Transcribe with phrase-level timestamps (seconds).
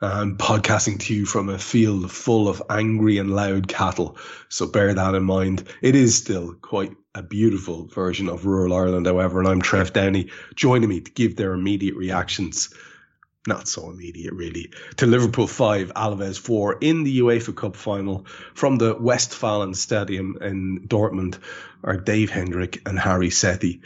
[0.00, 4.16] I'm podcasting to you from a field full of angry and loud cattle.
[4.48, 5.64] So bear that in mind.
[5.82, 10.30] It is still quite a beautiful version of rural Ireland, however, and I'm Trev Downey
[10.54, 12.72] joining me to give their immediate reactions
[13.48, 18.76] not so immediate really, to Liverpool 5, Alaves 4 in the UEFA Cup final from
[18.76, 21.38] the Westfalen Stadium in Dortmund
[21.84, 23.80] are Dave Hendrick and Hari Sethi.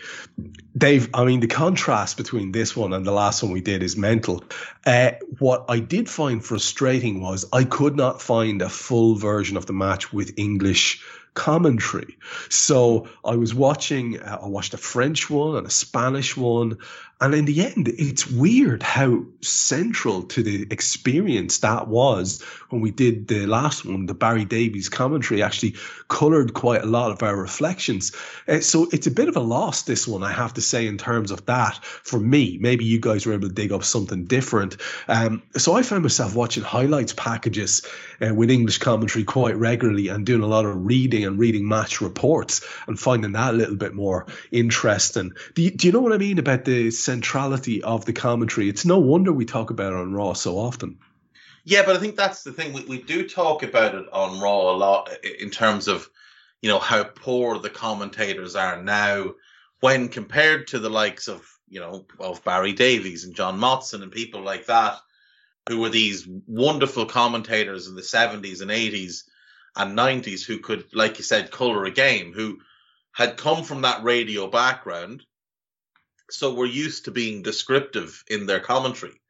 [0.77, 3.96] Dave, I mean, the contrast between this one and the last one we did is
[3.96, 4.44] mental.
[4.86, 9.66] Uh, what I did find frustrating was I could not find a full version of
[9.66, 11.02] the match with English
[11.34, 12.18] commentary.
[12.48, 16.78] So I was watching, uh, I watched a French one and a Spanish one.
[17.23, 22.91] And in the end, it's weird how central to the experience that was when we
[22.91, 25.77] did the last one, the Barry Davies commentary actually
[26.09, 28.11] colored quite a lot of our reflections.
[28.48, 30.98] Uh, so it's a bit of a loss, this one, I have to say, in
[30.98, 32.59] terms of that for me.
[32.61, 34.79] Maybe you guys were able to dig up something different.
[35.07, 37.86] Um, so I found myself watching highlights packages
[38.20, 42.01] uh, with English commentary quite regularly and doing a lot of reading and reading match
[42.01, 45.33] reports and finding that a little bit more interesting.
[45.55, 48.68] Do you, do you know what I mean about the centrality of the commentary?
[48.68, 50.98] It's no wonder we talk about it on Raw so often.
[51.64, 52.73] Yeah, but I think that's the thing.
[52.73, 56.08] We, we do talk about it on Raw a lot in terms of,
[56.62, 59.34] you know, how poor the commentators are now
[59.80, 64.11] when compared to the likes of, you know, of Barry Davies and John Motson and
[64.11, 64.98] people like that,
[65.68, 69.24] who were these wonderful commentators in the 70s and 80s
[69.77, 72.58] and 90s who could, like you said, color a game, who
[73.12, 75.22] had come from that radio background.
[76.33, 79.20] So were used to being descriptive in their commentary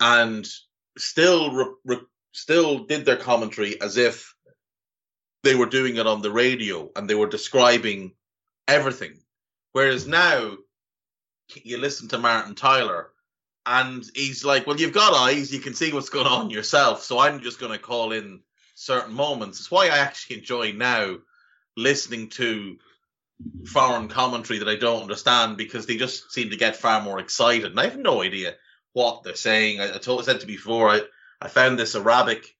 [0.00, 0.48] and
[0.96, 4.34] still, re- re- still did their commentary as if
[5.44, 8.12] they were doing it on the radio and they were describing
[8.66, 9.20] everything.
[9.72, 10.56] Whereas now
[11.54, 13.10] you listen to Martin Tyler
[13.64, 17.02] and he's like, Well, you've got eyes, you can see what's going on yourself.
[17.02, 18.40] So I'm just going to call in
[18.74, 19.60] certain moments.
[19.60, 21.18] It's why I actually enjoy now
[21.76, 22.78] listening to
[23.66, 27.66] foreign commentary that I don't understand because they just seem to get far more excited.
[27.66, 28.54] And I have no idea
[28.92, 29.80] what they're saying.
[29.80, 31.02] I, I told I said to before, I,
[31.40, 32.54] I found this Arabic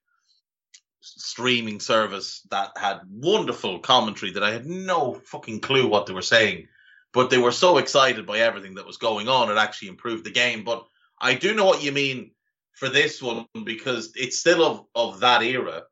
[1.01, 6.23] streaming service that had wonderful commentary that I had no fucking clue what they were
[6.23, 6.69] saying.
[7.13, 10.31] But they were so excited by everything that was going on, it actually improved the
[10.31, 10.65] game.
[10.65, 10.87] But
[11.21, 12.33] I do know what you mean
[12.73, 15.85] for this one because it's still of, of that era.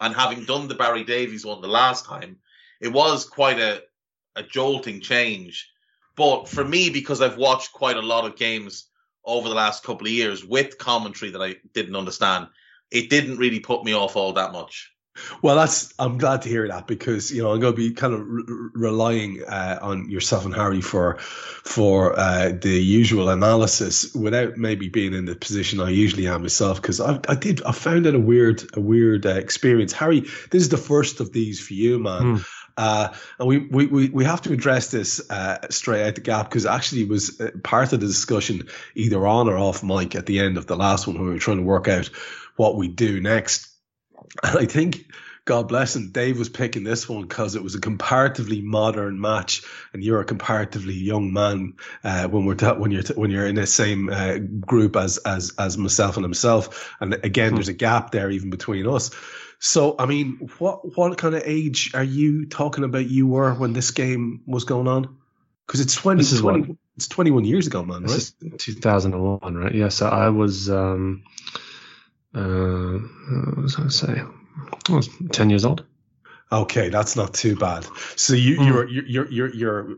[0.00, 2.38] And having done the Barry Davies one the last time,
[2.80, 3.82] it was quite a,
[4.38, 5.70] a jolting change.
[6.16, 8.86] But for me, because I've watched quite a lot of games
[9.24, 12.48] over the last couple of years with commentary that I didn't understand,
[12.90, 14.90] it didn't really put me off all that much.
[15.42, 18.14] Well, that's I'm glad to hear that because you know I'm going to be kind
[18.14, 18.44] of re-
[18.74, 25.14] relying uh, on yourself and Hari for for uh, the usual analysis without maybe being
[25.14, 28.20] in the position I usually am myself because I, I did I found it a
[28.20, 29.92] weird a weird uh, experience.
[29.92, 32.38] Hari, this is the first of these for you, man.
[32.38, 32.46] Mm.
[32.78, 36.48] Uh, and we, we, we, we have to address this uh, straight out the gap
[36.48, 40.26] because actually it was uh, part of the discussion either on or off mic at
[40.26, 42.06] the end of the last one when we were trying to work out
[42.54, 43.68] what we do next.
[44.44, 45.10] And I think,
[45.44, 49.62] God bless him, Dave was picking this one because it was a comparatively modern match,
[49.92, 53.46] and you're a comparatively young man uh, when we're t- when you're t- when you're
[53.46, 56.94] in the same uh, group as as as myself and himself.
[57.00, 57.54] And again, hmm.
[57.54, 59.10] there's a gap there even between us.
[59.60, 63.08] So, I mean, what what kind of age are you talking about?
[63.08, 65.16] You were when this game was going on?
[65.66, 68.58] Because it's 20, 20 it's 21 years ago, man, this right?
[68.58, 69.74] 2001, right?
[69.74, 71.22] Yeah, so I was um,
[72.34, 74.22] uh, what was I going to say?
[74.88, 75.84] I was 10 years old.
[76.50, 77.86] Okay, that's not too bad.
[78.16, 78.66] So you, mm.
[78.66, 79.96] you're you're you're you're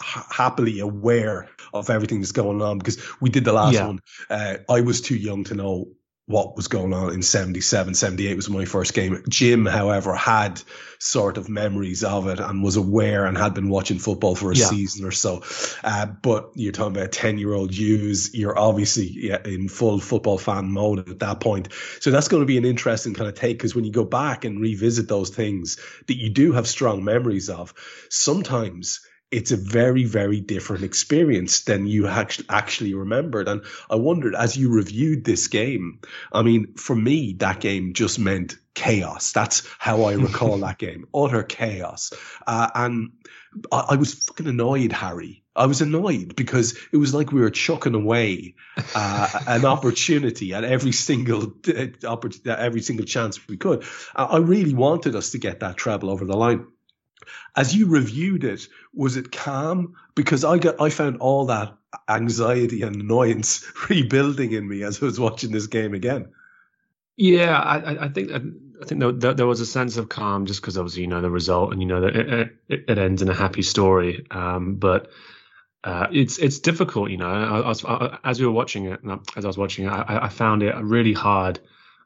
[0.00, 3.86] happily aware of everything that's going on because we did the last yeah.
[3.86, 4.00] one.
[4.28, 5.88] Uh, I was too young to know
[6.30, 9.20] what was going on in 77, 78 was my first game.
[9.28, 10.62] Jim, however, had
[11.00, 14.54] sort of memories of it and was aware and had been watching football for a
[14.54, 14.66] yeah.
[14.66, 15.42] season or so.
[15.82, 18.32] Uh, but you're talking about 10 year old Jews.
[18.32, 21.68] You're obviously yeah, in full football fan mode at that point.
[21.98, 24.44] So that's going to be an interesting kind of take because when you go back
[24.44, 27.74] and revisit those things that you do have strong memories of,
[28.08, 29.00] sometimes
[29.30, 33.48] it's a very, very different experience than you actually remembered.
[33.48, 36.00] And I wondered as you reviewed this game,
[36.32, 39.32] I mean, for me, that game just meant chaos.
[39.32, 42.12] That's how I recall that game utter chaos.
[42.46, 43.12] Uh, and
[43.70, 45.44] I, I, was fucking annoyed, Hari.
[45.54, 48.54] I was annoyed because it was like we were chucking away
[48.94, 51.86] uh, an opportunity at every single uh,
[52.46, 53.84] every single chance we could.
[54.14, 56.66] I really wanted us to get that treble over the line
[57.56, 59.94] as you reviewed it, was it calm?
[60.14, 61.74] Because I got I found all that
[62.08, 66.28] anxiety and annoyance rebuilding in me as I was watching this game again.
[67.16, 70.78] Yeah, I, I think I think there, there, was a sense of calm just because
[70.78, 73.34] obviously you know the result and you know that it, it, it ends in a
[73.34, 74.24] happy story.
[74.30, 75.10] Um, but
[75.84, 77.28] uh, it's it's difficult, you know.
[77.28, 77.84] I, was,
[78.24, 79.00] as we were watching it,
[79.36, 81.60] as I was watching it, I found it really hard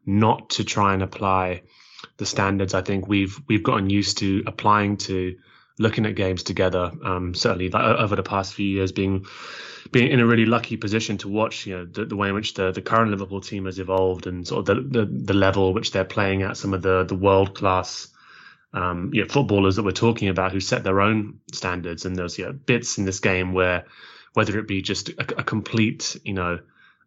[0.07, 1.63] not to try and apply
[2.17, 5.37] the standards I think we've we've gotten used to applying to
[5.79, 6.93] looking at games together.
[7.05, 9.27] Um, certainly, like, over the past few years, being
[9.91, 12.55] being in a really lucky position to watch, you know, the, the way in which
[12.55, 15.93] the, the current Liverpool team has evolved and sort of the, the, the level which
[15.93, 18.09] they're playing at, some of the the world class.
[18.73, 22.39] Um, you know, footballers that we're talking about who set their own standards, and there's
[22.39, 23.85] you know, bits in this game where,
[24.33, 26.59] whether it be just a, a complete, you know,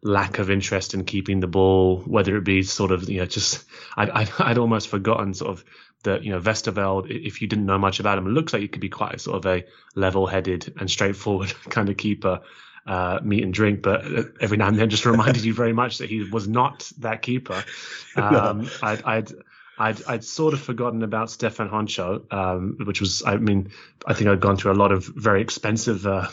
[0.02, 3.64] lack of interest in keeping the ball, whether it be sort of, you know, just,
[3.96, 5.64] I'd, I'd, I'd almost forgotten sort of
[6.04, 8.68] that, you know, Westerveld, if you didn't know much about him, it looks like he
[8.68, 9.64] could be quite sort of a
[9.94, 12.40] level headed and straightforward kind of keeper.
[12.86, 14.02] Uh, meat and drink, but
[14.40, 17.62] every now and then just reminded you very much that he was not that keeper.
[18.16, 18.70] Um, no.
[18.82, 19.32] I'd, I'd,
[19.78, 23.70] I'd, I'd sort of forgotten about Stefan Henchoz, um, which was, I mean,
[24.06, 26.28] I think I'd gone through a lot of very expensive uh,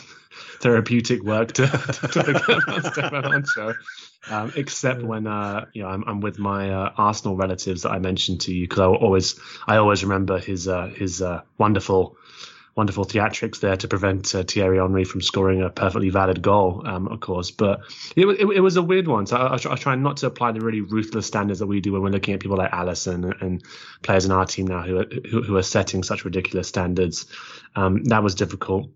[0.60, 3.76] therapeutic work to, to, on Stefan Henchoz.
[4.28, 8.00] Um, except when uh, you know I'm, I'm with my uh, Arsenal relatives that I
[8.00, 12.16] mentioned to you because I always I always remember his uh, his uh, wonderful
[12.76, 17.08] wonderful theatrics there to prevent uh, Thierry Henry from scoring a perfectly valid goal, um,
[17.08, 17.50] of course.
[17.50, 17.80] But
[18.14, 19.26] it, it, it, was a weird one.
[19.26, 22.02] So I, I, try, not to apply the really ruthless standards that we do when
[22.02, 23.64] we're looking at people like Alisson and, and
[24.02, 27.26] players in our team now who are, who, who are setting such ridiculous standards.
[27.74, 28.90] Um, that was difficult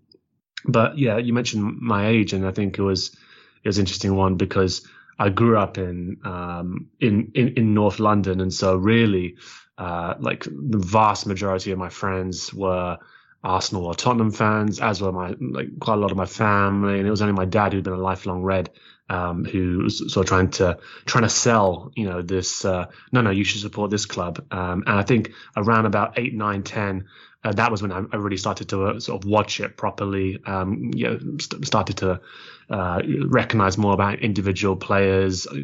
[0.65, 3.15] but yeah, you mentioned my age, and I think it was
[3.63, 4.87] it was interesting one because
[5.19, 9.35] I grew up in um, in, in in North London, and so really,
[9.77, 12.97] uh, like the vast majority of my friends were
[13.43, 17.07] Arsenal or Tottenham fans, as were my like quite a lot of my family, and
[17.07, 18.69] it was only my dad who'd been a lifelong Red.
[19.09, 22.63] Um, who was sort of trying to trying to sell, you know, this.
[22.63, 24.41] Uh, no, no, you should support this club.
[24.51, 27.07] Um, and I think around about eight, nine, ten,
[27.43, 30.39] uh, that was when I, I really started to uh, sort of watch it properly.
[30.45, 32.21] Um, you know, st- started to
[32.69, 35.47] uh, recognize more about individual players.
[35.47, 35.55] Uh,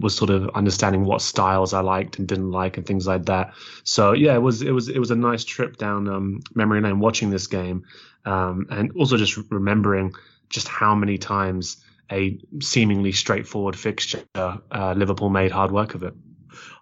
[0.00, 3.54] was sort of understanding what styles I liked and didn't like and things like that.
[3.82, 7.00] So yeah, it was it was it was a nice trip down um, memory lane
[7.00, 7.84] watching this game,
[8.24, 10.14] um, and also just remembering
[10.50, 11.78] just how many times
[12.12, 16.14] a seemingly straightforward fixture uh, Liverpool made hard work of it.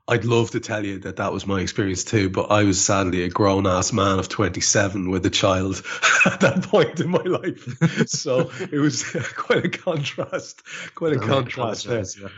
[0.09, 3.23] I'd love to tell you that that was my experience too, but I was sadly
[3.23, 5.83] a grown ass man of 27 with a child
[6.27, 8.09] at that point in my life.
[8.09, 9.05] So it was
[9.37, 10.63] quite a contrast,
[10.95, 12.05] quite a oh, contrast there.
[12.21, 12.29] Yeah.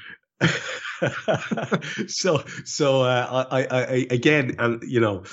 [2.06, 5.24] so, so uh, I, I, I, again, and you know,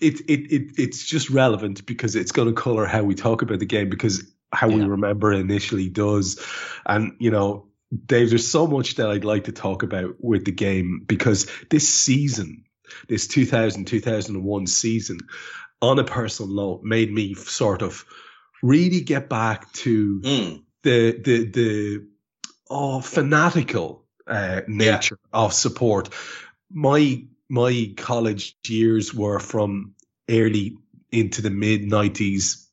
[0.00, 3.58] it, it, it, it's just relevant because it's going to color how we talk about
[3.58, 4.76] the game because how yeah.
[4.76, 6.44] we remember initially does,
[6.84, 7.69] and you know,
[8.06, 11.88] Dave, there's so much that I'd like to talk about with the game because this
[11.88, 12.64] season,
[13.08, 15.18] this 2000 2001 season,
[15.82, 18.04] on a personal note, made me sort of
[18.62, 20.62] really get back to mm.
[20.82, 22.06] the the the
[22.68, 25.40] oh fanatical uh, nature yeah.
[25.40, 26.10] of support.
[26.70, 29.94] My my college years were from
[30.28, 30.76] early
[31.10, 32.66] into the mid 90s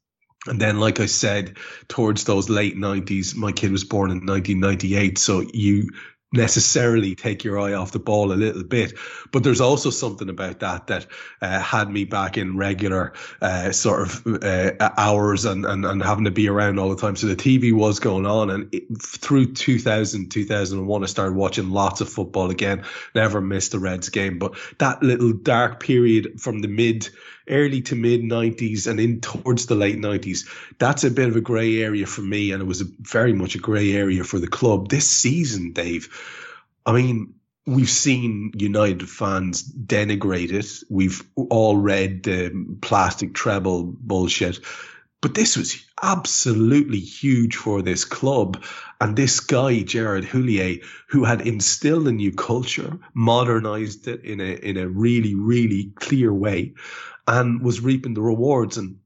[0.48, 5.18] and then, like I said, towards those late 90s, my kid was born in 1998.
[5.18, 5.90] So you
[6.34, 8.94] necessarily take your eye off the ball a little bit.
[9.32, 11.08] But there's also something about that that
[11.42, 16.26] uh, had me back in regular uh, sort of uh, hours and, and, and having
[16.26, 17.16] to be around all the time.
[17.16, 18.50] So the TV was going on.
[18.50, 22.84] And it, through 2000, 2001, I started watching lots of football again.
[23.16, 24.38] Never missed a Reds game.
[24.38, 27.10] But that little dark period from the mid
[27.50, 30.48] early to mid 90s and in towards the late 90s.
[30.80, 33.56] That's a bit of a grey area for me, and it was a, very much
[33.56, 34.90] a grey area for the club.
[34.90, 36.10] This season, Dave,
[36.86, 37.36] I mean,
[37.66, 40.84] we've seen United fans denigrate it.
[40.90, 44.60] We've all read the plastic treble bullshit.
[45.20, 48.64] But this was absolutely huge for this club.
[49.02, 54.54] And this guy, Gerard Houllier, who had instilled a new culture, modernized it in a
[54.54, 56.76] in a really, really clear way,
[57.28, 58.78] and was reaping the rewards.
[58.78, 59.00] And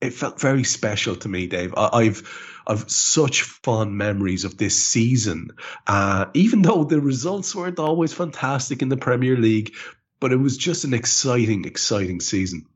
[0.00, 1.74] it felt very special to me, Dave.
[1.76, 2.22] I, have
[2.66, 5.50] I've such fond memories of this season.
[5.86, 9.74] Uh, even though the results weren't always fantastic in the Premier League,
[10.20, 12.66] but it was just an exciting, exciting season.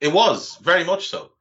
[0.00, 1.32] It was very much so.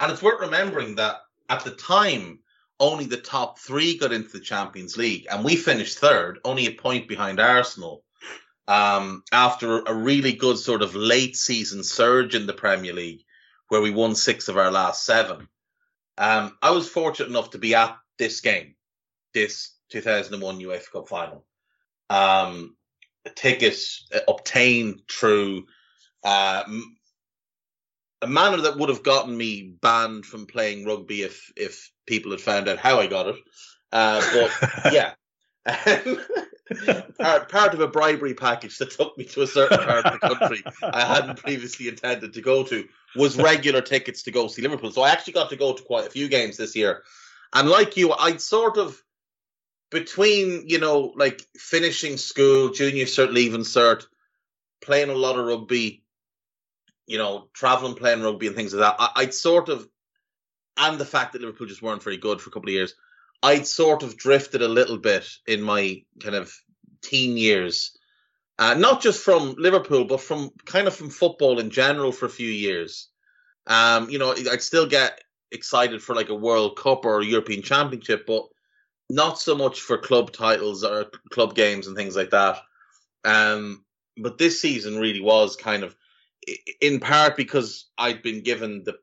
[0.00, 1.16] And it's worth remembering that
[1.48, 2.40] at the time,
[2.80, 6.72] only the top three got into the Champions League, and we finished third, only a
[6.72, 8.02] point behind Arsenal.
[8.70, 13.24] Um, after a really good sort of late season surge in the Premier League,
[13.66, 15.48] where we won six of our last seven.
[16.16, 18.76] Um, I was fortunate enough to be at this game,
[19.34, 21.44] this 2001 UEFA Cup final.
[22.10, 22.76] Um,
[23.24, 23.76] a ticket
[24.28, 25.66] obtained through
[26.22, 26.62] uh,
[28.22, 32.40] a manner that would have gotten me banned from playing rugby if if people had
[32.40, 33.36] found out how I got it.
[33.90, 35.14] Uh, but yeah,
[35.66, 40.28] part, part of a bribery package that took me to a certain part of the
[40.28, 42.86] country I hadn't previously intended to go to
[43.16, 44.92] was regular tickets to go see Liverpool.
[44.92, 47.02] So I actually got to go to quite a few games this year.
[47.52, 49.02] And like you, I'd sort of
[49.90, 54.06] between, you know, like finishing school, junior cert, leaving cert,
[54.80, 56.04] playing a lot of rugby,
[57.06, 59.88] you know, traveling, playing rugby and things like that, I, I'd sort of,
[60.76, 62.94] and the fact that Liverpool just weren't very good for a couple of years,
[63.42, 66.52] I'd sort of drifted a little bit in my kind of
[67.02, 67.96] teen years.
[68.58, 72.30] Uh, not just from Liverpool, but from kind of from football in general for a
[72.30, 73.08] few years.
[73.66, 75.20] Um, you know, I'd still get
[75.50, 78.44] excited for like a World Cup or a European Championship, but
[79.08, 82.58] not so much for club titles or club games and things like that.
[83.24, 83.84] Um,
[84.16, 85.96] but this season really was kind of
[86.80, 88.98] in part because I'd been given the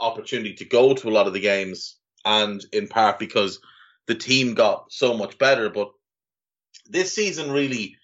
[0.00, 3.60] opportunity to go to a lot of the games, and in part because
[4.06, 5.70] the team got so much better.
[5.70, 5.92] But
[6.86, 7.96] this season really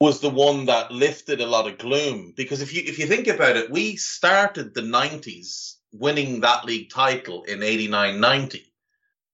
[0.00, 3.26] was the one that lifted a lot of gloom because if you if you think
[3.26, 8.72] about it, we started the 90s winning that league title in 89 90.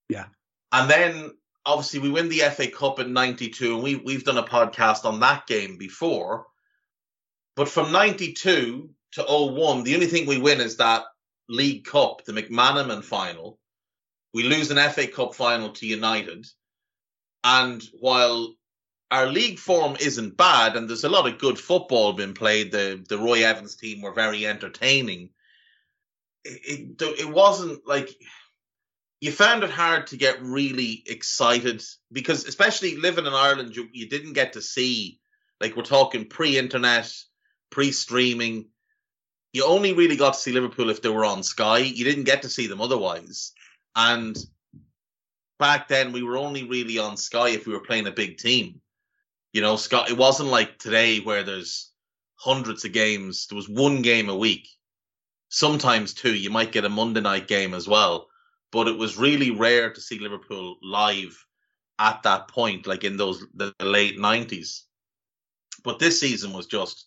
[0.08, 0.26] Yeah.
[0.72, 1.32] And then
[1.66, 5.20] obviously we win the FA Cup in 92 and we we've done a podcast on
[5.20, 6.46] that game before
[7.56, 11.04] but from 92 to 01, the only thing we win is that
[11.48, 13.58] League Cup, the McManaman final.
[14.34, 16.46] We lose an FA Cup final to United.
[17.42, 18.54] And while
[19.10, 23.02] our league form isn't bad and there's a lot of good football being played, the,
[23.08, 25.30] the Roy Evans team were very entertaining.
[26.44, 28.10] It, it, it wasn't like
[29.20, 34.08] you found it hard to get really excited because, especially living in Ireland, you, you
[34.08, 35.20] didn't get to see,
[35.60, 37.10] like, we're talking pre internet
[37.74, 38.68] pre-streaming.
[39.52, 41.78] You only really got to see Liverpool if they were on Sky.
[41.78, 43.52] You didn't get to see them otherwise.
[43.96, 44.36] And
[45.58, 48.80] back then, we were only really on Sky if we were playing a big team.
[49.52, 50.10] You know, Scott.
[50.10, 51.92] It wasn't like today where there's
[52.36, 53.46] hundreds of games.
[53.46, 54.68] There was one game a week,
[55.48, 56.34] sometimes two.
[56.34, 58.28] You might get a Monday night game as well,
[58.72, 61.44] but it was really rare to see Liverpool live
[62.00, 64.84] at that point, like in those the late nineties.
[65.84, 67.06] But this season was just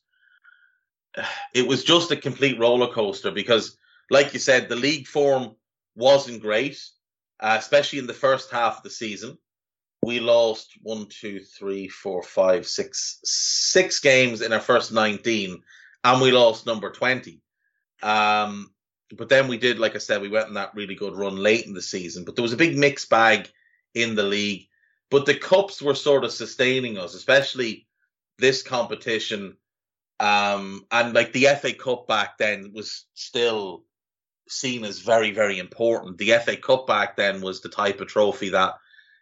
[1.53, 3.77] it was just a complete roller coaster because,
[4.09, 5.55] like you said, the league form
[5.97, 6.81] wasn't great,
[7.39, 9.37] uh, especially in the first half of the season.
[10.03, 15.61] We lost one, two, three, four, five, six, six games in our first 19,
[16.03, 17.41] and we lost number 20.
[18.01, 18.71] Um,
[19.17, 21.65] but then we did, like I said, we went on that really good run late
[21.65, 22.23] in the season.
[22.23, 23.49] But there was a big mixed bag
[23.93, 24.67] in the league.
[25.09, 27.87] But the cups were sort of sustaining us, especially
[28.37, 29.57] this competition
[30.19, 33.83] um, and like the FA Cup back then was still
[34.49, 36.17] seen as very, very important.
[36.17, 38.75] The FA Cup back then was the type of trophy that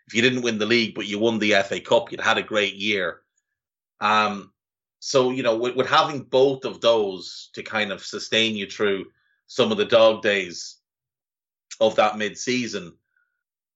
[0.08, 2.44] if you didn't win the league, but you won the FA Cup, you'd had a
[2.44, 3.22] great year.
[4.00, 4.52] Um,
[5.00, 9.06] so, you know, with, with having both of those to kind of sustain you through
[9.48, 10.78] some of the dog days
[11.80, 12.94] of that mid season,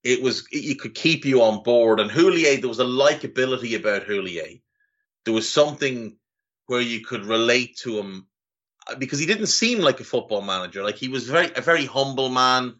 [0.03, 2.00] it was, it could keep you on board.
[2.00, 4.62] And Houllier, there was a likability about Houllier.
[5.25, 6.15] There was something
[6.68, 8.27] where you could relate to him
[8.98, 10.84] because he didn't seem like a football manager.
[10.84, 12.75] Like he was very a very humble man,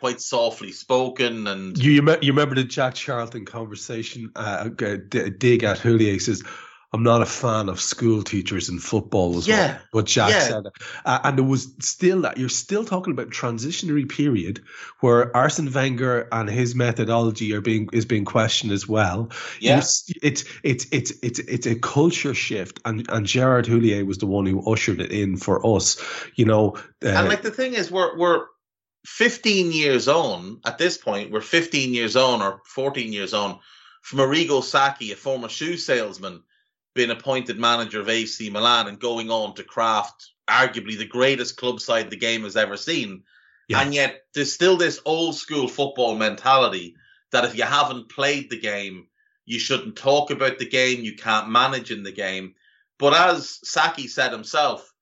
[0.00, 1.46] quite softly spoken.
[1.46, 4.32] And you you, you remember the Jack Charlton conversation?
[4.34, 6.42] Uh, dig at Houllier says.
[6.94, 9.56] I'm not a fan of school teachers in football as Yeah.
[9.66, 9.78] well.
[9.92, 10.40] But Jack Yeah.
[10.48, 10.72] said it.
[11.04, 14.62] Uh, and there was still that you're still talking about transitionary period
[15.00, 19.30] where Arsene Wenger and his methodology are being is being questioned as well.
[19.58, 19.78] Yeah.
[19.78, 24.44] It's it's it's it's it's a culture shift, and and Gerard Houllier was the one
[24.44, 25.96] who ushered it in for us.
[26.34, 28.44] You know, uh, and like the thing is, we're we're
[29.06, 31.30] 15 years on at this point.
[31.30, 33.58] We're 15 years on or 14 years on
[34.02, 36.42] from Arrigo Sacchi, a former shoe salesman,
[36.94, 41.80] being appointed manager of AC Milan and going on to craft arguably the greatest club
[41.80, 43.22] side the game has ever seen.
[43.68, 43.80] Yeah.
[43.80, 46.96] And yet there's still this old school football mentality
[47.30, 49.06] that if you haven't played the game,
[49.44, 52.54] you shouldn't talk about the game, you can't manage in the game.
[52.98, 54.92] But as Sacchi said himself,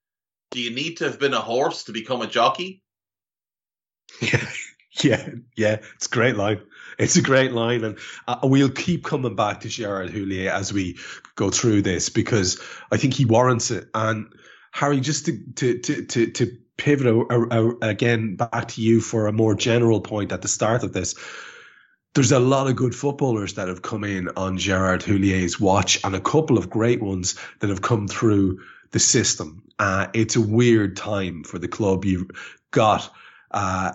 [0.50, 2.82] do you need to have been a horse to become a jockey?
[4.20, 4.50] Yeah,
[5.04, 5.76] yeah, yeah.
[5.94, 6.60] It's a great line.
[7.00, 10.98] It's a great line, and uh, we'll keep coming back to Gerard Houllier as we
[11.34, 12.60] go through this because
[12.92, 13.88] I think he warrants it.
[13.94, 14.32] And
[14.70, 19.00] Hari, just to to to to, to pivot a, a, a- again back to you
[19.00, 21.14] for a more general point at the start of this.
[22.14, 26.14] There's a lot of good footballers that have come in on Gerard Houllier's watch, and
[26.14, 29.62] a couple of great ones that have come through the system.
[29.78, 32.04] Uh, it's a weird time for the club.
[32.04, 32.30] You've
[32.72, 33.10] got
[33.52, 33.92] uh,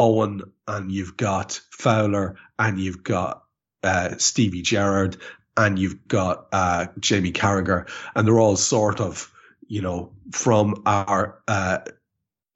[0.00, 3.44] Owen and you've got Fowler and you've got
[3.84, 5.18] uh, Stevie Gerrard
[5.56, 9.30] and you've got uh, Jamie Carragher, and they're all sort of,
[9.68, 11.80] you know, from our uh,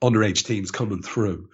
[0.09, 1.49] underage teams coming through.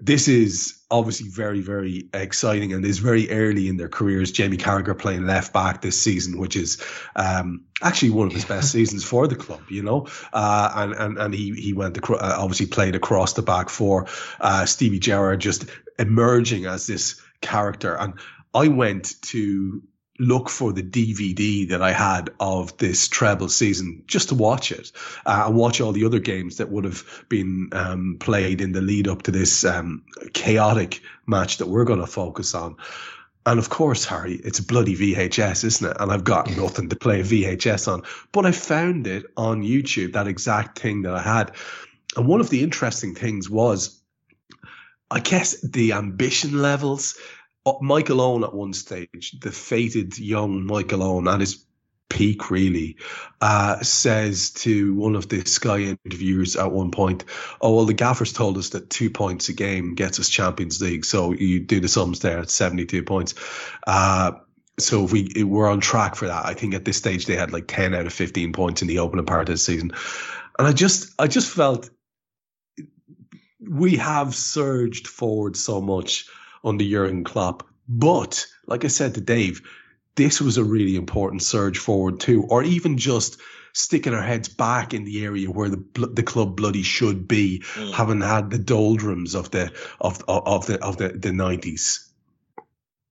[0.00, 4.32] This is obviously very, very exciting and is very early in their careers.
[4.32, 6.82] Jamie Carragher playing left back this season, which is
[7.14, 10.06] um, actually one of his best seasons for the club, you know.
[10.32, 14.06] Uh, and, and and he he went acro- uh, obviously played across the back for
[14.40, 15.66] Uh, Stevie Gerrard just
[15.98, 18.14] emerging as this character, and
[18.54, 19.82] I went to
[20.18, 24.92] look for the DVD that I had of this treble season just to watch it
[25.24, 28.82] uh, and watch all the other games that would have been um, played in the
[28.82, 32.76] lead up to this um, chaotic match that we're going to focus on.
[33.44, 35.96] And of course, Hari, it's a bloody VHS, isn't it?
[35.98, 38.02] And I've got nothing to play VHS on.
[38.30, 41.52] But I found it on YouTube, that exact thing that I had.
[42.16, 44.00] And one of the interesting things was,
[45.10, 47.16] I guess, the ambition levels.
[47.80, 51.64] Michael Owen at one stage, the fated young Michael Owen at his
[52.08, 52.96] peak, really,
[53.40, 57.24] uh, says to one of the Sky interviewers at one point,
[57.60, 61.04] "Oh well, the gaffers told us that two points a game gets us Champions League,
[61.04, 63.34] so you do the sums there at seventy-two points."
[63.86, 64.32] Uh,
[64.78, 67.36] so if we if we're on track for that, I think at this stage they
[67.36, 69.92] had like ten out of fifteen points in the opening part of the season,
[70.58, 71.88] and I just I just felt
[73.60, 76.26] we have surged forward so much
[76.64, 77.66] under Jurgen Klopp.
[77.88, 79.62] But like I said to Dave,
[80.14, 83.40] this was a really important surge forward too, or even just
[83.72, 87.92] sticking our heads back in the area where the the club bloody should be, Mm.
[87.92, 92.11] having had the doldrums of the of of, of the of the the nineties.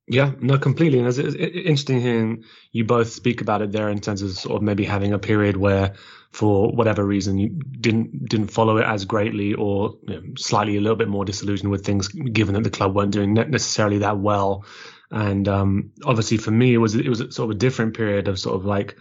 [0.08, 1.00] Yeah, no, completely.
[1.00, 4.62] And it's, interesting hearing you both speak about it there in terms of sort of
[4.62, 5.94] maybe having a period where,
[6.32, 10.82] for whatever reason, you didn't didn't follow it as greatly, or you know, slightly a
[10.82, 14.66] little bit more disillusioned with things, given that the club weren't doing necessarily that well.
[15.12, 18.40] And um, obviously, for me, it was it was sort of a different period of
[18.40, 18.98] sort of like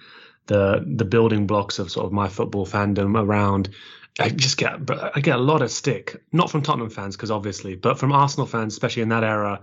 [0.46, 3.70] the the building blocks of sort of my football fandom around.
[4.18, 4.74] I just get
[5.14, 8.46] I get a lot of stick, not from Tottenham fans because obviously, but from Arsenal
[8.46, 9.60] fans, especially in that era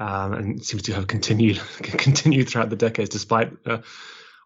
[0.00, 3.78] um, and seems to have continued continued throughout the decades, despite uh,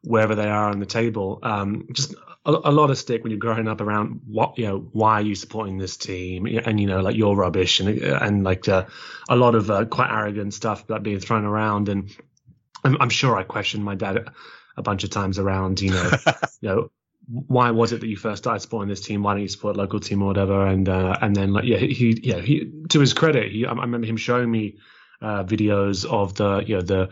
[0.03, 1.39] wherever they are on the table.
[1.43, 2.15] Um, just
[2.45, 4.79] a, a lot of stick when you're growing up around what you know.
[4.93, 6.47] Why are you supporting this team?
[6.47, 8.87] And you know, like you're rubbish, and and like uh,
[9.29, 11.89] a lot of uh, quite arrogant stuff that being thrown around.
[11.89, 12.11] And
[12.83, 14.29] I'm, I'm sure I questioned my dad
[14.77, 16.11] a bunch of times around, you know,
[16.61, 16.91] you know
[17.27, 19.23] why was it that you first started supporting this team?
[19.23, 20.67] Why don't you support local team or whatever?
[20.67, 24.07] And uh, and then like yeah, he yeah he to his credit, he I remember
[24.07, 24.77] him showing me
[25.25, 27.09] uh, videos of the you know the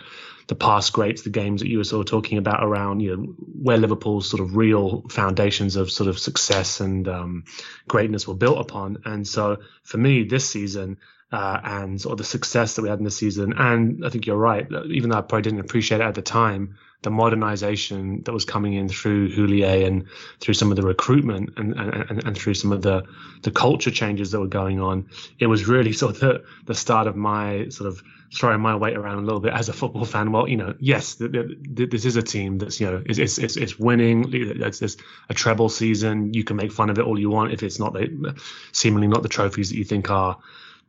[0.48, 3.22] the past greats, the games that you were sort of talking about around you know
[3.62, 7.44] where Liverpool's sort of real foundations of sort of success and um,
[7.88, 8.98] greatness were built upon.
[9.04, 10.98] And so for me, this season.
[11.34, 14.26] Uh, and sort of the success that we had in the season, and I think
[14.26, 14.66] you're right.
[14.90, 18.74] Even though I probably didn't appreciate it at the time, the modernization that was coming
[18.74, 20.06] in through Houllier and
[20.40, 23.02] through some of the recruitment and, and, and through some of the,
[23.42, 27.06] the culture changes that were going on, it was really sort of the, the start
[27.06, 28.02] of my sort of
[28.34, 30.32] throwing my weight around a little bit as a football fan.
[30.32, 33.38] Well, you know, yes, th- th- this is a team that's, you know, it's, it's,
[33.38, 34.30] it's, it's winning.
[34.32, 34.96] It's, it's
[35.28, 36.32] a treble season.
[36.32, 38.40] You can make fun of it all you want if it's not the,
[38.72, 40.38] seemingly not the trophies that you think are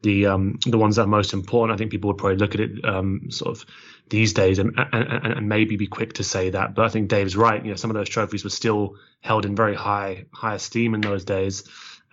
[0.04, 1.76] the um, the ones that are most important.
[1.76, 3.66] I think people would probably look at it um, sort of
[4.10, 6.76] these days and, and, and maybe be quick to say that.
[6.76, 7.64] But I think Dave's right.
[7.64, 11.02] You know, some of those trophies were still held in very high high esteem in
[11.02, 11.64] those days.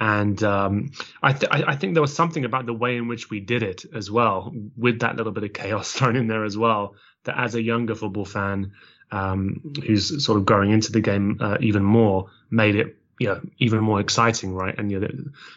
[0.02, 3.38] And um, I, th- I think there was something about the way in which we
[3.38, 6.94] did it as well, with that little bit of chaos thrown in there as well.
[7.24, 8.72] That as a younger football fan,
[9.12, 13.40] um, who's sort of growing into the game uh, even more, made it you know
[13.58, 14.76] even more exciting, right?
[14.76, 15.08] And you know,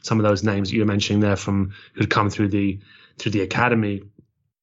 [0.01, 2.79] some of those names that you were mentioning there from who'd come through the
[3.17, 4.03] through the academy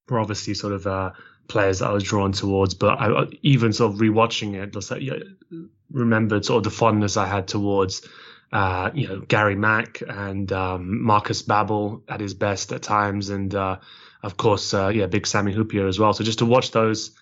[0.08, 1.10] were obviously sort of uh,
[1.48, 2.74] players that I was drawn towards.
[2.74, 5.12] But I, even sort of rewatching it, just like, you
[5.50, 8.06] know, remembered sort of the fondness I had towards
[8.52, 13.54] uh, you know Gary Mack and um, Marcus Babbel at his best at times, and
[13.54, 13.78] uh,
[14.22, 16.12] of course, uh, yeah, big Sammy Hyypiä as well.
[16.12, 17.12] So just to watch those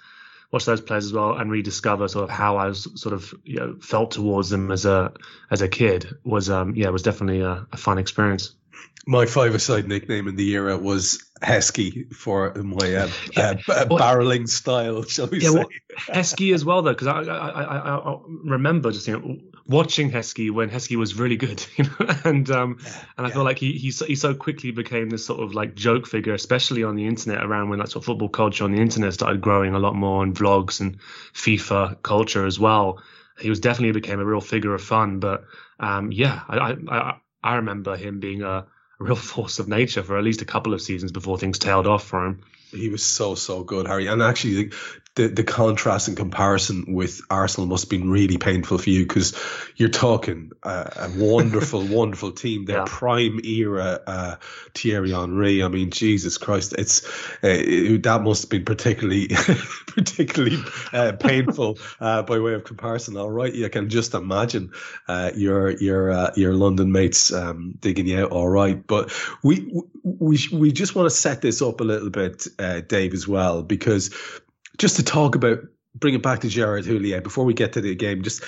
[0.50, 3.56] watch those players as well and rediscover sort of how I was sort of you
[3.56, 5.12] know felt towards them as a
[5.50, 8.54] as a kid was um yeah was definitely a, a fun experience.
[9.06, 13.54] My five-a-side nickname in the era was Heskey for my uh, yeah.
[13.66, 15.54] uh, barreling style, shall we yeah, say?
[15.54, 15.68] Well,
[16.08, 20.50] Heskey as well, though, because I, I, I, I, remember just you know watching Heskey
[20.50, 22.78] when Heskey was really good, you know, and um,
[23.16, 23.34] and I yeah.
[23.34, 26.82] feel like he, he he so quickly became this sort of like joke figure, especially
[26.82, 29.74] on the internet around when that sort of football culture on the internet started growing
[29.74, 30.98] a lot more and vlogs and
[31.34, 33.02] FIFA culture as well.
[33.38, 35.44] He was definitely became a real figure of fun, but
[35.78, 38.66] um, yeah, I, I I remember him being a
[38.98, 42.04] real force of nature for at least a couple of seasons before things tailed off
[42.04, 42.42] for him.
[42.70, 44.08] He was so so good, Hari.
[44.08, 44.72] And actually,
[45.18, 49.36] the, the contrast and comparison with Arsenal must have been really painful for you because
[49.74, 52.66] you're talking uh, a wonderful, wonderful team.
[52.66, 52.84] Their yeah.
[52.86, 54.36] prime era, uh,
[54.74, 55.64] Thierry Henry.
[55.64, 57.04] I mean, Jesus Christ, it's
[57.42, 59.26] uh, it, that must have been particularly,
[59.88, 63.16] particularly uh, painful uh, by way of comparison.
[63.16, 64.70] All right, you can just imagine
[65.08, 68.30] uh, your your your London mates um, digging you out.
[68.30, 69.68] All right, but we
[70.04, 72.46] we we just want to set this up a little bit,
[72.86, 74.14] Dave, as well because
[74.78, 75.60] just to talk about
[75.94, 78.22] bring it back to Gerard Houllier before we get to the game.
[78.22, 78.44] Just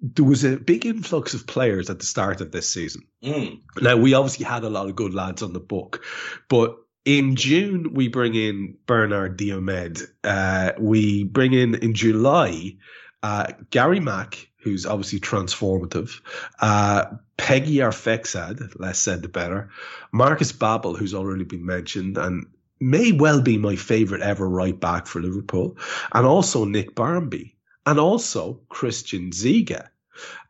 [0.00, 3.02] there was a big influx of players at the start of this season.
[3.22, 3.60] Mm.
[3.80, 6.04] Now we obviously had a lot of good lads on the book,
[6.48, 9.98] but in June we bring in Bernard Diomede.
[10.24, 12.76] Uh, we bring in in July
[13.22, 16.20] uh, Gary Mack, who's obviously transformative.
[16.60, 17.04] Uh,
[17.38, 19.70] Pegguy Arphexad, less said the better.
[20.12, 22.46] Marcus Babbel, who's already been mentioned, and
[22.82, 25.78] may well be my favourite ever right back for Liverpool,
[26.12, 29.86] and also Nick Barmby, and also Christian Ziege.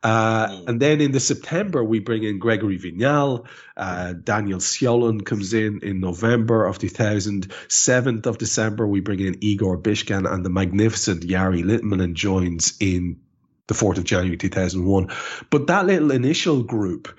[0.02, 0.68] Uh, mm.
[0.68, 3.46] And then in the September, we bring in Gregory Vignal.
[3.76, 7.48] Uh, Daniel Sjolund comes in in November of 2000.
[7.68, 13.20] 7th of December, we bring in Igor Biscan, and the magnificent Jari Litmanen joins in
[13.68, 15.08] the 4th of January 2001.
[15.50, 17.16] But that little initial group,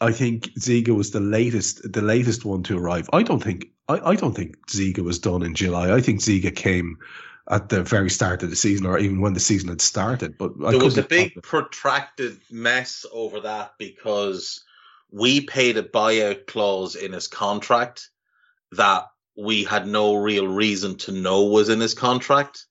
[0.00, 3.08] I think Ziege was the latest, the latest one to arrive.
[3.12, 5.94] I don't think I, I don't think Ziege was done in July.
[5.94, 6.98] I think Ziege came
[7.48, 10.36] at the very start of the season, or even when the season had started.
[10.36, 14.64] But there was a big protracted mess over that because
[15.10, 18.10] we paid a buyout clause in his contract
[18.72, 22.66] that we had no real reason to know was in his contract,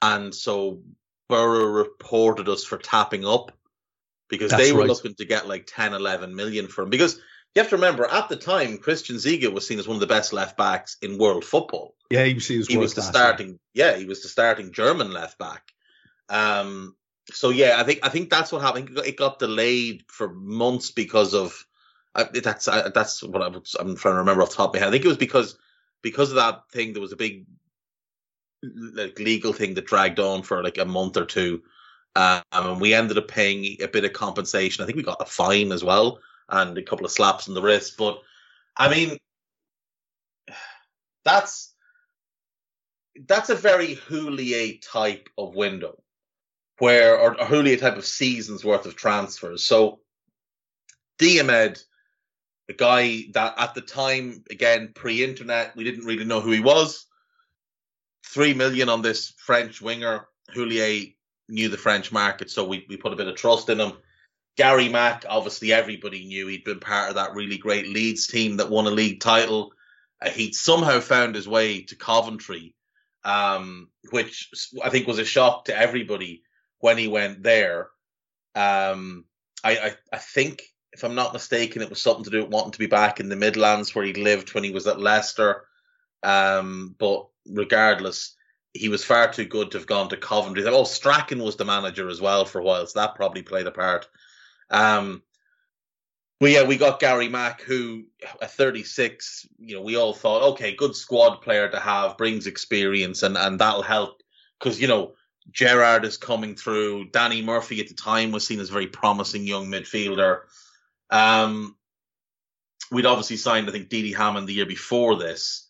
[0.00, 0.82] and so
[1.28, 3.52] Boro reported us for tapping up
[4.28, 4.88] because That's they were right.
[4.88, 7.20] looking to get like 10, 11 million for him because
[7.58, 10.06] you have to remember at the time Christian Ziege was seen as one of the
[10.06, 11.96] best left backs in world football.
[12.08, 13.58] Yeah, he was seen as he was the starting.
[13.74, 13.96] Yeah.
[13.96, 15.72] he was the starting German left back.
[16.28, 16.94] Um,
[17.32, 18.96] so yeah, I think I think that's what happened.
[19.04, 21.66] It got delayed for months because of
[22.14, 24.78] uh, that's uh, that's what I am trying to remember off the top of my
[24.78, 24.88] head.
[24.88, 25.58] I think it was because
[26.00, 26.92] because of that thing.
[26.92, 27.44] There was a big
[28.62, 31.62] like legal thing that dragged on for like a month or two.
[32.14, 34.82] Um, and we ended up paying a bit of compensation.
[34.82, 37.62] I think we got a fine as well and a couple of slaps on the
[37.62, 37.96] wrist.
[37.96, 38.20] But
[38.76, 39.18] I mean,
[41.24, 41.74] that's
[43.26, 46.02] that's a very Houllier type of window,
[46.78, 49.64] where or a Houllier type of season's worth of transfers.
[49.64, 50.00] So
[51.18, 51.78] Diomede,
[52.68, 57.06] a guy that at the time, again pre-internet, we didn't really know who he was.
[58.24, 60.28] Three million on this French winger.
[60.54, 61.14] Houllier
[61.48, 63.92] knew the French market, so we, we put a bit of trust in him.
[64.58, 68.68] Gary Mack, obviously everybody knew he'd been part of that really great Leeds team that
[68.68, 69.72] won a league title.
[70.20, 72.74] Uh, he'd somehow found his way to Coventry,
[73.24, 74.50] um, which
[74.82, 76.42] I think was a shock to everybody
[76.80, 77.90] when he went there.
[78.56, 79.26] Um,
[79.62, 82.72] I, I, I think, if I'm not mistaken, it was something to do with wanting
[82.72, 85.66] to be back in the Midlands where he lived when he was at Leicester.
[86.24, 88.34] Um, but regardless,
[88.72, 90.66] he was far too good to have gone to Coventry.
[90.66, 93.70] Oh, Strachan was the manager as well for a while, so that probably played a
[93.70, 94.08] part.
[94.70, 95.22] Um,
[96.40, 98.04] Well, yeah, we got Gary Mack, who
[98.40, 103.22] at 36, you know, we all thought, okay, good squad player to have, brings experience,
[103.22, 104.22] and and that'll help
[104.58, 105.14] because you know
[105.50, 107.10] Gerrard is coming through.
[107.10, 110.42] Danny Murphy at the time was seen as a very promising young midfielder.
[111.10, 111.76] Um,
[112.90, 115.66] we'd obviously signed, I think, Didi Hamann the year before this.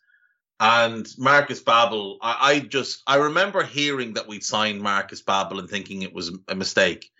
[0.60, 5.70] And Marcus Babbel, I, I, just I remember hearing that we'd signed Marcus Babbel and
[5.70, 7.10] thinking it was a mistake.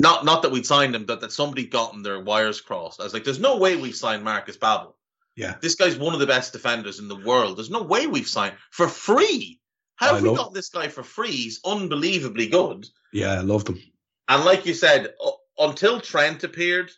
[0.00, 3.00] Not not that we'd signed him, but that somebody gotten their wires crossed.
[3.00, 4.94] I was like, there's no way we've signed Marcus Babbel.
[5.36, 5.56] Yeah.
[5.60, 7.56] This guy's one of the best defenders in the world.
[7.56, 9.60] There's no way we've signed for free.
[9.96, 11.32] How have we got this guy for free?
[11.32, 12.86] He's unbelievably good.
[13.12, 13.82] Yeah, I loved him.
[14.28, 15.12] And like you said,
[15.58, 16.90] until Trent appeared,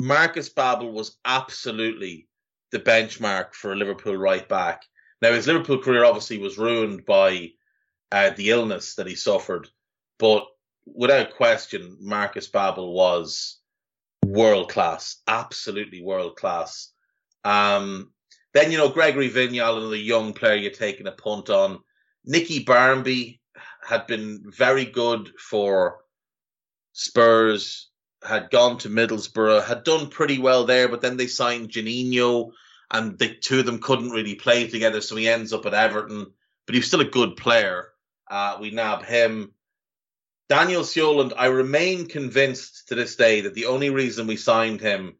[0.00, 2.28] Marcus Babbel was absolutely
[2.72, 4.82] the benchmark for a Liverpool right back.
[5.22, 7.52] Now his Liverpool career obviously was ruined by
[8.12, 9.68] uh, the illness that he suffered,
[10.18, 10.46] but
[10.86, 13.58] without question, Marcus Babbel was
[14.24, 16.92] world class, absolutely world class.
[17.44, 18.12] Um,
[18.54, 21.80] then you know Gregory Vignal, another young player you're taking a punt on.
[22.24, 23.40] Nicky Barmby
[23.86, 25.98] had been very good for
[26.92, 27.90] Spurs
[28.24, 32.50] had gone to Middlesbrough, had done pretty well there, but then they signed Juninho,
[32.90, 36.26] and the two of them couldn't really play together, so he ends up at Everton.
[36.66, 37.88] But he's still a good player.
[38.28, 39.52] Uh, we nab him.
[40.48, 45.16] Daniel Sjolund, I remain convinced to this day that the only reason we signed him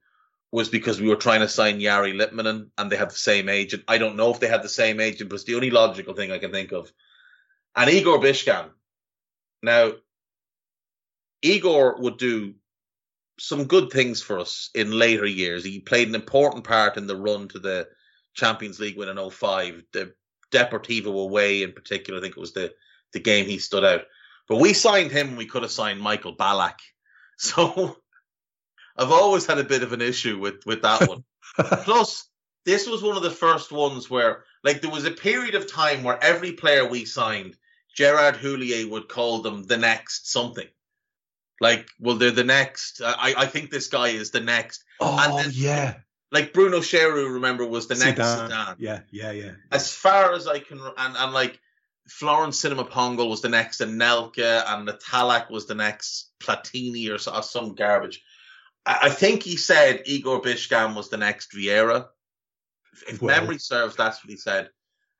[0.53, 3.83] was because we were trying to sign Jari Litmanen and they have the same agent.
[3.89, 6.31] I don't know if they had the same agent, but it's the only logical thing
[6.31, 6.93] I can think of.
[7.75, 8.71] And Igor Biscan.
[9.63, 9.93] Now,
[11.43, 12.55] Igor would do
[13.39, 15.65] some good things for us in later years.
[15.65, 17.89] He played an important part in the run to the
[18.35, 19.83] Champions League win in 05.
[19.93, 20.15] The
[20.53, 22.73] Deportivo away in particular, I think it was the,
[23.13, 24.03] the game he stood out.
[24.49, 26.79] But we signed him we could have signed Michael Ballack.
[27.39, 27.99] So
[28.97, 31.23] I've always had a bit of an issue with, with that one.
[31.57, 32.31] Plus,
[32.65, 36.03] this was one of the first ones where, like, there was a period of time
[36.03, 37.55] where every player we signed,
[37.95, 40.67] Gerard Houllier would call them the next something.
[41.61, 43.01] Like, well, they're the next.
[43.05, 44.85] I, I think this guy is the next.
[45.01, 45.95] Oh, and then, yeah.
[46.33, 48.77] Like Bruno Cheyrou, remember, was the next Zidane.
[48.79, 49.53] Yeah, yeah, yeah.
[49.71, 51.61] As far as I can, and, and like
[52.09, 57.15] Florent Sinama Pongolle was the next Anelka, and Le Tallec was the next Platini or,
[57.15, 58.23] or some garbage.
[58.85, 62.07] I, I, think he said Igor Biscan was the next Vieira.
[63.09, 63.41] If well.
[63.41, 64.71] memory serves, that's what he said.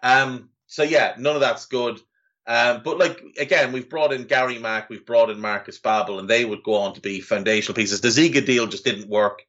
[0.03, 2.01] Um, so yeah, none of that's good.
[2.47, 6.31] Um, but like again, we've brought in Gary Mack, we've brought in Marcus Babbel, and
[6.31, 8.01] they would go on to be foundational pieces.
[8.01, 9.43] The Ziege deal just didn't work.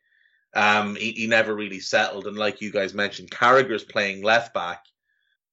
[0.55, 4.85] Um, he, he, never really settled, and like you guys mentioned, Carragher's playing left back,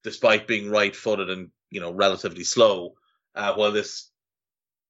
[0.02, 2.94] despite being right-footed and you know relatively slow.
[3.34, 4.10] Uh, while this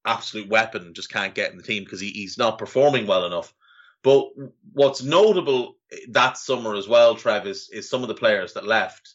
[0.05, 3.55] absolute weapon just can't get in the team because he, he's not performing well enough.
[4.03, 4.29] But
[4.73, 5.79] what's notable
[6.11, 9.15] that summer as well, Trev, is, is some of the players that left.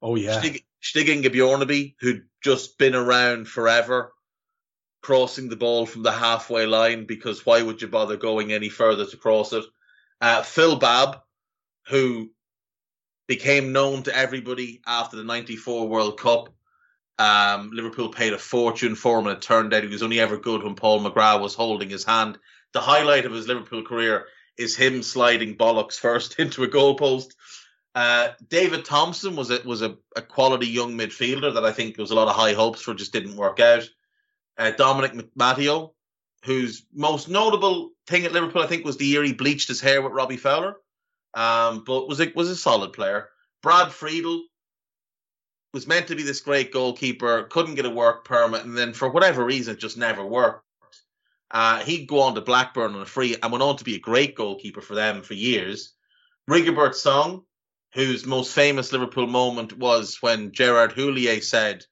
[0.00, 4.12] Oh yeah, Stig, Stig Inge Bjornebye, who'd just been around forever,
[5.00, 9.06] crossing the ball from the halfway line because why would you bother going any further
[9.06, 9.64] to cross it?
[10.20, 11.20] Uh, Phil Babb,
[11.88, 12.30] who
[13.26, 16.54] became known to everybody after the 94 World Cup.
[17.22, 20.36] Um, Liverpool paid a fortune for him, and it turned out he was only ever
[20.36, 22.38] good when Paul McGrath was holding his hand.
[22.72, 24.26] The highlight of his Liverpool career
[24.58, 27.32] is him sliding bollocks first into a goalpost
[27.94, 32.02] uh, David Thompson was a, was a, a, quality young midfielder that I think there
[32.02, 33.88] was a lot of high hopes for, just didn't work out.
[34.56, 35.92] Uh, Dominic Matteo,
[36.44, 40.00] whose most notable thing at Liverpool, I think, was the year he bleached his hair
[40.00, 40.76] with Robbie Fowler,
[41.34, 43.28] um, but was a, was a solid player.
[43.62, 44.42] Brad Friedel
[45.72, 49.08] was meant to be this great goalkeeper, couldn't get a work permit, and then for
[49.08, 50.64] whatever reason, it just never worked.
[51.50, 54.00] Uh, he'd go on to Blackburn on a free and went on to be a
[54.00, 55.92] great goalkeeper for them for years.
[56.48, 57.44] Rigobert Song,
[57.94, 61.84] whose most famous Liverpool moment was when Gerard Houllier said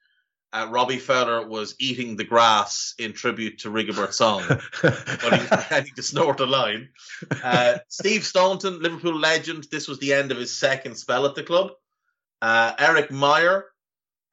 [0.52, 4.42] uh, Robbie Fowler was eating the grass in tribute to Rigobert Song
[4.80, 4.92] when
[5.32, 6.88] he was pretending to snort a line.
[7.42, 11.42] Uh, Steve Staunton, Liverpool legend, this was the end of his second spell at the
[11.42, 11.72] club.
[12.42, 13.64] Uh, Erik Meijer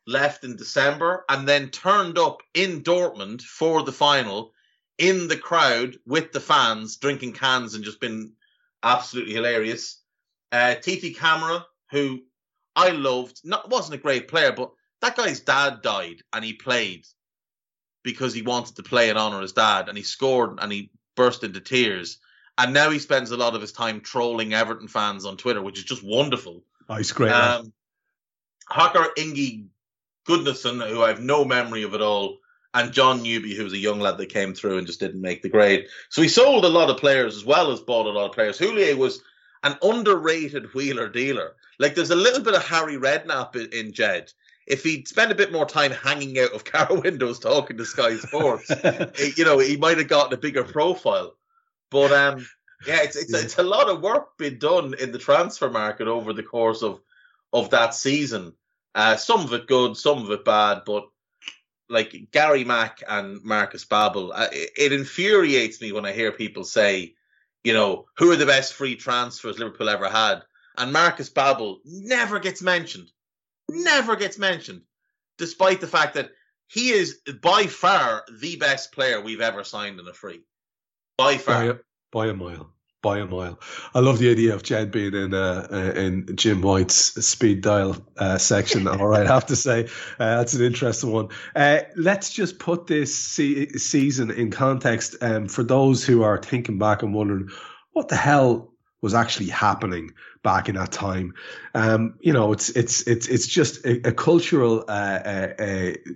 [0.05, 4.53] left in December and then turned up in Dortmund for the final
[4.97, 8.33] in the crowd with the fans drinking cans and just been
[8.81, 10.01] absolutely hilarious.
[10.51, 12.21] Uh, Titi Camara, who
[12.75, 17.05] I loved, not wasn't a great player, but that guy's dad died and he played
[18.03, 20.89] because he wanted to play and honor of his dad, and he scored and he
[21.15, 22.19] burst into tears.
[22.57, 25.77] And now he spends a lot of his time trolling Everton fans on Twitter, which
[25.77, 26.63] is just wonderful.
[26.89, 27.31] Oh, he's great.
[27.31, 27.73] Um,
[28.71, 29.65] Haukur Ingi
[30.27, 32.39] Gudnason, who I have no memory of at all,
[32.73, 35.41] and John Newby, who was a young lad that came through and just didn't make
[35.41, 35.88] the grade.
[36.10, 38.60] So he sold a lot of players as well as bought a lot of players.
[38.60, 39.21] Houllier was
[39.63, 41.56] an underrated wheeler dealer.
[41.80, 44.32] Like there's a little bit of Harry Redknapp in, in Ged.
[44.67, 48.17] If he'd spent a bit more time hanging out of car windows talking to Sky
[48.17, 48.69] Sports,
[49.38, 51.36] you know, he might have gotten a bigger profile.
[51.89, 52.45] But um,
[52.86, 53.39] yeah, it's it's, yeah.
[53.39, 56.99] it's a lot of work been done in the transfer market over the course of
[57.53, 58.53] of that season.
[58.95, 61.07] Uh, some of it good, some of it bad, but
[61.89, 66.63] like Gary Mack and Marcus Babbel, uh, it, it, infuriates me when I hear people
[66.63, 67.15] say,
[67.63, 70.41] you know, who are the best free transfers Liverpool ever had,
[70.77, 73.12] and Marcus Babbel never gets mentioned,
[73.69, 74.81] never gets mentioned,
[75.38, 76.31] despite the fact that
[76.67, 80.41] he is by far the best player we've ever signed in a free,
[81.17, 81.75] by far, by a,
[82.12, 83.60] by a mile by a mile.
[83.93, 87.95] I love the idea of Ged being in uh, uh, in Jim White's speed dial
[88.17, 88.88] uh, section.
[88.88, 89.86] All right, I have to say
[90.19, 91.29] uh, that's an interesting one.
[91.55, 96.79] Uh, let's just put this se- season in context um, for those who are thinking
[96.79, 97.49] back and wondering
[97.93, 101.33] what the hell was actually happening back in that time.
[101.75, 105.49] Um, you know, it's it's it's it's just a, a cultural uh,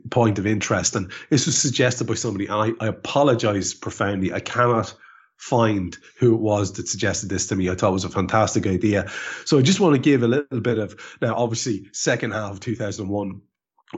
[0.10, 2.50] point of interest, and this was suggested by somebody.
[2.50, 4.34] I, I apologize profoundly.
[4.34, 4.96] I cannot
[5.42, 7.68] find who it was that suggested this to me.
[7.68, 9.10] I thought it was a fantastic idea.
[9.44, 12.60] So I just want to give a little bit of now, obviously, second half of
[12.60, 13.42] 2001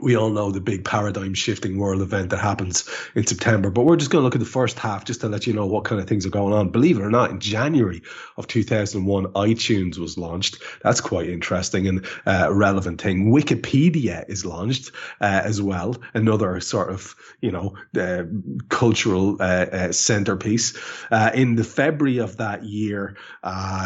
[0.00, 3.96] we all know the big paradigm shifting world event that happens in September, but we're
[3.96, 6.00] just going to look at the first half just to let you know what kind
[6.00, 6.70] of things are going on.
[6.70, 8.02] Believe it or not, in January
[8.36, 10.58] of 2001, iTunes was launched.
[10.82, 13.32] That's quite interesting and uh, relevant thing.
[13.32, 18.24] Wikipedia is launched uh, as well, another sort of you know uh,
[18.68, 20.76] cultural uh, uh, centerpiece.
[21.10, 23.16] Uh, in the February of that year,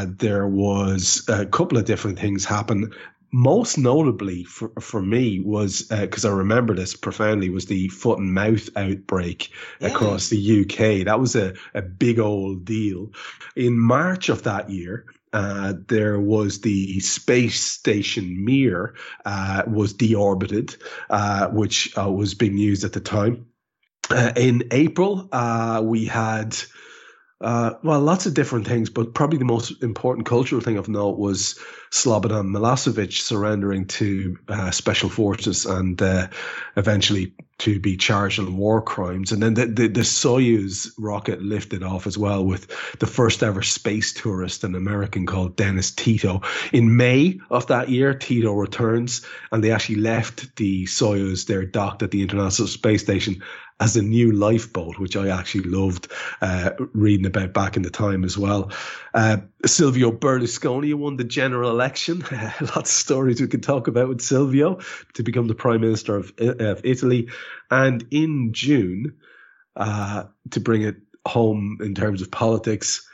[0.06, 2.92] there was a couple of different things happen
[3.30, 8.18] most notably for, for me was because uh, I remember this profoundly was the foot
[8.18, 9.88] and mouth outbreak yeah.
[9.88, 11.04] across the UK.
[11.04, 13.12] That was a, a big old deal.
[13.54, 18.94] In March of that year, uh, there was the space station Mir
[19.26, 20.76] uh, was deorbited,
[21.10, 23.46] uh, which uh, was big news at the time.
[24.10, 25.28] Uh, in April,
[25.82, 26.56] we had
[27.40, 31.18] uh, well, lots of different things, but probably the most important cultural thing of note
[31.18, 31.58] was
[31.90, 36.28] Slobodan Milosevic surrendering to uh, special forces and uh,
[36.76, 39.32] eventually to be charged on war crimes.
[39.32, 42.68] And then the, the, the, Soyuz rocket lifted off as well with
[43.00, 46.42] the first ever space tourist, an American called Dennis Tito.
[46.72, 52.02] In May of that year, Tito returns and they actually left the Soyuz there docked
[52.02, 53.42] at the International Space Station
[53.80, 58.24] as a new lifeboat, which I actually loved uh, reading about back in the time
[58.24, 58.72] as well.
[59.14, 62.24] Uh, Silvio Berlusconi won the general election.
[62.60, 64.80] Lots of stories we could talk about with Silvio
[65.14, 67.28] to become the prime minister of, of Italy.
[67.70, 69.18] And in June,
[69.76, 73.08] uh, to bring it home in terms of politics,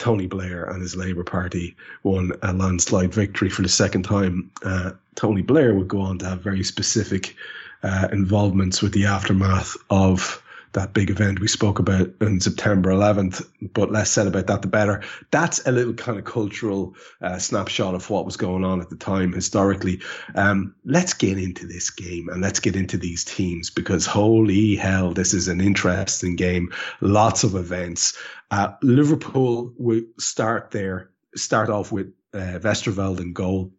[0.00, 4.50] Tony Blair and his Labour Party won a landslide victory for the second time.
[4.64, 7.36] Uh, Tony Blair would go on to have very specific
[7.84, 13.46] uh, involvements with the aftermath of that big event we spoke about on September 11th.
[13.74, 15.02] But less said about that, the better.
[15.30, 18.96] That's a little kind of cultural uh, snapshot of what was going on at the
[18.96, 20.00] time historically.
[20.34, 25.12] Um, let's get into this game and let's get into these teams because holy hell,
[25.12, 26.72] this is an interesting game.
[27.00, 28.16] Lots of events.
[28.50, 33.72] Uh, Liverpool will start there, start off with uh, Westerveld in goal.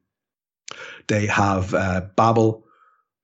[1.07, 2.63] They have uh, Babbel,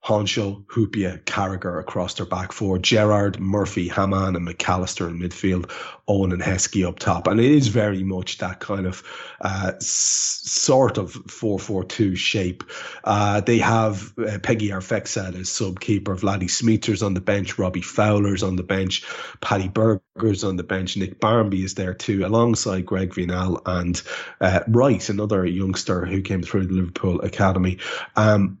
[0.02, 5.70] Henchoz, Hyypiä, Carragher across their back four, Gerrard, Murphy, Hamann, and McAllister in midfield,
[6.08, 7.26] Owen and Heskey up top.
[7.26, 9.02] And it is very much that kind of
[9.42, 12.64] uh, s- sort of 4 4 2 shape.
[13.04, 17.82] Uh, they have uh, Pegguy Arphexad as sub keeper, Vladdy Smicer's on the bench, Robbie
[17.82, 19.04] Fowler's on the bench,
[19.42, 24.02] Paddy Berger's on the bench, Nick Barmby is there too, alongside Greg Vignal and
[24.40, 27.78] uh, Wright, another youngster who came through the Liverpool Academy.
[28.16, 28.58] Um,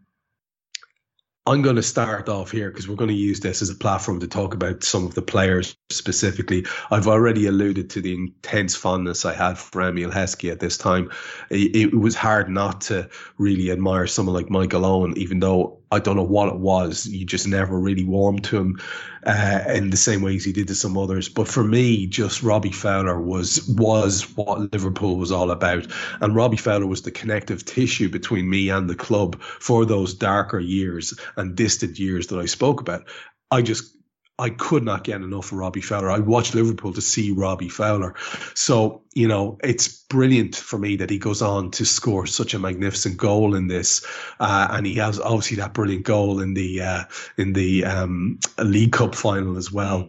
[1.50, 4.20] I'm going to start off here because we're going to use this as a platform
[4.20, 6.64] to talk about some of the players specifically.
[6.92, 11.10] I've already alluded to the intense fondness I had for Emile Heskey at this time.
[11.50, 15.98] It, it was hard not to really admire someone like Michael Owen, even though I
[15.98, 17.06] don't know what it was.
[17.06, 18.80] You just never really warmed to him
[19.26, 21.28] uh, in the same ways he did to some others.
[21.28, 25.86] But for me, just Robbie Fowler was was what Liverpool was all about,
[26.20, 30.60] and Robbie Fowler was the connective tissue between me and the club for those darker
[30.60, 33.08] years and distant years that I spoke about.
[33.50, 33.92] I just
[34.40, 36.10] I could not get enough of Robbie Fowler.
[36.10, 38.14] I watched Liverpool to see Robbie Fowler.
[38.54, 42.58] So, you know, it's brilliant for me that he goes on to score such a
[42.58, 44.04] magnificent goal in this.
[44.40, 47.04] Uh, and he has obviously that brilliant goal in the uh,
[47.36, 50.08] in the um, League Cup final as well.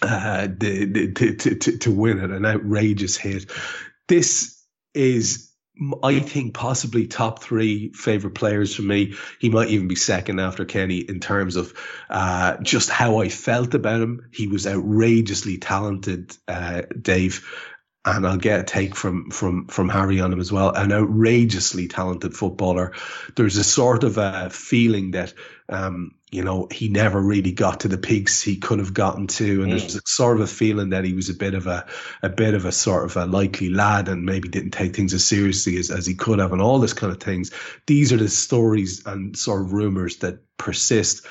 [0.00, 3.50] Uh, the, the, to, to, to win it, an outrageous hit.
[4.06, 4.62] This
[4.94, 5.47] is
[6.02, 9.14] I think possibly top three favorite players for me.
[9.38, 11.72] He might even be second after Kenny in terms of
[12.10, 14.28] uh, just how I felt about him.
[14.32, 17.46] He was outrageously talented, uh, Dave,
[18.04, 20.70] and I'll get a take from from from Hari on him as well.
[20.70, 22.92] An outrageously talented footballer.
[23.36, 25.34] There's a sort of a feeling that
[25.70, 29.62] um, you know, he never really got to the peaks he could have gotten to.
[29.62, 29.78] And mm.
[29.78, 31.86] there's sort of a feeling that he was a bit of a,
[32.22, 35.24] a bit of a sort of a likely lad and maybe didn't take things as
[35.24, 37.50] seriously as, as he could have and all this kind of things.
[37.86, 41.26] These are the stories and sort of rumors that persist.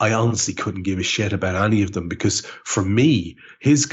[0.00, 3.86] I honestly couldn't give a shit about any of them because for me, his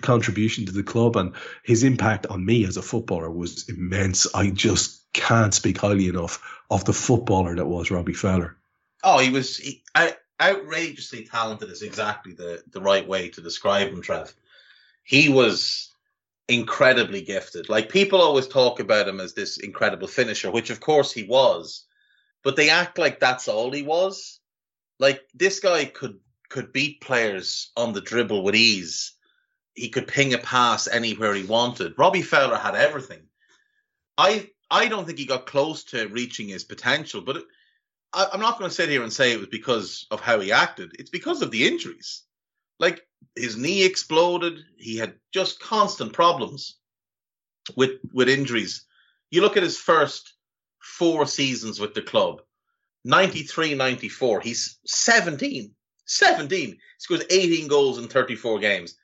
[0.00, 4.26] contribution to the club and his impact on me as a footballer was immense.
[4.34, 8.56] I just can't speak highly enough of the footballer that was Robbie Fowler.
[9.02, 9.82] Oh, he was he,
[10.40, 11.70] outrageously talented.
[11.70, 14.34] Is exactly the the right way to describe him, Trev.
[15.04, 15.92] He was
[16.48, 17.68] incredibly gifted.
[17.68, 21.84] Like people always talk about him as this incredible finisher, which of course he was,
[22.42, 24.40] but they act like that's all he was.
[24.98, 29.12] Like this guy could could beat players on the dribble with ease.
[29.74, 31.94] He could ping a pass anywhere he wanted.
[31.96, 33.22] Robbie Fowler had everything.
[34.18, 37.44] I I don't think he got close to reaching his potential, but it,
[38.12, 40.52] I, am not going to sit here and say it was because of how he
[40.52, 40.92] acted.
[40.98, 42.22] It's because of the injuries.
[42.78, 43.06] Like
[43.36, 44.64] his knee exploded.
[44.76, 46.78] He had just constant problems
[47.76, 48.84] with with injuries.
[49.30, 50.34] You look at his first
[50.80, 52.42] four seasons with the club
[53.04, 54.40] 93 94.
[54.40, 55.74] He's 17.
[56.04, 56.68] 17.
[56.68, 58.96] He scores 18 goals in 34 games.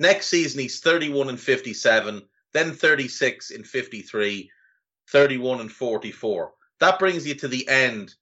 [0.00, 4.50] Next season, he's 31 and 57, then 36 in 53,
[5.10, 6.52] 31 and 44.
[6.80, 8.14] That brings you to the end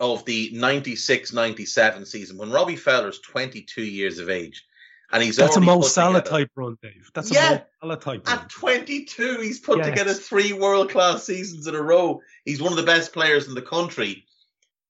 [0.00, 4.66] of the 96 97 season when Robbie Fowler's 22 years of age.
[5.12, 7.10] And he's That's a Mo Salah type run, Dave.
[7.14, 8.38] That's yeah, a Mo Salah type run.
[8.38, 9.86] At 22, he's put yes.
[9.86, 12.20] together three world class seasons in a row.
[12.44, 14.24] He's one of the best players in the country.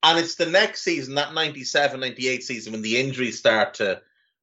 [0.02, 4.00] And it's the next season, that 97 98 season, when the injuries start to,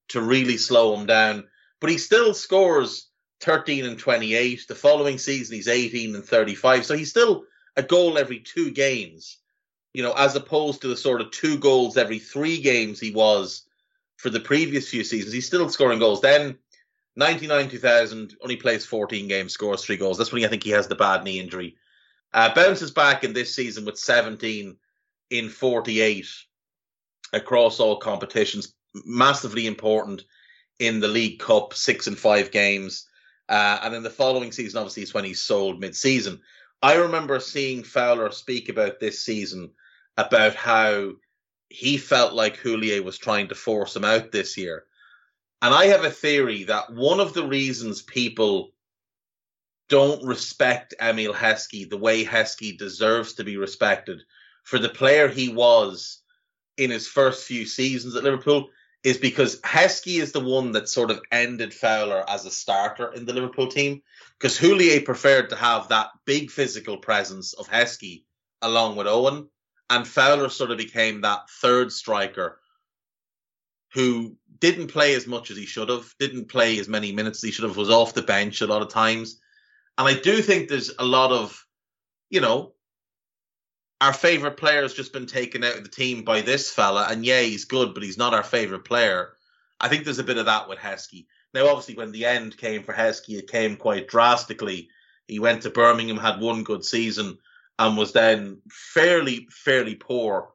[0.10, 1.46] to really slow him down.
[1.80, 3.08] But he still scores
[3.40, 4.68] 13 and 28.
[4.68, 6.86] The following season, he's 18 and 35.
[6.86, 7.46] So he's still
[7.76, 9.38] a goal every two games
[9.94, 13.64] you know, as opposed to the sort of two goals every three games he was
[14.18, 15.34] for the previous few seasons.
[15.34, 16.22] He's still scoring goals.
[16.22, 16.58] Then
[17.16, 20.18] 99 2000, only plays 14 games, scores three goals.
[20.18, 21.76] That's when I think he has the bad knee injury.
[22.34, 24.78] Uh, bounces back in this season with 17
[25.32, 26.28] in 48
[27.34, 28.74] across all competitions.
[29.06, 30.24] Massively important
[30.80, 33.08] in the League Cup, six and five games.
[33.50, 36.40] Uh, and in the following season, obviously, is when he's sold mid season.
[36.82, 39.72] I remember seeing Fowler speak about this season
[40.18, 41.12] about how
[41.70, 44.84] he felt like Houllier was trying to force him out this year.
[45.62, 48.72] And I have a theory that one of the reasons people
[49.88, 54.22] don't respect Emile Heskey the way Heskey deserves to be respected
[54.64, 56.22] for the player he was
[56.78, 58.70] in his first few seasons at Liverpool
[59.04, 63.26] is because Heskey is the one that sort of ended Fowler as a starter in
[63.26, 64.02] the Liverpool team
[64.40, 68.24] because Houllier preferred to have that big physical presence of Heskey
[68.62, 69.50] along with Owen
[69.92, 72.60] and Fowler sort of became that third striker
[73.94, 77.44] who didn't play as much as he should have, didn't play as many minutes as
[77.44, 79.42] he should have, was off the bench a lot of times.
[79.98, 81.66] And I do think there's a lot of,
[82.30, 82.72] you know,
[84.00, 87.08] our favorite player has just been taken out of the team by this fella.
[87.10, 89.34] And yeah, he's good, but he's not our favorite player.
[89.82, 91.26] I think there's a bit of that with Heskey.
[91.54, 94.88] Now, obviously, when the end came for Heskey, it came quite drastically.
[95.28, 97.38] He went to Birmingham, had one good season,
[97.82, 100.50] and was then fairly fairly poor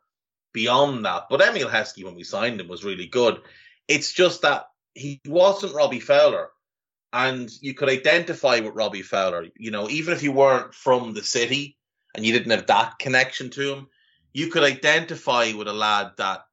[0.53, 1.25] beyond that.
[1.29, 3.41] But Emile Heskey, when we signed him, was really good.
[3.89, 6.51] It's just that he wasn't Robbie Fowler,
[7.13, 9.47] and you could identify with Robbie Fowler.
[9.57, 11.77] You know, even if you weren't from the city
[12.15, 13.89] and you didn't have that connection to him,
[14.33, 16.45] you could identify with a lad that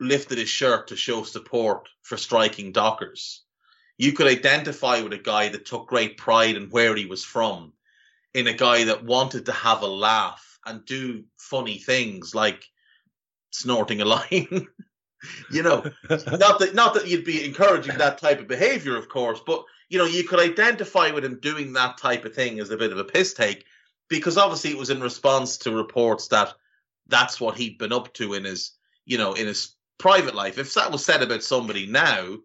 [0.00, 3.42] lifted his shirt to show support for striking Dockers.
[3.96, 7.72] You could identify with a guy that took great pride in where he was from
[8.36, 12.68] in a guy that wanted to have a laugh and do funny things like
[13.50, 14.68] snorting a line.
[15.50, 19.40] you know, not that not that you'd be encouraging that type of behavior, of course,
[19.46, 22.76] but you know, you could identify with him doing that type of thing as a
[22.76, 23.64] bit of a piss take,
[24.10, 26.52] because obviously it was in response to reports that
[27.08, 28.72] that's what he'd been up to in his,
[29.06, 30.58] you know, in his private life.
[30.58, 32.36] If that was said about somebody now,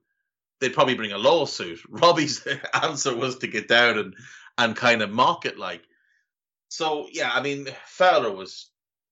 [0.62, 1.82] they'd probably bring a lawsuit.
[1.90, 2.48] Robbie's
[2.82, 4.16] answer was to get down and
[4.64, 5.84] and kind of mock it like.
[6.70, 8.70] So yeah, I mean, Fowler was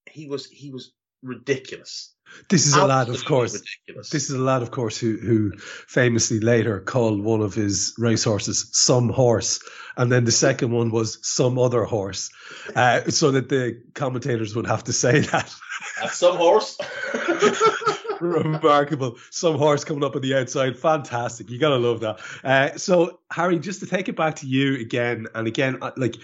[0.09, 0.91] he was he was
[1.21, 2.13] ridiculous.
[2.47, 3.53] This is Absolutely a lad, of course.
[3.53, 4.09] Ridiculous.
[4.11, 8.69] This is a lad, of course, who who famously later called one of his racehorses
[8.71, 9.59] "some horse,"
[9.97, 12.29] and then the second one was "some other horse,"
[12.75, 15.53] uh, so that the commentators would have to say that.
[15.99, 16.77] That's some horse.
[18.20, 19.17] Remarkable.
[19.32, 20.78] Some horse coming up on the outside.
[20.78, 21.49] Fantastic.
[21.49, 22.20] You gotta love that.
[22.43, 26.15] Uh, so, Hari, just to take it back to you again and again, uh, like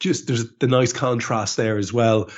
[0.00, 2.30] just there's the nice contrast there as well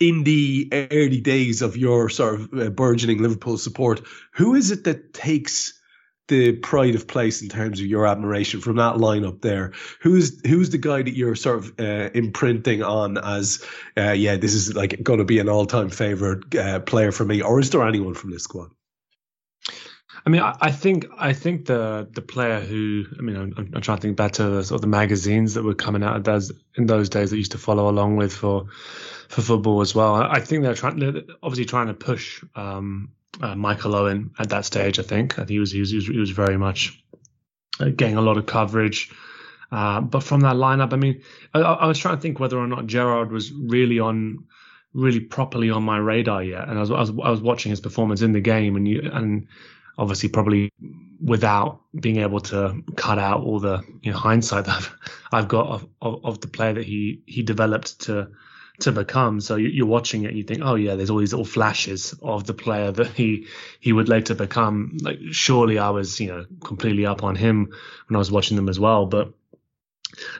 [0.00, 4.02] in the early days of your sort of uh, burgeoning Liverpool support,
[4.32, 5.80] who is it that takes
[6.28, 9.72] the pride of place in terms of your admiration from that lineup there?
[10.00, 13.64] Who's who's the guy that you're sort of uh, imprinting on as,
[13.96, 17.24] uh, yeah, this is like going to be an all time favorite uh, player for
[17.24, 18.70] me, or is there anyone from this squad?
[20.24, 23.80] I mean, I, I, think I think the the player who I mean, I'm, I'm
[23.80, 26.24] trying to think back to the, sort of the magazines that were coming out of
[26.24, 28.66] those in those days that used to follow along with for
[29.28, 30.14] for football as well.
[30.14, 34.64] I think they're trying, they're obviously trying to push um, uh, Michael Owen at that
[34.64, 34.98] stage.
[34.98, 37.02] I think he was he was, he was very much
[37.80, 39.10] uh, getting a lot of coverage.
[39.70, 41.22] Uh, but from that lineup, I mean,
[41.54, 44.44] I, I, was trying to think whether or not Gerrard was really on,
[44.92, 46.68] really properly on my radar yet.
[46.68, 49.08] And I was, I was, I was watching his performance in the game, and you,
[49.10, 49.48] and
[49.96, 50.70] obviously probably
[51.24, 54.96] without being able to cut out all the you know, hindsight that I've,
[55.32, 58.28] I've got of, of, of, the player that he he developed to
[58.80, 59.40] to become.
[59.40, 62.44] So you're watching it, and you think, oh yeah, there's all these little flashes of
[62.44, 63.46] the player that he
[63.80, 64.98] he would later become.
[65.00, 67.72] Like surely I was you know completely up on him
[68.08, 69.32] when I was watching them as well, but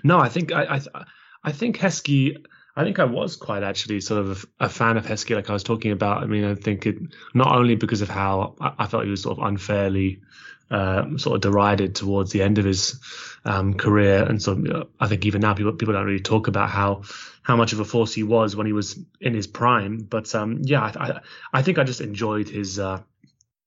[0.03, 1.05] no, I think I I,
[1.45, 5.35] I think Heskey I think I was quite actually sort of a, fan of Heskey,
[5.35, 6.23] like I was talking about.
[6.23, 6.97] I mean, I think it
[7.35, 10.23] not only because of how I, I felt he was sort of unfairly
[10.71, 12.99] uh, sort of derided towards the end of his
[13.45, 17.03] um, career, and so I think even now people people don't really talk about how
[17.43, 19.99] how much of a force he was when he was in his prime.
[19.99, 21.21] But um, yeah, I, I,
[21.53, 23.03] I think I just enjoyed his uh,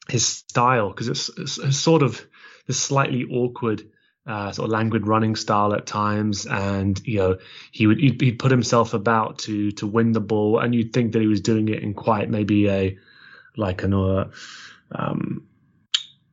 [0.09, 2.25] his style because it's, it's, sort of
[2.67, 3.83] this slightly awkward
[4.27, 7.37] uh, sort of languid running style at times, and you know
[7.71, 11.13] he would he'd, he'd, put himself about to to win the ball, and you'd think
[11.13, 12.97] that he was doing it in quite maybe a
[13.57, 14.29] like an uh,
[14.91, 15.47] um,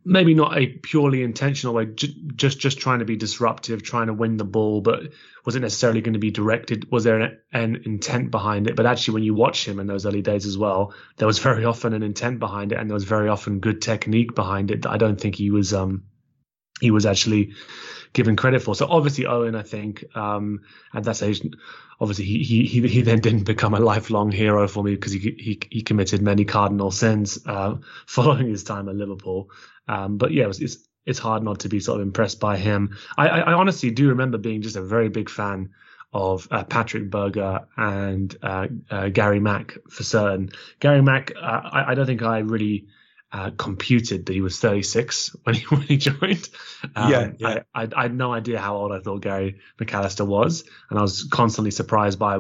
[0.04, 4.12] maybe not a purely intentional way, j- just just trying to be disruptive, trying to
[4.12, 5.12] win the ball, but
[5.44, 6.90] wasn't necessarily going to be directed.
[6.90, 8.76] Was there an, an, intent behind it?
[8.76, 11.64] But actually, when you watch him in those early days as well, there was very
[11.64, 14.82] often an intent behind it, and there was very often good technique behind it.
[14.82, 16.04] That I don't think he was um
[16.82, 17.54] he was actually
[18.12, 18.74] given credit for.
[18.74, 20.62] So obviously Owen, I think, um,
[20.92, 21.40] at that stage,
[22.00, 25.60] obviously he, he he then didn't become a lifelong hero for me because he, he
[25.70, 27.76] he committed many cardinal sins uh,
[28.06, 29.50] following his time at Liverpool.
[29.88, 30.76] Um, but yeah, it was, it's
[31.06, 32.96] it's hard not to be sort of impressed by him.
[33.16, 35.70] I, I, I honestly do remember being just a very big fan
[36.12, 40.50] of uh, Patrick Berger and uh, uh, Gary Mack for certain.
[40.78, 42.86] Gary Mack, uh, I, I, don't think I really
[43.32, 46.48] uh, computed that he was 36 when he when he joined.
[46.94, 47.62] Um, yeah, yeah.
[47.74, 51.02] I, I, I, had no idea how old I thought Gary McAllister was, and I
[51.02, 52.38] was constantly surprised by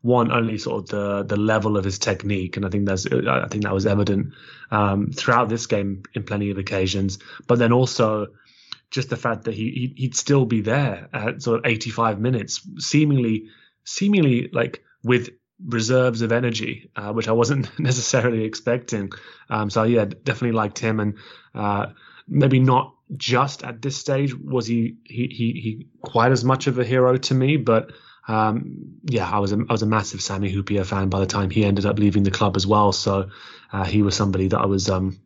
[0.00, 3.46] one only sort of the the level of his technique, and I think that's I
[3.48, 4.34] think that was evident
[4.70, 7.20] um, throughout this game in plenty of occasions.
[7.46, 8.28] But then also
[8.90, 13.46] just the fact that he he'd still be there at sort of 85 minutes, seemingly
[13.84, 15.30] seemingly like with
[15.66, 19.10] reserves of energy, uh, which I wasn't necessarily expecting.
[19.48, 21.14] Um, so yeah, definitely liked him, and
[21.54, 21.86] uh,
[22.28, 26.78] maybe not just at this stage was he, he he he quite as much of
[26.78, 27.92] a hero to me, but
[28.28, 31.50] um, yeah, I was a, I was a massive Sammy Hyypiä fan by the time
[31.50, 32.92] he ended up leaving the club as well.
[32.92, 33.30] So
[33.72, 35.20] uh, he was somebody that I was um,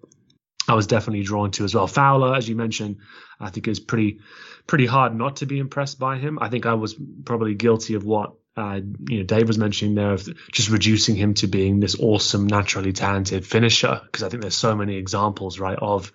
[0.69, 1.87] I was definitely drawn to as well.
[1.87, 2.97] Fowler, as you mentioned,
[3.39, 4.21] I think is pretty
[4.67, 6.39] pretty hard not to be impressed by him.
[6.41, 10.13] I think I was probably guilty of what uh, you know, Dave was mentioning there
[10.13, 14.01] of just reducing him to being this awesome, naturally talented finisher.
[14.05, 16.11] Because I think there's so many examples, right, of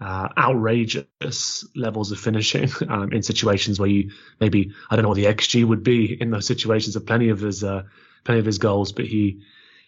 [0.00, 5.16] uh, outrageous levels of finishing um, in situations where you maybe I don't know what
[5.16, 7.82] the xG would be in those situations of plenty of his uh,
[8.24, 9.42] plenty of his goals, but he.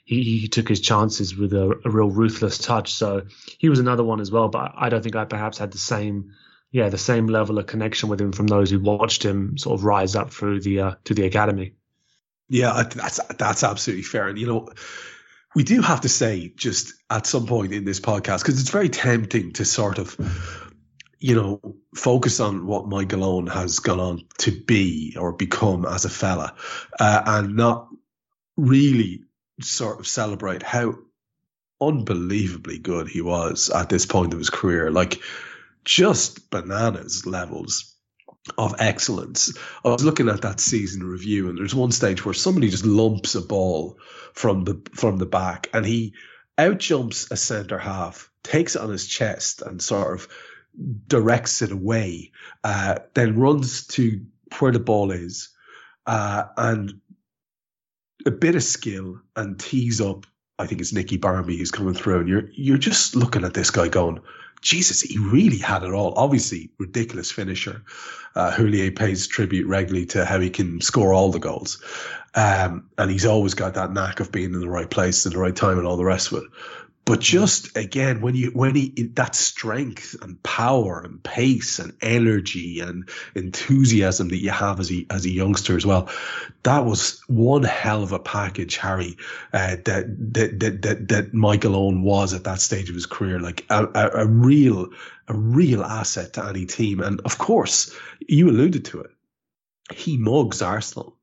[0.07, 2.93] He, he took his chances with a, a real ruthless touch.
[2.93, 3.23] So
[3.57, 4.49] he was another one as well.
[4.49, 6.35] But I don't think I perhaps had the same
[6.71, 9.85] yeah, the same level of connection with him from those who watched him sort of
[9.85, 11.77] rise up through the uh, to the academy.
[12.49, 14.29] Yeah, that's that's absolutely fair.
[14.29, 14.69] And you know,
[15.55, 18.89] we do have to say just at some point in this podcast because it's very
[18.89, 20.17] tempting to sort of
[21.19, 21.61] you know
[21.95, 26.55] focus on what Michael Owen has gone on to be or become as a fella,
[27.01, 27.89] uh, and not
[28.57, 29.23] really
[29.61, 30.95] sort of celebrate how
[31.81, 34.91] unbelievably good he was at this point of his career.
[34.91, 35.21] Like
[35.85, 37.94] just bananas levels
[38.59, 39.57] of excellence.
[39.85, 43.35] I was looking at that season review, and there's one stage where somebody just lumps
[43.35, 43.99] a ball
[44.33, 46.15] from the from the back, and he
[46.59, 50.29] out jumps a centre half, takes it on his chest, and sort of
[51.07, 52.33] directs it away.
[52.63, 54.25] Uh, then runs to
[54.59, 55.51] where the ball is,
[56.07, 57.01] uh, and
[58.27, 60.27] a bit of skill and tees up.
[60.59, 63.71] I think it's Nicky Barmby who's coming through, and you're you're just looking at this
[63.71, 64.21] guy going,
[64.65, 66.15] Jesus, he really had it all.
[66.17, 67.83] Obviously, ridiculous finisher.
[68.35, 68.51] Uh,
[68.91, 71.83] pays tribute regularly to how he can score all the goals.
[72.35, 75.39] Um, and he's always got that knack of being in the right place at the
[75.39, 76.51] right time and all the rest of it.
[77.07, 82.81] But just again, when you when he that strength and power and pace and energy
[82.81, 86.09] and enthusiasm that you have as a as a youngster as well,
[86.63, 89.19] that was one hell of a package, Hari.
[89.53, 93.39] Uh, that, that that that that Michael Owen was at that stage of his career,
[93.39, 94.89] like a, a, a real
[95.29, 97.01] a real asset to any team.
[97.01, 97.95] And of course,
[98.27, 99.11] you alluded to it.
[99.93, 101.19] He mugs Arsenal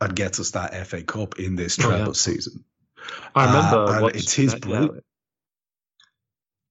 [0.00, 2.12] and gets us that FA Cup in this treble oh, yeah.
[2.14, 2.64] season.
[3.34, 5.02] I remember uh, it's his that,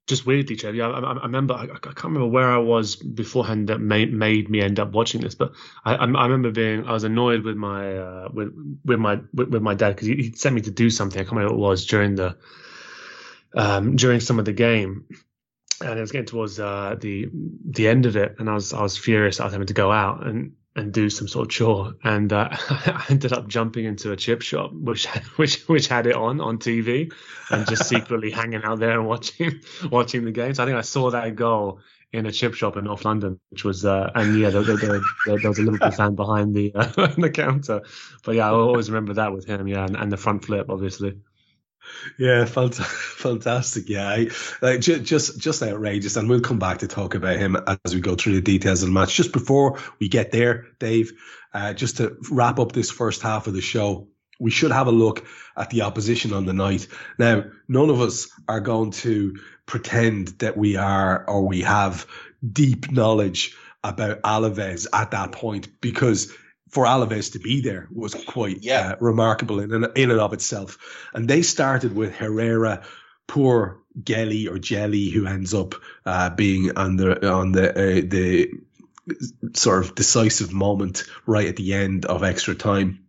[0.09, 0.81] just weirdly, Chevy.
[0.81, 4.49] I, I, I remember I, I, can't remember where I was beforehand that made made
[4.49, 5.53] me end up watching this, but
[5.85, 8.51] I, I, remember being I was annoyed with my uh, with
[8.83, 11.19] with my with, with my dad because he, he sent me to do something.
[11.19, 12.35] I can't remember what it was during the
[13.55, 15.05] um, during some of the game,
[15.79, 18.81] and it was getting towards uh, the the end of it, and I was I
[18.81, 19.39] was furious.
[19.39, 21.93] I was having to go out, and and do some sort of chore.
[22.03, 25.05] And uh, I ended up jumping into a chip shop, which
[25.35, 27.11] which which had it on on TV,
[27.51, 29.61] and just secretly hanging out there and watching
[29.91, 30.59] watching the games.
[30.59, 31.79] I think I saw that goal
[32.11, 35.01] in a chip shop in North London, which was uh, and yeah, there, there, there,
[35.25, 37.81] there, was a Liverpool fan behind the uh, the counter.
[38.23, 39.67] But yeah, I always remember that with him.
[39.67, 41.17] Yeah, and, and the front flip, obviously.
[42.17, 43.89] Yeah, fantastic.
[43.89, 44.25] Yeah,
[44.61, 48.15] like just just outrageous, and we'll come back to talk about him as we go
[48.15, 49.15] through the details of the match.
[49.15, 51.13] Just before we get there, Dave,
[51.53, 54.07] uh, just to wrap up this first half of the show,
[54.39, 55.25] we should have a look
[55.57, 56.87] at the opposition on the night.
[57.17, 62.07] Now, none of us are going to pretend that we are or we have
[62.53, 66.33] deep knowledge about Alaves at that point because
[66.69, 68.91] for Alaves to be there was quite yeah.
[68.91, 70.77] uh, remarkable in, in and of itself.
[71.13, 72.83] And they started with Herrera,
[73.27, 78.51] poor Gelly or Jelly, who ends up uh, being on the on the uh, the
[79.53, 83.05] sort of decisive moment right at the end of extra time.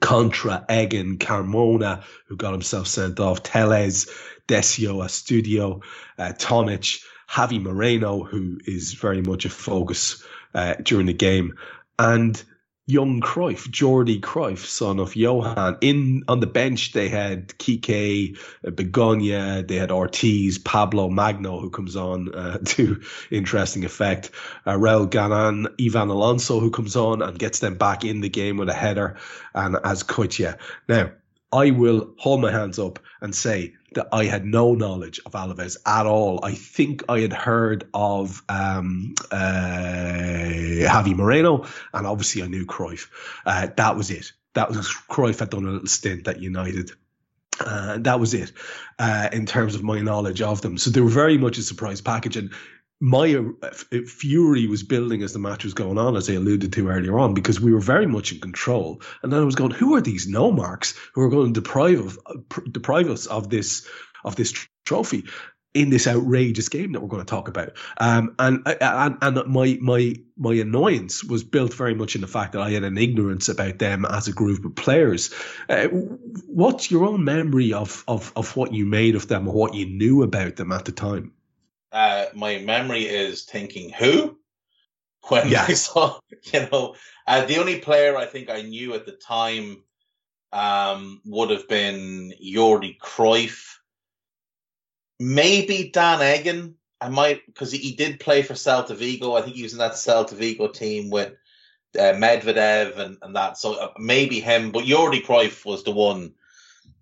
[0.00, 4.08] Contra, Eggen, Karmona, who got himself sent off, Teles,
[4.48, 5.82] Desio, Astudillo,
[6.16, 11.58] uh, Tomic, Javi Moreno, who is very much a focus uh, during the game,
[11.98, 12.42] and
[12.90, 15.78] young Cruyff, Jordi Cruyff, son of Johan.
[15.80, 21.70] In on the bench, they had Kike, uh, Begonia, they had Ortiz, Pablo Magno, who
[21.70, 24.30] comes on uh, to interesting effect.
[24.66, 28.68] Uh, Ganan, Ivan Alonso, who comes on and gets them back in the game with
[28.68, 29.16] a header,
[29.54, 30.58] and as Azcoitia.
[30.88, 31.10] Now,
[31.52, 35.76] I will hold my hands up and say that I had no knowledge of Alaves
[35.84, 36.40] at all.
[36.44, 43.08] I think I had heard of um, uh, Javi Moreno, and obviously I knew Cruyff.
[43.44, 44.32] Uh, that was it.
[44.54, 46.92] That was Cruyff had done a little stint at United.
[47.58, 48.52] Uh, that was it
[48.98, 50.78] uh, in terms of my knowledge of them.
[50.78, 52.36] So they were very much a surprise package.
[52.36, 52.52] And
[53.00, 53.70] my uh,
[54.06, 57.32] fury was building as the match was going on, as I alluded to earlier on,
[57.32, 59.00] because we were very much in control.
[59.22, 61.98] And then I was going, who are these no marks who are going to deprive
[61.98, 62.18] of,
[62.70, 63.88] deprive us of this
[64.22, 64.52] of this
[64.84, 65.24] trophy
[65.72, 67.72] in this outrageous game that we're going to talk about?
[67.96, 72.26] Um, and, uh, and and my my my annoyance was built very much in the
[72.26, 75.32] fact that I had an ignorance about them as a group of players.
[75.70, 79.72] Uh, what's your own memory of, of of what you made of them or what
[79.72, 81.32] you knew about them at the time?
[81.92, 84.38] Uh, my memory is thinking who
[85.28, 85.64] when yeah.
[85.68, 86.20] I saw,
[86.52, 86.94] you know,
[87.26, 89.82] uh, the only player I think I knew at the time
[90.52, 93.76] um, would have been Jordi Cruyff,
[95.18, 96.74] maybe Dan Eggen.
[97.00, 99.34] I might because he, did play for Celta Vigo.
[99.34, 101.32] I think he was in that Celta Vigo team with
[101.98, 103.56] uh, Medvedev and, and that.
[103.56, 106.34] So maybe him, but Jordi Cruyff was the one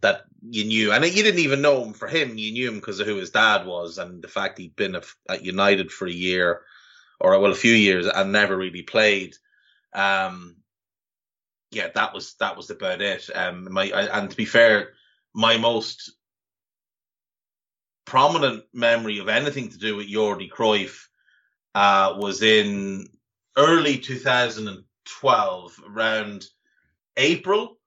[0.03, 2.39] that you knew, and you didn't even know him for him.
[2.39, 4.97] You knew him because of who his dad was and the fact he'd been
[5.29, 6.63] at United for a year
[7.21, 9.35] or well a few years and never really played.
[9.93, 10.57] Um,
[11.71, 13.29] yeah, that was that was about it.
[13.35, 14.91] Um, my and to be fair,
[15.35, 16.13] my most
[18.05, 21.09] prominent memory of anything to do with Jordi Cruyff
[21.75, 23.07] uh, was in
[23.57, 26.47] early 2012, around
[27.17, 27.78] April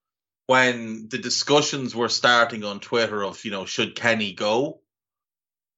[0.52, 4.82] when the discussions were starting on Twitter of, you know, should Kenny go?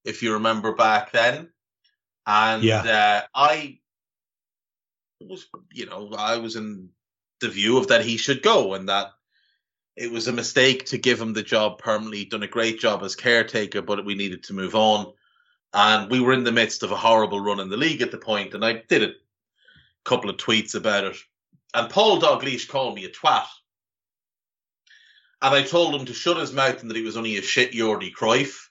[0.03, 1.49] If you remember back then.
[2.25, 2.81] And Yeah.
[2.81, 3.77] uh, I
[5.21, 6.89] was, you know, I was in
[7.39, 9.11] the view of that he should go and that
[9.95, 12.17] it was a mistake to give him the job permanently.
[12.19, 15.13] He'd done a great job as caretaker, but we needed to move on.
[15.71, 18.17] And we were in the midst of a horrible run in the league at the
[18.17, 19.13] point, and I did a
[20.03, 21.17] couple of tweets about it.
[21.75, 23.45] And Paul Dalglish called me a twat.
[25.43, 27.73] And I told him to shut his mouth and that he was only a shit
[27.73, 28.69] Jordi Cruyff.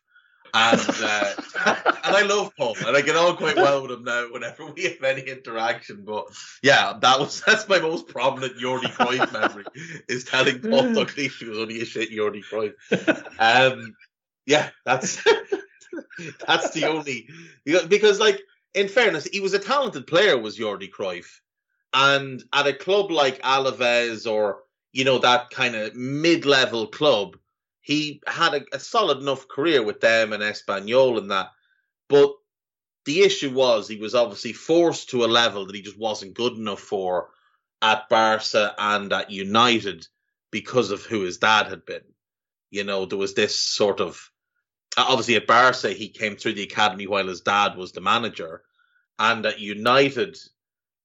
[0.55, 1.33] And uh,
[2.05, 4.27] and I love Paul, and I get on quite well with him now.
[4.31, 6.27] Whenever we have any interaction, but
[6.63, 9.65] yeah, that was that's my most prominent Jordi Cruyff memory
[10.09, 12.75] is telling Paul Dalglish he was only a shit Jordi Cruyff.
[13.39, 13.95] Um,
[14.45, 15.25] yeah, that's
[16.47, 17.29] that's the only
[17.65, 18.41] because like
[18.75, 21.41] in fairness, he was a talented player, was Jordi Cruyff,
[21.95, 24.61] and at a club like Alaves or
[24.93, 27.37] you know that kind of mid-level club,
[27.81, 31.49] he had a, a solid enough career with them and Espanyol and that.
[32.09, 32.33] But
[33.05, 36.53] the issue was he was obviously forced to a level that he just wasn't good
[36.53, 37.31] enough for
[37.81, 40.07] at Barca and at United
[40.51, 42.05] because of who his dad had been.
[42.71, 44.31] You know, there was this sort of
[44.97, 48.63] uh, obviously at Barca he came through the academy while his dad was the manager,
[49.19, 50.39] and at United,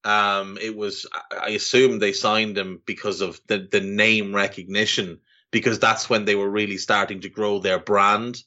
[0.08, 5.20] um, it was I assume they signed him because of the the name recognition
[5.52, 8.42] because that's when they were really starting to grow their brand.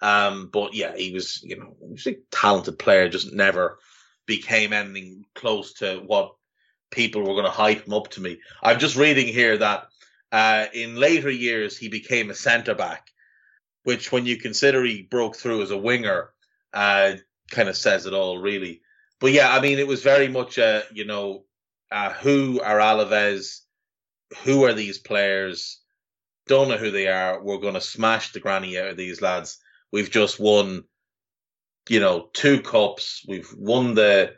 [0.00, 3.78] Um, but yeah, he was you know he was a talented player, just never
[4.26, 6.36] became anything close to what
[6.90, 8.38] people were going to hype him up to me.
[8.62, 9.88] I'm just reading here that
[10.32, 13.10] uh, in later years he became a centre back
[13.84, 16.30] which when you consider he broke through as a winger,
[16.72, 17.12] uh,
[17.50, 18.80] kind of says it all, really.
[19.24, 21.46] But yeah, I mean, it was very much, uh, you know,
[22.20, 23.60] who are Alaves?
[24.42, 25.80] Who are these players?
[26.46, 27.42] Don't know who they are.
[27.42, 29.56] We're going to smash the granny out of these lads.
[29.90, 30.84] We've just won,
[31.88, 33.24] you know, two cups.
[33.26, 34.34] We've won the.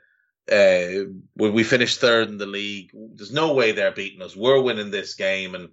[0.49, 2.93] Uh, we, we finished third in the league.
[2.95, 4.37] There's no way they're beating us.
[4.37, 5.70] We're winning this game, and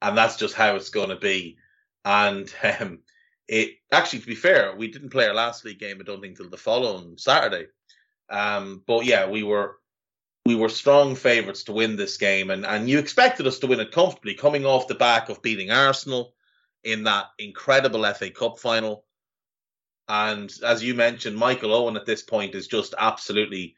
[0.00, 1.58] and that's just how it's going to be.
[2.06, 2.50] And
[2.80, 3.00] um,
[3.46, 5.98] it actually, to be fair, we didn't play our last league game.
[6.00, 7.66] I don't think till the following Saturday.
[8.30, 9.76] Um, but yeah, we were
[10.46, 13.80] we were strong favourites to win this game, and and you expected us to win
[13.80, 16.34] it comfortably, coming off the back of beating Arsenal
[16.82, 19.04] in that incredible FA Cup final.
[20.06, 23.76] And as you mentioned, Michael Owen at this point is just absolutely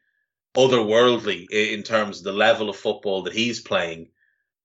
[0.57, 4.09] otherworldly in terms of the level of football that he's playing.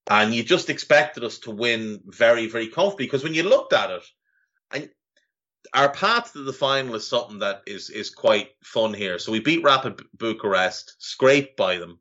[0.10, 3.92] And you just expected us to win very, very comfortably because when you looked at
[3.92, 4.04] it,
[4.72, 4.90] and
[5.74, 9.20] our path to the final is something that is is quite fun here.
[9.20, 12.00] So we beat Rapid Bucharest, scraped by them,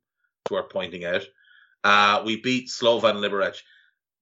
[0.49, 1.23] to our pointing out.
[1.85, 3.57] Uh, we beat Slovan Liberec.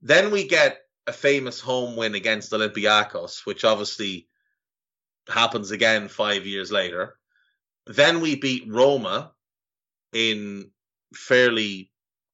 [0.02, 4.28] Then we get a famous home win against Olympiacos, which obviously
[5.28, 7.16] happens again five years later.
[7.86, 9.32] Then we beat Roma
[10.12, 10.70] in
[11.14, 11.90] fairly,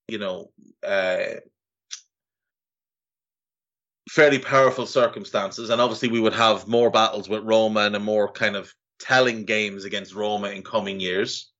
[0.09, 0.51] you know,
[0.85, 1.41] uh,
[4.09, 8.31] fairly powerful circumstances, and obviously we would have more battles with Roma and a more
[8.31, 11.51] kind of telling games against Roma in coming years.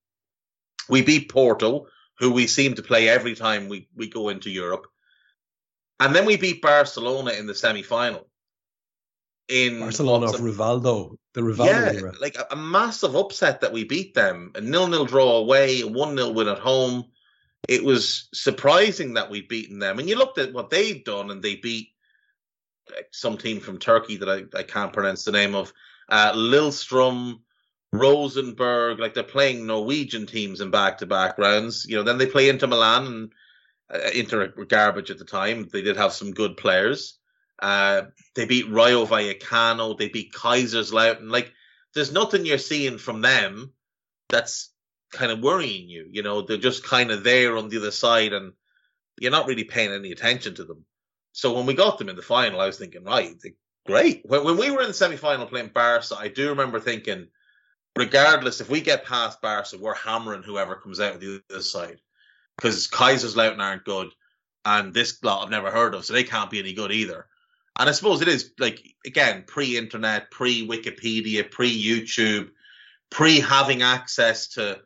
[0.89, 1.87] We beat Porto,
[2.19, 4.87] who we seem to play every time we, we go into Europe.
[5.99, 8.27] And then we beat Barcelona in the semi final.
[9.47, 12.13] In Barcelona of Rivaldo, the Rivaldo yeah, era.
[12.19, 16.33] like a, a massive upset that we beat them, a nil-nil draw away, a one-nil
[16.33, 17.05] win at home.
[17.67, 19.99] It was surprising that we'd beaten them.
[19.99, 21.89] And you looked at what they'd done, and they beat
[23.11, 25.73] some team from Turkey that I, I can't pronounce the name of,
[26.09, 27.39] uh, Lillestrøm,
[27.91, 28.99] Rosenborg.
[28.99, 31.85] Like they're playing Norwegian teams in back-to-back rounds.
[31.87, 33.31] You know, then they play Inter Milan and
[33.93, 35.67] uh, Inter garbage at the time.
[35.71, 37.17] They did have some good players.
[37.61, 38.03] Uh,
[38.35, 39.97] they beat Rayo Vallecano.
[39.97, 41.31] They beat Kaiserslautern.
[41.31, 41.53] Like,
[41.93, 43.71] there's nothing you're seeing from them
[44.27, 44.71] that's
[45.13, 46.07] kind of worrying you.
[46.11, 48.51] You know, they're just kind of there on the other side, and
[49.17, 50.83] you're not really paying any attention to them.
[51.35, 53.35] So when we got them in the final, I was thinking, right,
[53.85, 54.21] great.
[54.23, 57.27] When, when we were in the semi final playing Barca, I do remember thinking,
[57.93, 61.99] regardless, if we get past Barca, we're hammering whoever comes out of the other side.
[62.55, 64.11] Because Kaiserslautern aren't good,
[64.63, 67.27] and this lot I've never heard of, so they can't be any good either.
[67.77, 72.51] And I suppose it is like again pre-internet, pre-Wikipedia, pre-YouTube,
[73.11, 74.79] pre having access to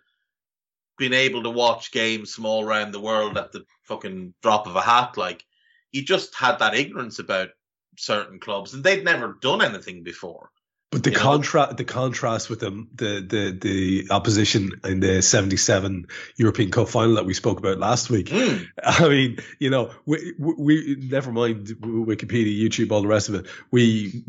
[0.98, 4.76] being able to watch games from all around the world at the fucking drop of
[4.76, 5.16] a hat.
[5.16, 5.46] Like
[5.92, 7.50] you just had that ignorance about
[7.98, 10.52] certain clubs, and they'd never done anything before.
[10.92, 16.72] But the contrast, the contrast with the, the the the opposition in the '77 European
[16.72, 18.28] Cup final that we spoke about last week.
[18.30, 18.66] Mm.
[18.84, 23.46] I mean, you know, we, we never mind Wikipedia, YouTube, all the rest of it.
[23.70, 24.24] We,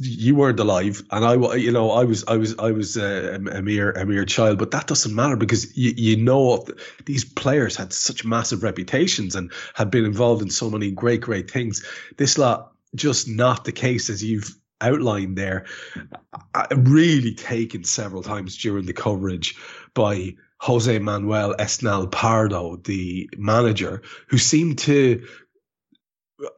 [0.00, 3.62] you weren't alive, and I, you know, I was, I was, I was uh, a
[3.62, 4.58] mere a mere child.
[4.58, 6.66] But that doesn't matter because you you know
[7.04, 11.52] these players had such massive reputations and had been involved in so many great great
[11.52, 11.86] things.
[12.16, 15.66] This lot just not the case as you've outlined there,
[16.54, 19.56] uh, really taken several times during the coverage
[19.94, 25.26] by Jose Manuel Esnal Pardo, the manager, who seemed to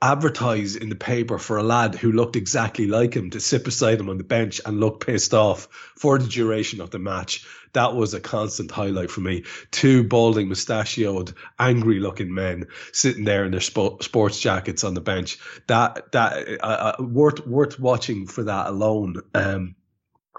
[0.01, 3.99] advertise in the paper for a lad who looked exactly like him to sit beside
[3.99, 7.47] him on the bench and look pissed off for the duration of the match.
[7.73, 9.45] That was a constant highlight for me.
[9.71, 15.01] Two balding, mustachioed, angry looking men sitting there in their sp- sports jackets on the
[15.01, 15.39] bench.
[15.69, 19.23] That, that, uh, uh, worth, worth watching for that alone.
[19.35, 19.75] Um,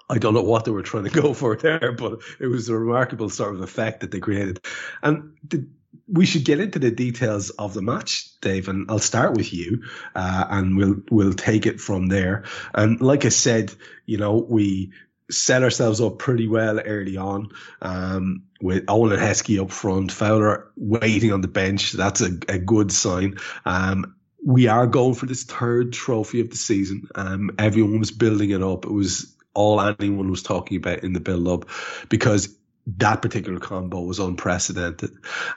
[0.09, 2.77] I don't know what they were trying to go for there, but it was a
[2.77, 4.63] remarkable sort of effect that they created.
[5.01, 5.67] And the,
[6.07, 9.83] we should get into the details of the match, Dave, and I'll start with you,
[10.15, 12.43] uh, and we'll we'll take it from there.
[12.73, 13.73] And like I said,
[14.05, 14.91] you know, we
[15.31, 17.49] set ourselves up pretty well early on
[17.81, 21.93] um, with Owen and Heskey up front, Fowler waiting on the bench.
[21.93, 23.37] That's a, a good sign.
[23.65, 24.15] Um,
[24.45, 27.07] we are going for this third trophy of the season.
[27.15, 28.85] Um, everyone was building it up.
[28.85, 31.69] It was all anyone was talking about in the build up
[32.09, 32.55] because
[32.85, 35.11] that particular combo was unprecedented.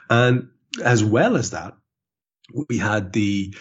[0.09, 0.49] And
[0.83, 1.75] as well as that,
[2.69, 3.53] we had the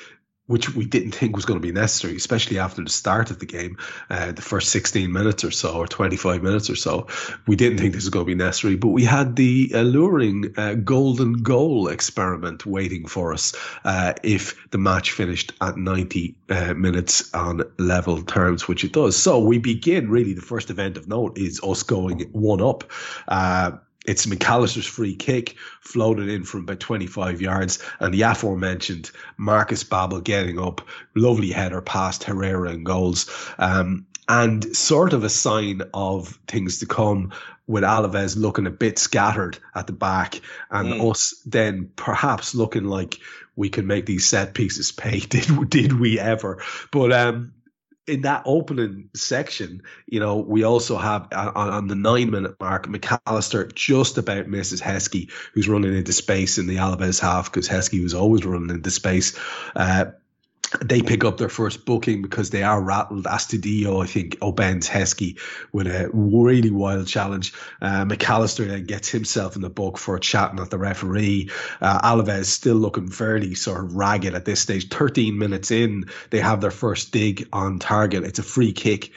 [0.46, 3.46] which we didn't think was going to be necessary, especially after the start of the
[3.46, 3.76] game,
[4.10, 7.08] uh, the first 16 minutes or so, or 25 minutes or so.
[7.46, 10.74] We didn't think this was going to be necessary, but we had the alluring uh,
[10.74, 17.32] golden goal experiment waiting for us uh, if the match finished at 90 uh, minutes
[17.34, 19.16] on level terms, which it does.
[19.16, 22.84] So we begin really the first event of note is us going one up.
[24.06, 30.22] It's McAllister's free kick floated in from about 25 yards, and the aforementioned Marcus Babbel
[30.22, 33.28] getting up, lovely header past Herrera and goals.
[33.58, 37.32] Um, and sort of a sign of things to come
[37.66, 40.40] with Alaves looking a bit scattered at the back
[40.70, 41.10] and mm.
[41.10, 43.18] us then perhaps looking like
[43.56, 45.20] we can make these set pieces pay.
[45.28, 46.62] Did did we ever?
[46.92, 47.52] But um,
[48.06, 52.86] in that opening section, you know, we also have on, on, the nine minute mark,
[52.86, 58.02] McAllister just about misses Heskey, who's running into space in the Alaves half because Heskey
[58.02, 59.38] was always running into space.
[59.74, 60.06] Uh,
[60.82, 63.24] they pick up their first booking because they are rattled.
[63.24, 65.38] Astudillo, I think, obends Heskey
[65.72, 67.52] with a really wild challenge.
[67.80, 71.50] Uh, McAllister then gets himself in the book for chatting at the referee.
[71.80, 74.88] Uh, Alaves still looking fairly sort of ragged at this stage.
[74.88, 78.24] 13 minutes in, they have their first dig on target.
[78.24, 79.12] It's a free kick,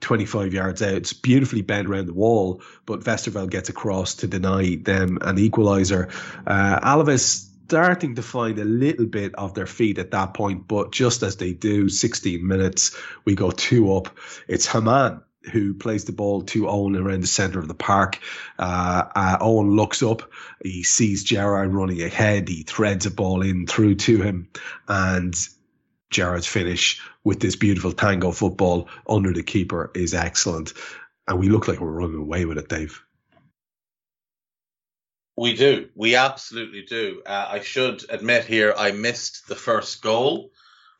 [0.00, 0.94] 25 yards out.
[0.94, 6.10] It's beautifully bent around the wall, but Westerveld gets across to deny them an equaliser.
[6.46, 10.92] Uh, Alaves starting to find a little bit of their feet at that point, but
[10.92, 14.16] just as they do, 16 minutes, we go two up.
[14.48, 18.18] It's Hamann who plays the ball to Owen around the centre of the park.
[18.58, 20.30] Uh, uh, Owen looks up,
[20.62, 24.48] he sees Gerrard running ahead, he threads a ball in through to him,
[24.88, 25.34] and
[26.10, 30.72] Gerrard's finish with this beautiful tango football under the keeper is excellent.
[31.26, 33.02] And we look like we're running away with it, Dave.
[35.36, 35.88] We do.
[35.94, 37.22] We absolutely do.
[37.26, 40.50] Uh, I should admit here, I missed the first goal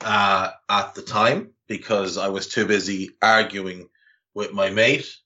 [0.00, 3.88] uh, at the time because I was too busy arguing
[4.34, 5.16] with my mate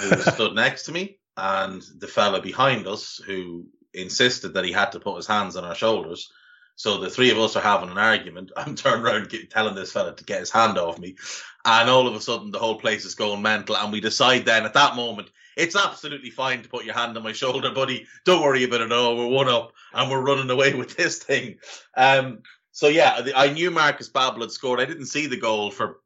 [0.00, 4.92] who stood next to me and the fella behind us who insisted that he had
[4.92, 6.30] to put his hands on our shoulders.
[6.74, 8.52] So the three of us are having an argument.
[8.56, 11.16] I'm turned around telling this fella to get his hand off me.
[11.64, 13.76] And all of a sudden, the whole place is going mental.
[13.76, 17.24] And we decide then at that moment, it's absolutely fine to put your hand on
[17.24, 18.06] my shoulder, buddy.
[18.24, 19.16] Don't worry about it all.
[19.16, 21.56] We're one up and we're running away with this thing.
[21.96, 24.80] Um, so yeah, I knew Marcus Babbel had scored.
[24.80, 25.98] I didn't see the goal for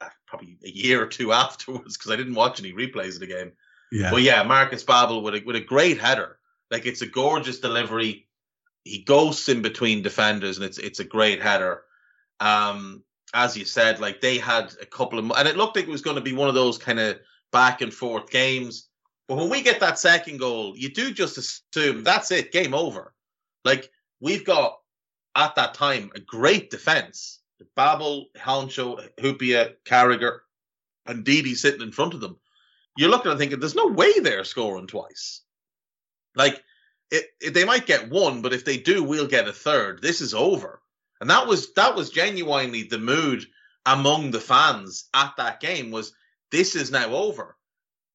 [0.00, 3.28] uh, probably a year or two afterwards because I didn't watch any replays of the
[3.28, 3.52] game.
[3.92, 4.10] Yeah.
[4.10, 6.38] But yeah, Marcus Babbel with a, with a great header.
[6.70, 8.26] Like it's a gorgeous delivery.
[8.82, 11.82] He ghosts in between defenders and it's it's a great header.
[12.40, 13.04] Um,
[13.34, 16.02] as you said, like they had a couple of, and it looked like it was
[16.02, 17.18] going to be one of those kind of
[17.52, 18.88] back and forth games.
[19.26, 23.12] But when we get that second goal, you do just assume that's it, game over.
[23.64, 23.90] Like
[24.20, 24.78] we've got
[25.36, 27.40] at that time a great defense.
[27.76, 30.38] Babbel, Henchoz, Hyypiä, Carragher,
[31.06, 32.38] and Didi sitting in front of them.
[32.96, 35.42] You're looking and thinking, there's no way they're scoring twice.
[36.34, 36.62] Like
[37.10, 40.02] it, it, they might get one, but if they do, we'll get a third.
[40.02, 40.80] This is over.
[41.20, 43.44] And that was that was genuinely the mood
[43.86, 46.12] among the fans at that game was
[46.50, 47.56] this is now over.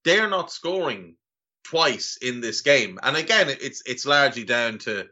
[0.04, 1.16] They're not scoring
[1.64, 5.08] twice in this game, and again, it's it's largely down to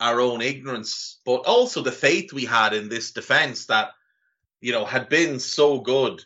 [0.00, 3.90] our own ignorance, but also the faith we had in this defense that
[4.60, 6.24] you know had been so good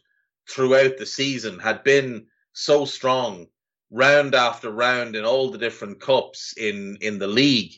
[0.48, 3.46] throughout the season, had been so strong
[3.90, 7.74] round after round in all the different cups in in the league.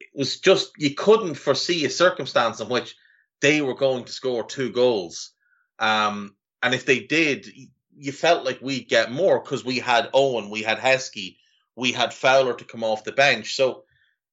[0.00, 2.94] It was just you couldn't foresee a circumstance in which
[3.40, 5.32] they were going to score two goals.
[5.78, 7.48] Um, and if they did,
[7.96, 11.36] you felt like we'd get more because we had Owen, we had Heskey,
[11.74, 13.54] we had Fowler to come off the bench.
[13.54, 13.84] So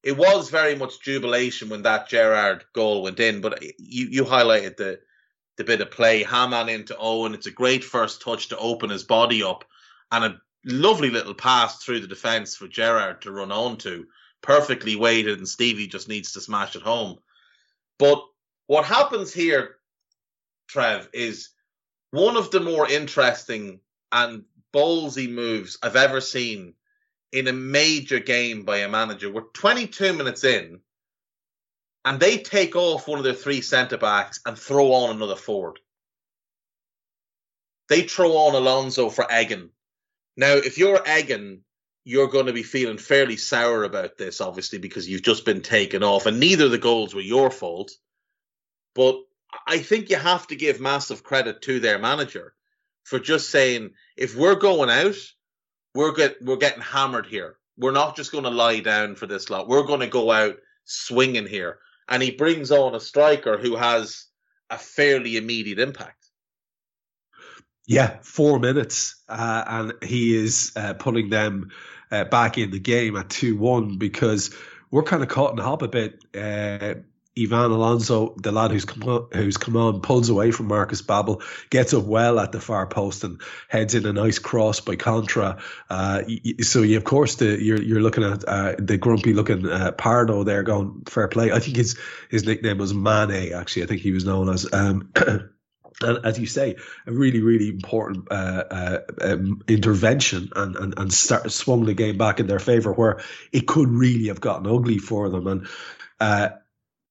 [0.04, 3.42] it was very much jubilation when that Gerrard goal went in.
[3.42, 5.00] But you, you highlighted the
[5.56, 7.36] the bit of play, Hamann into Owen.
[7.36, 9.64] It's a great first touch to open his body up,
[10.12, 14.06] and a lovely little pass through the defence for Gerrard to run onto.
[14.42, 17.20] Perfectly weighted, and Stevie just needs to smash it home.
[18.00, 18.22] But
[18.66, 19.76] what happens here,
[20.68, 21.50] Trev, is
[22.14, 23.80] one of the more interesting
[24.12, 26.76] and ballsy moves I've ever seen
[27.32, 29.32] in a major game by a manager.
[29.32, 30.82] We're 22 minutes in,
[32.06, 35.80] and they take off one of their three centre backs and throw on another forward.
[37.90, 39.70] They throw on Alonso for Eggen.
[40.38, 41.62] Now, if you're Eggen,
[42.06, 46.04] you're going to be feeling fairly sour about this, obviously, because you've just been taken
[46.04, 47.92] off, and neither of the goals were your fault.
[48.94, 49.16] But
[49.68, 52.54] I think you have to give massive credit to their manager
[53.04, 55.16] for just saying, if we're going out,
[55.96, 57.58] we're get we're getting hammered here.
[57.78, 59.68] We're not just going to lie down for this lot.
[59.68, 61.80] We're going to go out swinging here.
[62.08, 64.26] And he brings on a striker who has
[64.70, 66.26] a fairly immediate impact.
[67.86, 71.72] Yeah, four minutes, uh, and he is uh, them
[72.12, 74.56] uh, back in the game at two one because
[74.90, 76.24] we're kind of caught in the hop a bit.
[77.38, 81.42] Ivan Alonso, the lad who's come on, who's come on, pulls away from Marcus Babbel,
[81.70, 85.62] gets up well at the far post and heads in a nice cross by Contra.
[85.90, 86.24] Uh,
[86.62, 90.44] so you, of course, the, you're you're looking at uh, the grumpy looking uh, Pardo
[90.44, 91.52] there going fair play.
[91.52, 91.98] I think his
[92.30, 93.54] his nickname was Mane.
[93.54, 94.72] Actually, I think he was known as.
[94.72, 95.12] Um,
[96.02, 96.76] and as you say,
[97.08, 102.18] a really, really important uh, uh, um, intervention and, and, and start, swung the game
[102.18, 103.22] back in their favour where
[103.52, 105.48] it could really have gotten ugly for them.
[105.48, 105.68] And
[106.20, 106.50] uh,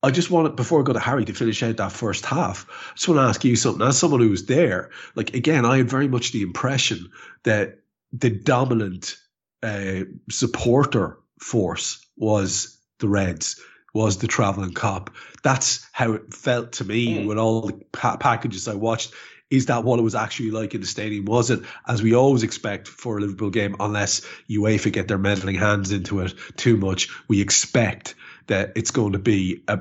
[0.02, 2.66] I just want to before I go to Hari to finish out that first half.
[2.68, 3.86] I just want to ask you something.
[3.86, 7.10] As someone who was there, like again, I had very much the impression
[7.44, 7.78] that
[8.12, 9.16] the dominant
[9.62, 10.00] uh,
[10.30, 13.60] supporter force was the Reds,
[13.94, 15.08] was the traveling Kop.
[15.42, 17.26] That's how it felt to me mm.
[17.26, 19.12] with all the pa- packages I watched.
[19.50, 21.26] Is that what it was actually like in the stadium?
[21.26, 25.56] Was it, as we always expect for a Liverpool game, unless UEFA get their meddling
[25.56, 28.14] hands into it too much, we expect
[28.46, 29.80] that it's going to be a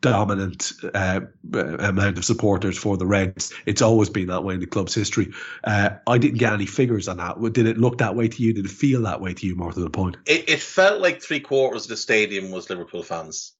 [0.00, 1.20] dominant uh,
[1.52, 3.52] amount of supporters for the Reds.
[3.66, 5.32] It's always been that way in the club's history.
[5.64, 7.40] Uh, I didn't get any figures on that.
[7.52, 8.52] Did it look that way to you?
[8.52, 10.16] Did it feel that way to you, more to the point?
[10.26, 13.52] It, it felt like three quarters of the stadium was Liverpool fans.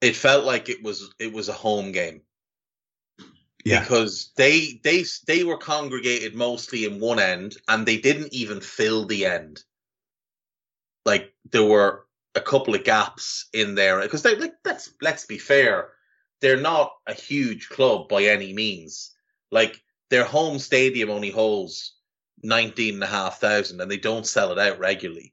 [0.00, 2.22] It felt like it was it was a home game.
[3.64, 3.80] Yeah.
[3.80, 9.06] Because they they they were congregated mostly in one end, and they didn't even fill
[9.06, 9.62] the end.
[11.04, 12.06] Like there were
[12.38, 15.90] a couple of gaps in there because they like let's let's be fair,
[16.40, 19.12] they're not a huge club by any means.
[19.50, 21.94] Like their home stadium only holds
[22.42, 25.32] nineteen and a half thousand, and they don't sell it out regularly.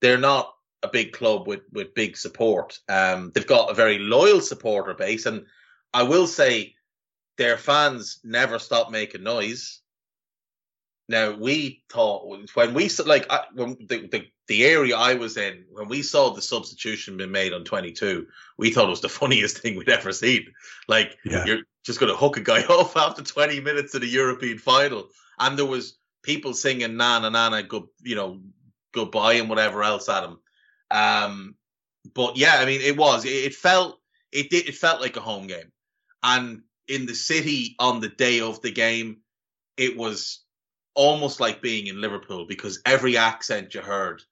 [0.00, 2.78] They're not a big club with with big support.
[2.88, 5.46] Um, they've got a very loyal supporter base, and
[5.92, 6.74] I will say
[7.38, 9.80] their fans never stop making noise.
[11.08, 15.88] Now we thought when we like when the, the the area I was in when
[15.88, 18.26] we saw the substitution being made on 22,
[18.58, 20.52] we thought it was the funniest thing we'd ever seen.
[20.88, 21.44] Like yeah.
[21.44, 25.08] you're just going to hook a guy off after 20 minutes of the European final,
[25.38, 28.40] and there was people singing "Nana Nana," good you know,
[28.92, 30.38] goodbye and whatever else at him.
[30.90, 31.54] Um,
[32.14, 33.98] but yeah, I mean, it was it, it felt
[34.32, 35.72] it did it felt like a home game,
[36.22, 39.18] and in the city on the day of the game,
[39.78, 40.40] it was
[40.94, 44.22] almost like being in Liverpool because every accent you heard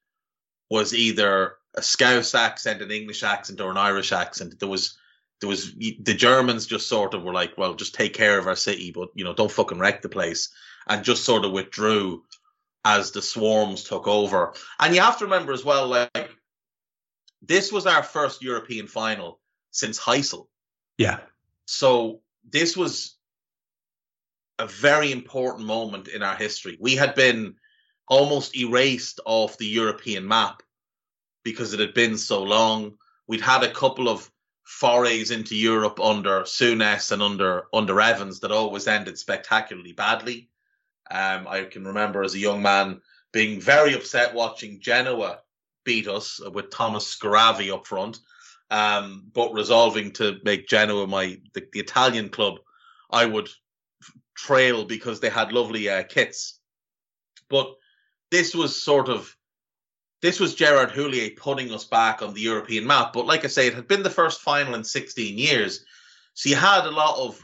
[0.72, 4.58] was either a Scouse accent, an English accent, or an Irish accent.
[4.58, 4.96] There was
[5.40, 8.56] there was the Germans just sort of were like, well, just take care of our
[8.56, 10.48] city, but you know, don't fucking wreck the place,
[10.86, 12.22] and just sort of withdrew
[12.86, 14.54] as the swarms took over.
[14.80, 16.30] And you have to remember as well, like
[17.42, 19.40] this was our first European final
[19.72, 20.46] since Heysel.
[20.96, 21.18] Yeah.
[21.66, 23.18] So this was
[24.58, 26.78] a very important moment in our history.
[26.80, 27.56] We had been
[28.08, 30.62] almost erased off the European map
[31.44, 32.94] because it had been so long.
[33.26, 34.30] We'd had a couple of
[34.64, 40.48] forays into Europe under Souness and under under Evans that always ended spectacularly badly.
[41.10, 43.00] Um, I can remember as a young man
[43.32, 45.40] being very upset watching Genoa
[45.84, 48.20] beat us with Thomas Skuhravy up front,
[48.70, 52.58] um, but resolving to make Genoa my the, the Italian club
[53.10, 53.48] I would
[54.34, 56.58] trail because they had lovely uh, kits.
[57.48, 57.74] But
[58.32, 59.36] this was sort of
[60.22, 63.12] this was Gerard Houllier putting us back on the European map.
[63.12, 65.84] But like I say, it had been the first final in 16 years,
[66.34, 67.40] so you had a lot of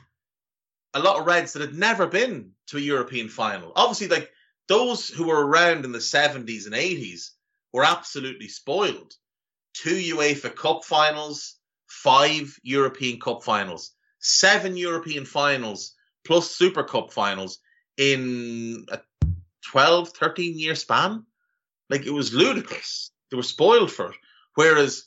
[0.95, 3.73] a lot of Reds that had never been to a European final.
[3.77, 4.33] Obviously, like
[4.67, 7.31] those who were around in the 70s and 80s
[7.73, 9.13] were absolutely spoiled.
[9.75, 17.59] Two UEFA Cup finals, five European Cup finals, seven European finals, plus Super Cup finals
[17.99, 19.01] in a
[19.69, 21.25] 12, 13 year span.
[21.91, 23.11] Like it was ludicrous.
[23.31, 24.17] They were spoiled for it.
[24.55, 25.05] Whereas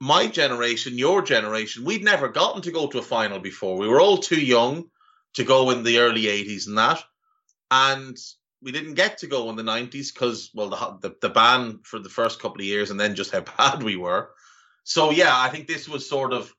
[0.00, 3.76] my generation, your generation, we'd never gotten to go to a final before.
[3.76, 4.90] We were all too young
[5.34, 7.02] to go in the early 80s and that.
[7.70, 8.16] And
[8.62, 11.98] we didn't get to go in the 90s because, well, the, the, the ban for
[11.98, 14.30] the first couple of years and then just how bad we were.
[14.84, 16.52] So, yeah, I think this was sort of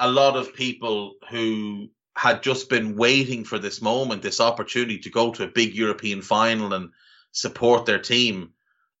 [0.00, 5.10] a lot of people who had just been waiting for this moment, this opportunity to
[5.10, 6.90] go to a big European final and
[7.32, 8.50] support their team.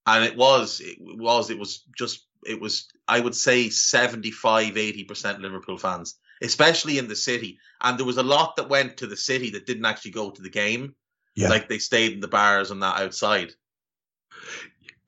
[0.06, 5.40] And it was, it was, it was just, it was, I would say 75, 80%
[5.40, 7.58] Liverpool fans, especially in the city.
[7.80, 10.42] And there was a lot that went to the city that didn't actually go to
[10.42, 10.94] the game.
[11.36, 11.48] Yeah.
[11.48, 13.52] Like they stayed in the bars and that outside.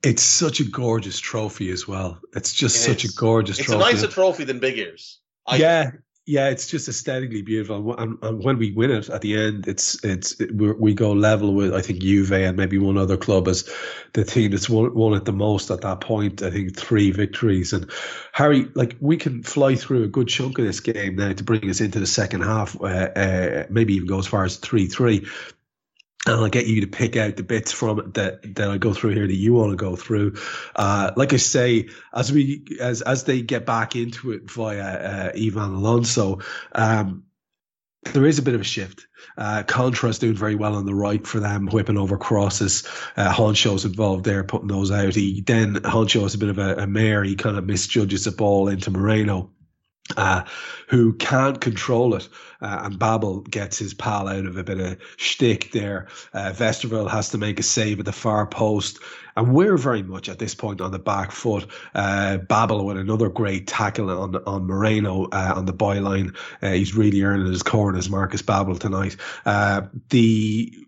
[0.03, 2.19] It's such a gorgeous trophy as well.
[2.33, 3.13] It's just it such is.
[3.13, 3.83] a gorgeous it's trophy.
[3.83, 5.19] It's a nicer trophy than Big Ears.
[5.45, 5.91] I, yeah,
[6.27, 10.03] yeah, it's just aesthetically beautiful, and, and, when we win it at the end, it's
[10.03, 13.67] it's it, we go level with I think Juve and maybe one other club as
[14.11, 16.43] the team that's won, won it the most at that point.
[16.43, 17.89] I think three victories, and
[18.33, 21.69] Hari, like we can fly through a good chunk of this game now to bring
[21.69, 25.25] us into the second half, uh, uh, maybe even go as far as three three
[26.27, 28.93] and I'll get you to pick out the bits from it that that I go
[28.93, 30.35] through here that you want to go through.
[30.75, 35.31] Uh, like I say, as we as as they get back into it via uh,
[35.35, 36.39] Ivan Alonso,
[36.73, 37.23] um,
[38.13, 39.07] there is a bit of a shift.
[39.37, 42.87] Uh, Contra's doing very well on the right for them, whipping over crosses.
[43.15, 45.15] Uh, Henchoz's involved there, putting those out.
[45.15, 47.23] He then Henchoz is a bit of a, a mare.
[47.23, 49.51] He kind of misjudges the ball into Moreno
[50.15, 50.43] uh,
[50.87, 52.29] who can't control it.
[52.61, 56.07] Uh, and Babbel gets his pal out of a bit of shtick there.
[56.33, 58.99] Uh, Westerveld has to make a save at the far post.
[59.35, 61.67] And we're very much at this point on the back foot.
[61.93, 66.35] Uh, Babbel with another great tackle on on Moreno uh, on the byline.
[66.61, 69.15] Uh, he's really earning his corners, Marcus Babbel tonight.
[69.45, 70.86] Uh, the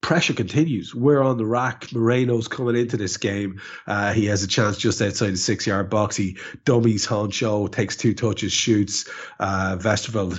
[0.00, 0.94] pressure continues.
[0.94, 1.92] We're on the rack.
[1.92, 3.60] Moreno's coming into this game.
[3.86, 6.16] Uh, he has a chance just outside the six yard box.
[6.16, 9.08] He dummies Henchoz, takes two touches, shoots.
[9.38, 9.78] Uh,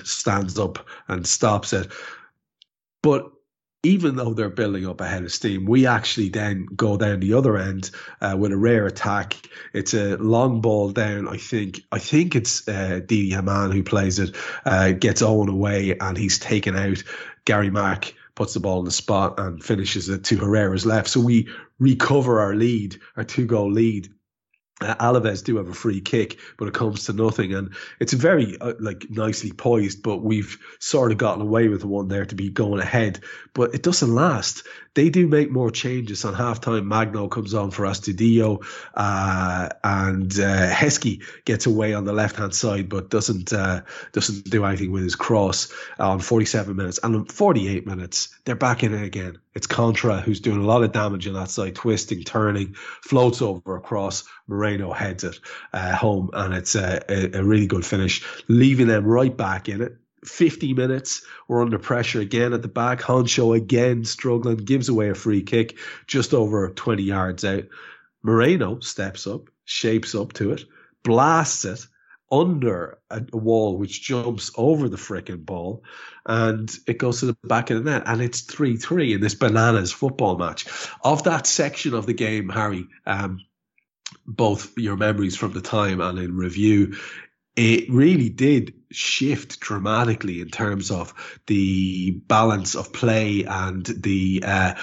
[0.03, 1.91] stands up and stops it.
[3.03, 3.31] But
[3.83, 7.57] even though they're building up ahead of steam, we actually then go down the other
[7.57, 7.89] end
[8.21, 9.35] uh, with a rare attack.
[9.73, 11.27] It's a long ball down.
[11.27, 14.35] I think I think it's uh, Didi Hamann who plays it.
[14.65, 17.03] Uh, gets Owen away and he's taken out.
[17.45, 21.09] Gary Mack puts the ball in the spot and finishes it to Herrera's left.
[21.09, 24.13] So we recover our lead, our two goal lead.
[24.81, 28.57] Uh, Alaves do have a free kick, but it comes to nothing, and it's very
[28.59, 30.03] uh, like nicely poised.
[30.03, 33.19] But we've sort of gotten away with the one there to be going ahead,
[33.53, 34.63] but it doesn't last
[34.93, 36.85] they do make more changes on halftime.
[36.85, 42.53] Magno comes on for Astudillo, uh, and uh, Heskey gets away on the left hand
[42.53, 46.99] side, but doesn't uh, doesn't do anything with his cross on 47 minutes.
[47.01, 49.39] And on 48 minutes, they're back in it again.
[49.53, 53.77] It's Contra who's doing a lot of damage on that side, twisting, turning, floats over
[53.77, 54.23] across.
[54.47, 55.39] Moreno heads it
[55.73, 59.81] uh, home, and it's a, a, a really good finish, leaving them right back in
[59.81, 59.97] it.
[60.25, 61.23] 50 minutes.
[61.47, 63.01] We're under pressure again at the back.
[63.01, 67.63] Henchoz again struggling, gives away a free kick just over 20 yards out.
[68.23, 70.65] Moreno steps up, shapes up to it,
[71.03, 71.87] blasts it
[72.31, 75.83] under a, wall which jumps over the frickin' ball
[76.25, 79.91] and it goes to the back of the net and it's 3-3 in this bananas
[79.91, 80.65] football match.
[81.03, 83.39] Of that section of the game, Hari, um,
[84.31, 86.95] both your memories from the time and in review,
[87.55, 91.13] it really did shift dramatically in terms of
[91.47, 94.73] the balance of play and the uh,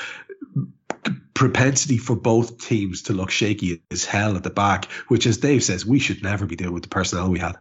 [1.34, 5.62] propensity for both teams to look shaky as hell at the back, which, as Dave
[5.62, 7.56] says, we should never be doing with the personnel we had.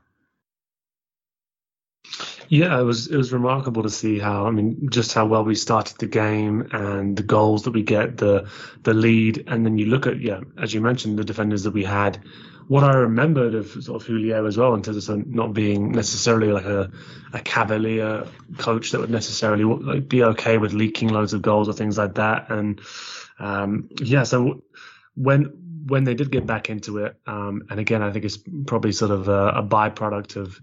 [2.49, 5.56] Yeah, it was it was remarkable to see how I mean just how well we
[5.56, 8.49] started the game and the goals that we get, the
[8.84, 11.84] the lead, and then you look at yeah, as you mentioned, the defenders that we
[11.84, 12.19] had.
[12.68, 16.52] What I remembered of sort of Houllier as well, in terms of not being necessarily
[16.52, 16.91] like a,
[17.32, 21.74] a cavalier coach that would necessarily like, be okay with leaking loads of goals or
[21.74, 22.82] things like that, and
[23.40, 24.64] um, yeah, so
[25.15, 28.91] when when they did get back into it, um, and again, I think it's probably
[28.91, 30.60] sort of a, a byproduct of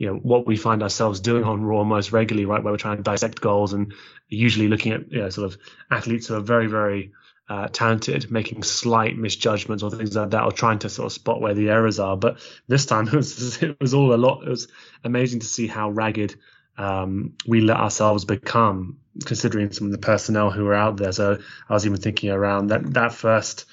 [0.00, 2.64] you know what we find ourselves doing on Raw most regularly, right?
[2.64, 3.92] Where we're trying to dissect goals and
[4.28, 5.60] usually looking at you know, sort of
[5.90, 7.12] athletes who are very, very
[7.50, 11.42] uh, talented, making slight misjudgments or things like that, or trying to sort of spot
[11.42, 12.16] where the errors are.
[12.16, 14.42] But this time it was it was all a lot.
[14.42, 14.68] It was
[15.04, 16.34] amazing to see how ragged
[16.78, 21.12] um, we let ourselves become, considering some of the personnel who were out there.
[21.12, 23.66] So I was even thinking around that that first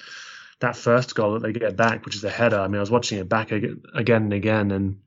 [0.60, 2.60] that first goal that they get back, which is a header.
[2.60, 4.98] I mean, I was watching it back again and again, and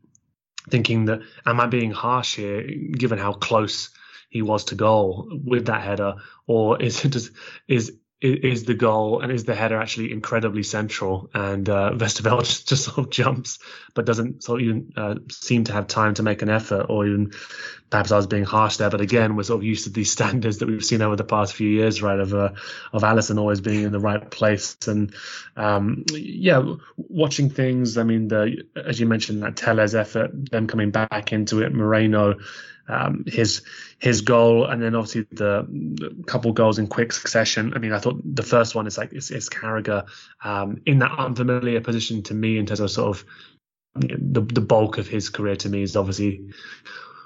[0.69, 3.89] thinking that am I being harsh here, given how close
[4.29, 6.15] he was to goal with that header,
[6.47, 7.31] or is it just
[7.67, 11.29] is is the goal and is the header actually incredibly central.
[11.33, 13.59] And uh, just, just sort of jumps
[13.93, 17.05] but doesn't sort of even uh, seem to have time to make an effort or
[17.05, 17.33] even
[17.89, 20.59] perhaps I was being harsh there but again we're sort of used to these standards
[20.59, 22.51] that we've seen over the past few years right of uh,
[22.93, 24.77] of Alisson always being in the right place.
[24.87, 25.13] And
[25.57, 30.91] um, yeah watching things I mean the as you mentioned that Telles effort them coming
[30.91, 32.37] back into it Moreno
[32.91, 33.63] um, his
[33.99, 37.73] his goal, and then obviously the, couple goals in quick succession.
[37.75, 40.05] I mean, I thought the first one is like is, is Carragher
[40.43, 43.25] um, in that unfamiliar position to me in terms of sort of
[43.95, 46.49] the the bulk of his career to me is obviously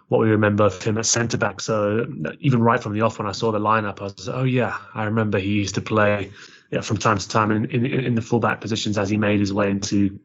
[0.07, 1.59] what we remember of him at centre back.
[1.59, 2.05] So
[2.39, 5.05] even right from the off, when I saw the lineup, I was oh yeah, I
[5.05, 6.31] remember he used to play
[6.71, 9.53] yeah, from time to time in, in, in the fullback positions as he made his
[9.53, 10.19] way into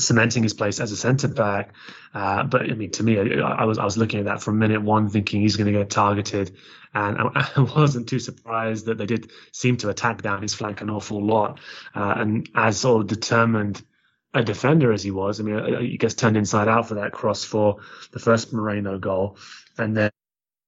[0.00, 1.74] cementing his place as a centre back.
[2.14, 4.58] Uh, but I mean, to me, I, I, was I was looking at that from
[4.58, 6.56] minute one, thinking he's going to get targeted,
[6.94, 10.80] and I, I, wasn't too surprised that they did seem to attack down his flank
[10.80, 11.60] an awful lot.
[11.94, 13.82] Uh, and as sort of determined
[14.34, 17.44] a defender as he was, I mean, he gets turned inside out for that cross
[17.44, 17.78] for
[18.12, 19.36] the first Moreno goal,
[19.78, 20.10] and then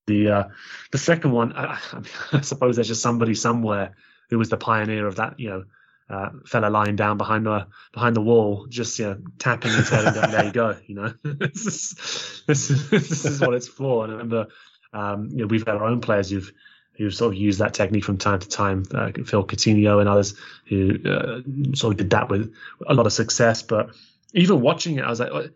[0.07, 0.45] the uh,
[0.91, 1.79] the second one, I,
[2.33, 3.97] I suppose there's just somebody somewhere
[4.31, 5.65] who was the pioneer of that, you know
[6.13, 10.05] uh, fella lying down behind the behind the wall, just you know, tapping his head
[10.05, 13.67] and going, "There you go." You know, this is this is this is what it's
[13.67, 14.05] for.
[14.05, 14.49] And I remember,
[14.93, 16.53] um, you know, we've got our own players who've
[16.99, 18.85] who've sort of used that technique from time to time.
[18.93, 20.35] Uh, Phil Coutinho and others
[20.67, 21.41] who uh,
[21.75, 22.55] sort of did that with
[22.87, 23.63] a lot of success.
[23.63, 23.95] But
[24.35, 25.53] even watching it, I was like,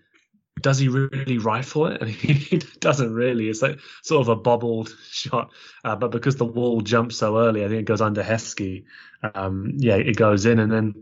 [0.60, 2.00] does he really rifle it?
[2.02, 3.48] And he doesn't really.
[3.48, 5.50] It's like sort of a bobbled shot,
[5.84, 8.84] uh, but because the wall jumps so early, I think it goes under Heskey.
[9.34, 10.94] Um, yeah, it goes in, and then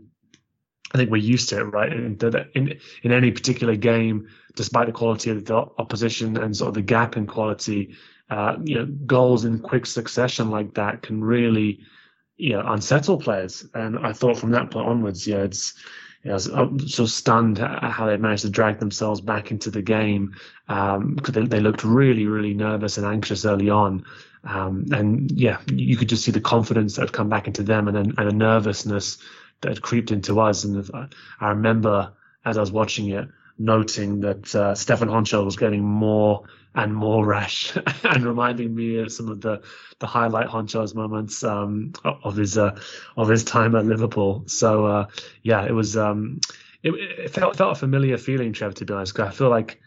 [0.93, 1.91] I think we're used to it, right?
[1.91, 2.17] In,
[2.53, 6.81] in in any particular game, despite the quality of the opposition and sort of the
[6.81, 7.95] gap in quality,
[8.29, 11.79] uh, you know, goals in quick succession like that can really,
[12.37, 13.65] you know, unsettle players.
[13.73, 15.73] And I thought from that point onwards, yeah, it's
[16.31, 20.35] know, I'm so stunned at how they managed to drag themselves back into the game
[20.67, 24.05] because um, they, they, looked really, really nervous and anxious early on.
[24.43, 27.87] Um, and yeah, you could just see the confidence that had come back into them
[27.87, 29.17] and, and a nervousness
[29.61, 30.63] that had creeped into us.
[30.63, 30.89] And
[31.39, 32.11] I remember
[32.45, 33.27] as I was watching it,
[33.57, 36.43] noting that uh, Stefan Henchoz was getting more
[36.75, 39.61] and more rash and reminding me of some of the,
[39.99, 42.77] the highlight Henchoz's moments um, of his uh,
[43.15, 44.43] of his time at Liverpool.
[44.47, 45.07] So uh,
[45.41, 46.41] yeah, it was um,
[46.83, 48.73] it, it, felt felt a familiar feeling, Trevor.
[48.73, 49.81] To be honest, I feel like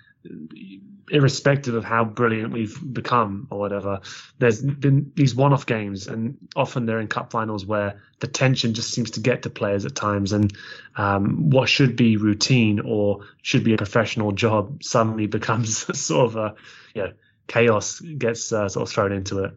[1.10, 4.00] irrespective of how brilliant we've become or whatever,
[4.38, 8.90] there's been these one-off games, and often they're in cup finals where the tension just
[8.90, 10.52] seems to get to players at times, and
[10.96, 16.36] um, what should be routine or should be a professional job suddenly becomes sort of
[16.36, 16.54] a
[16.94, 17.12] you know,
[17.46, 19.52] chaos gets uh, sort of thrown into it.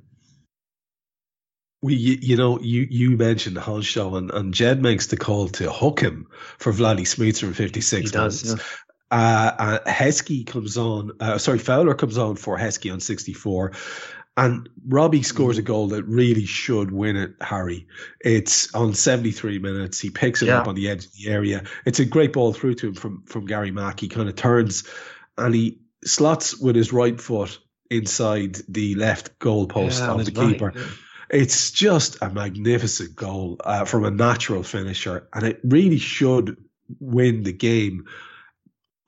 [1.83, 5.71] We, you, you, know, you you mentioned Henchoz and, and Ged makes the call to
[5.71, 6.27] hook him
[6.59, 8.41] for Vladdy Smicer in 56 he minutes.
[8.43, 8.63] Does, yeah.
[9.11, 13.73] Uh, uh, Heskey comes on, uh, sorry, Fowler comes on for Heskey on 64.
[14.37, 17.87] And Robbie scores a goal that really should win it, Hari.
[18.21, 19.99] It's on 73 minutes.
[19.99, 20.61] He picks it yeah.
[20.61, 21.65] up on the edge of the area.
[21.85, 23.99] It's a great ball through to him from, from Gary Mack.
[23.99, 24.85] He kind of turns
[25.37, 27.59] and he slots with his right foot
[27.89, 30.71] inside the left goal post yeah, of the keeper.
[30.75, 30.85] yeah.
[31.29, 36.57] It's just a magnificent goal uh, from a natural finisher, and it really should
[36.99, 38.05] win the game.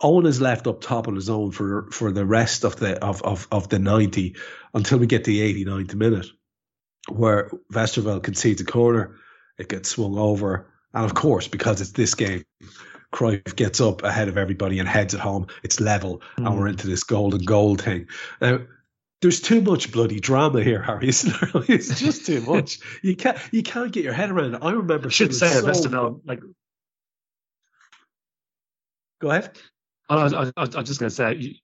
[0.04, 3.22] Owen is left up top on his own for for the rest of the of,
[3.24, 4.36] of, of the 90
[4.74, 6.28] until we get the 89th minute
[7.10, 9.16] where Westerveld concedes a corner,
[9.58, 12.44] it gets swung over, and of course, because it's this game,
[13.14, 15.48] Cruyff gets up ahead of everybody and heads it home.
[15.64, 16.48] It's level, Mm.
[16.48, 18.08] and we're into this golden goal thing.
[18.42, 18.60] Now,
[19.22, 21.08] there's too much bloody drama here, Hari.
[21.10, 21.34] Isn't?
[21.70, 22.80] It's just too much.
[23.02, 24.60] You can't you can't get your head around it.
[24.64, 26.42] I remember I should say so- like
[29.22, 29.58] Go ahead.
[30.20, 31.60] I was, I was, just going to say,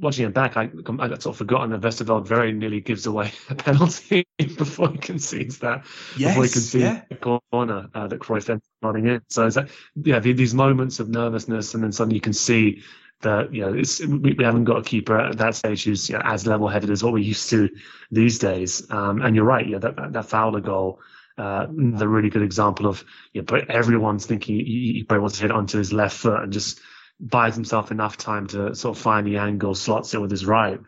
[0.00, 3.54] watching it back, I, I sort of forgotten that Westerveld very nearly gives away a
[3.54, 5.82] penalty before he concedes that.
[6.14, 7.02] before he Yes, concedes yeah.
[7.08, 9.22] the corner uh, that Cruyff running in.
[9.28, 12.82] So it's like, yeah, the- these moments of nervousness, and then suddenly you can see
[13.20, 16.14] that you know it's we, we haven't got a keeper at that stage who's you
[16.14, 17.68] know, as level-headed as what we're used to
[18.12, 18.88] these days.
[18.90, 21.00] Um, and you're right, yeah, that that, that Fowler goal.
[21.36, 25.36] Uh, the really good example of you know, but everyone's thinking he, he probably wants
[25.36, 26.80] to hit it onto his left foot and just
[27.20, 30.80] buys himself enough time to sort of find the angle, slots it with his right.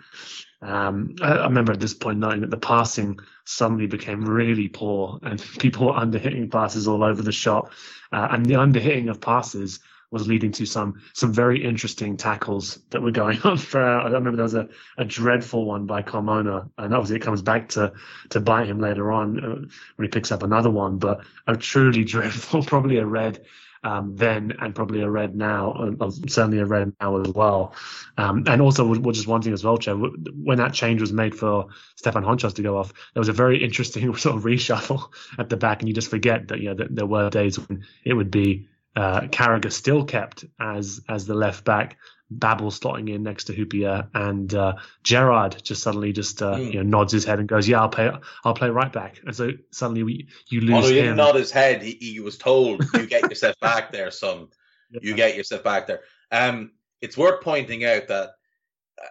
[0.63, 5.19] Um, I, I remember at this point noting that the passing suddenly became really poor
[5.23, 7.73] and people were underhitting passes all over the shop.
[8.13, 9.81] Uh, and the underhitting of passes
[10.11, 13.57] was leading to some some very interesting tackles that were going on.
[13.57, 17.43] For I remember there was a, a dreadful one by Karmona, and obviously it comes
[17.43, 17.93] back to
[18.31, 19.55] to bite him later on uh,
[19.97, 20.99] when he picks up another one.
[20.99, 23.45] But a truly dreadful, probably a red
[23.83, 27.75] um, then and probably a red now, uh, certainly a red now as well.
[28.17, 31.13] Um, and also, w- w- just one thing as well, Chair, when that change was
[31.13, 31.67] made for
[31.97, 35.09] Stefan Henchoz to go off, there was a very interesting sort of reshuffle
[35.39, 37.85] at the back, and you just forget that you know that there were days when
[38.05, 41.97] it would be uh, Carragher still kept as as the left back.
[42.33, 46.73] Babbel slotting in next to Hyypiä and uh, Gerard just suddenly just uh, Mm.
[46.73, 48.11] you know nods his head and goes, "Yeah, I'll play.
[48.45, 51.51] I'll play right back." And so suddenly we, you lose Although he didn't nod his
[51.51, 54.49] head, he, he was told, "You get yourself back there, son.
[54.91, 58.31] You get yourself back there." Um, it's worth pointing out that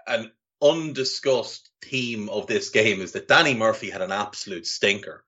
[0.08, 0.32] an
[0.62, 5.26] undiscussed theme of this game is that Danny Murphy had an absolute stinker,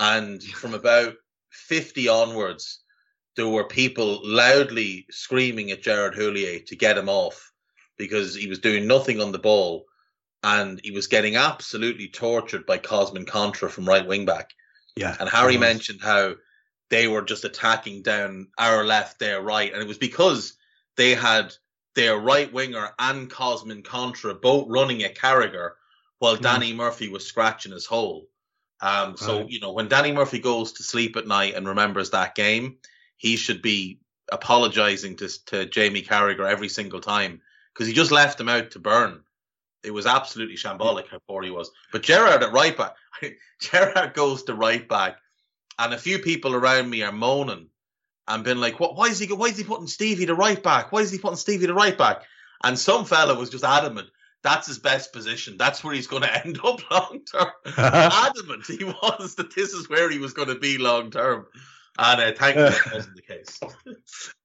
[0.00, 1.14] and from about
[1.50, 2.81] fifty onwards,
[3.36, 7.52] there were people loudly screaming at Gerard Houllier to get him off
[7.96, 9.86] because he was doing nothing on the ball,
[10.42, 14.50] and he was getting absolutely tortured by Cosmin Contra from right wing back.
[14.96, 15.16] Yeah.
[15.18, 16.34] And Hari mentioned how
[16.90, 19.72] they were just attacking down our left, their right.
[19.72, 20.54] And it was because
[20.96, 21.54] they had
[21.94, 25.70] their right winger and Cosmin Contra both running at Carragher
[26.18, 26.42] while Mm.
[26.42, 28.28] Danny Murphy was scratching his hole.
[28.80, 29.48] Um, so, Right.
[29.48, 32.78] you know, when Danny Murphy goes to sleep at night and remembers that game,
[33.22, 34.00] he should be
[34.32, 37.40] apologizing to, to Jamie Carragher every single time
[37.72, 39.20] because he just left him out to burn.
[39.84, 41.70] It was absolutely shambolic how poor he was.
[41.92, 42.96] But Gerard at right back,
[43.60, 45.18] Gerard goes to right back,
[45.78, 47.68] and a few people around me are moaning
[48.26, 48.96] and been like, "What?
[48.96, 49.32] Why is he?
[49.32, 50.90] Why is he putting Stevie to right back?
[50.90, 52.24] Why is he putting Stevie to right back?"
[52.64, 54.08] And some fella was just adamant
[54.42, 55.56] that's his best position.
[55.56, 57.52] That's where he's going to end up long term.
[57.78, 61.46] adamant he was that this is where he was going to be long term.
[61.98, 63.60] And uh, thankfully, that wasn't the case.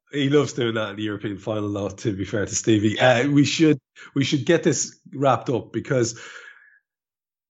[0.10, 1.90] He loves doing that in the European final, though.
[1.90, 3.78] To be fair to Stevie, uh, we should
[4.16, 6.18] we should get this wrapped up because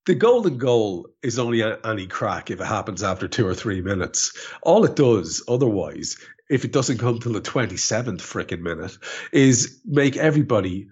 [0.07, 3.81] the golden goal is only a- any crack if it happens after two or three
[3.81, 4.33] minutes.
[4.63, 6.17] All it does, otherwise,
[6.49, 8.97] if it doesn't come till the twenty seventh freaking minute,
[9.31, 10.89] is make everybody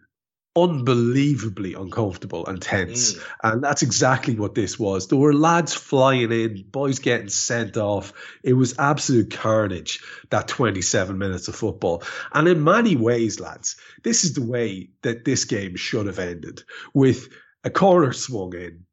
[0.55, 3.13] unbelievably uncomfortable and tense.
[3.13, 3.25] Mm.
[3.43, 5.07] And that's exactly what this was.
[5.07, 8.13] There were lads flying in, boys getting sent off.
[8.43, 12.03] It was absolute carnage, that 27 minutes of football.
[12.33, 16.63] And in many ways, lads, this is the way that this game should have ended
[16.93, 17.27] with
[17.63, 18.85] a corner swung in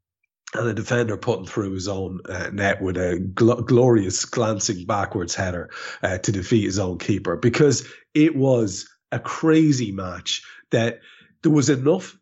[0.55, 5.35] and a defender putting through his own uh, net with a gl- glorious glancing backwards
[5.35, 5.71] header
[6.03, 11.01] uh, to defeat his own keeper because it was a crazy match that
[11.43, 12.17] there was enough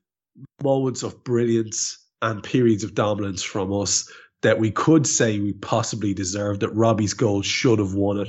[0.63, 4.11] moments of brilliance and periods of dominance from us
[4.43, 8.29] that we could say we possibly deserved that Robbie's goal should have won it.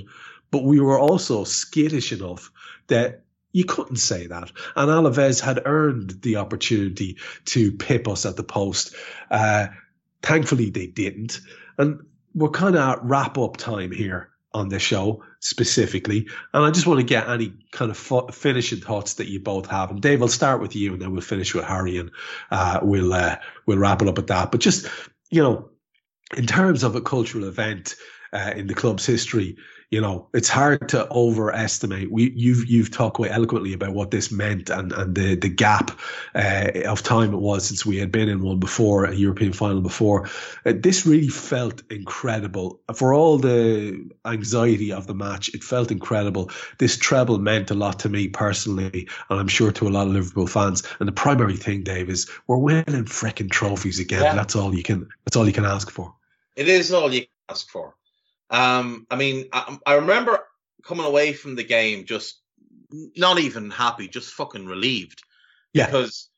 [0.52, 2.52] But we were also skittish enough
[2.88, 3.24] that
[3.54, 4.52] you couldn't say that.
[4.76, 8.94] And Alaves had earned the opportunity to pip us at the post.
[9.30, 9.68] Uh,
[10.22, 11.40] thankfully, they didn't.
[11.78, 16.28] And we're kind of at wrap up time here on the show specifically.
[16.54, 19.68] And I just want to get any kind of fu- finishing thoughts that you both
[19.68, 19.92] have.
[19.92, 22.12] And Dave, I'll start with you, and then we'll finish with Hari, and
[22.52, 24.52] uh, we'll uh, we'll wrap it up at that.
[24.52, 24.88] But just
[25.30, 25.70] you know,
[26.36, 27.96] in terms of a cultural event
[28.34, 29.58] uh, in the club's history,
[29.92, 32.10] you know, it's hard to overestimate.
[32.10, 35.92] We you've you've talked quite eloquently about what this meant and and the the gap
[36.34, 39.82] uh, of time it was since we had been in one before a European final
[39.82, 40.30] before.
[40.66, 45.50] Uh, this really felt incredible for all the anxiety of the match.
[45.54, 46.52] It felt incredible.
[46.78, 50.14] This treble meant a lot to me personally, and I'm sure to a lot of
[50.14, 50.84] Liverpool fans.
[51.00, 54.24] And the primary thing, Dave, is we're winning freaking trophies again.
[54.24, 54.36] Yeah.
[54.36, 55.10] That's all you can.
[55.26, 56.16] That's all you can ask for.
[56.56, 57.94] It is all you can ask for.
[58.52, 60.40] Um, I mean, I, I remember
[60.84, 62.40] coming away from the game just
[63.16, 65.24] not even happy, just fucking relieved.
[65.74, 65.86] Yeah.
[65.86, 66.30] Because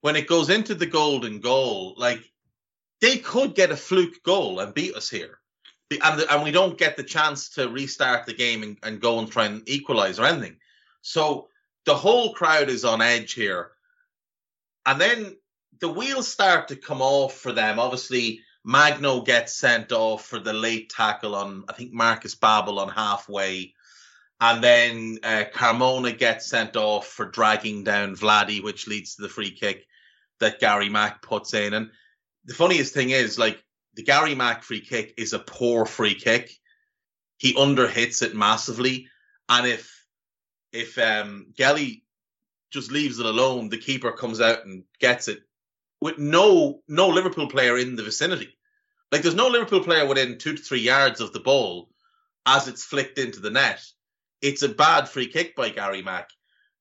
[0.00, 2.20] when it goes into the golden goal, like
[3.00, 5.40] they could get a fluke goal and beat us here.
[6.02, 9.30] And, and we don't get the chance to restart the game and, and go and
[9.30, 10.56] try and equalize or anything.
[11.02, 11.48] So
[11.84, 13.70] the whole crowd is on edge here.
[14.84, 15.36] And then
[15.80, 17.78] the wheels start to come off for them.
[17.78, 22.88] Obviously, Magno gets sent off for the late tackle on, I think, Marcus Babbel on
[22.88, 23.74] halfway.
[24.40, 29.28] And then uh, Karmona gets sent off for dragging down Vladdy, which leads to the
[29.28, 29.86] free kick
[30.40, 31.74] that Gary Mack puts in.
[31.74, 31.90] And
[32.44, 33.62] the funniest thing is, like,
[33.94, 36.50] the Gary Mack free kick is a poor free kick.
[37.38, 39.08] He underhits it massively.
[39.48, 39.92] And if
[40.72, 42.02] if um Geli
[42.70, 45.38] just leaves it alone, the keeper comes out and gets it
[46.00, 48.55] with no no Liverpool player in the vicinity.
[49.12, 51.88] Like there's no Liverpool player within two to three yards of the ball
[52.44, 53.84] as it's flicked into the net.
[54.42, 56.30] It's a bad free kick by Gary Mack,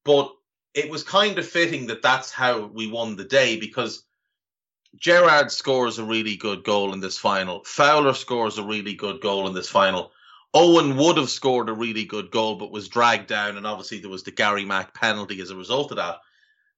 [0.03, 0.33] but
[0.73, 4.03] it was kind of fitting that that's how we won the day because
[4.97, 7.63] Gerrard scores a really good goal in this final.
[7.63, 10.11] Fowler scores a really good goal in this final.
[10.53, 14.09] Owen would have scored a really good goal, but was dragged down, and obviously there
[14.09, 16.19] was the Gary Mack penalty as a result of that.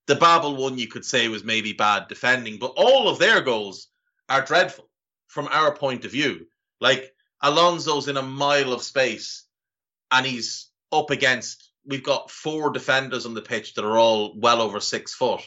[0.07, 3.87] The Babbel one you could say was maybe bad defending, but all of their goals
[4.29, 4.89] are dreadful
[5.27, 6.47] from our point of view.
[6.79, 9.43] Like Alonso's in a mile of space,
[10.11, 11.71] and he's up against.
[11.85, 15.41] We've got four defenders on the pitch that are all well over six foot.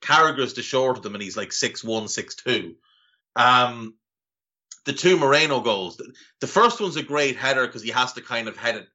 [0.00, 2.76] Carragher's the short of them, and he's like six one, six two.
[3.36, 3.94] Um,
[4.84, 6.00] the two Moreno goals.
[6.40, 8.88] The first one's a great header because he has to kind of head it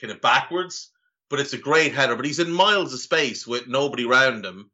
[0.00, 0.90] kind of backwards,
[1.28, 2.16] but it's a great header.
[2.16, 4.70] But he's in miles of space with nobody around him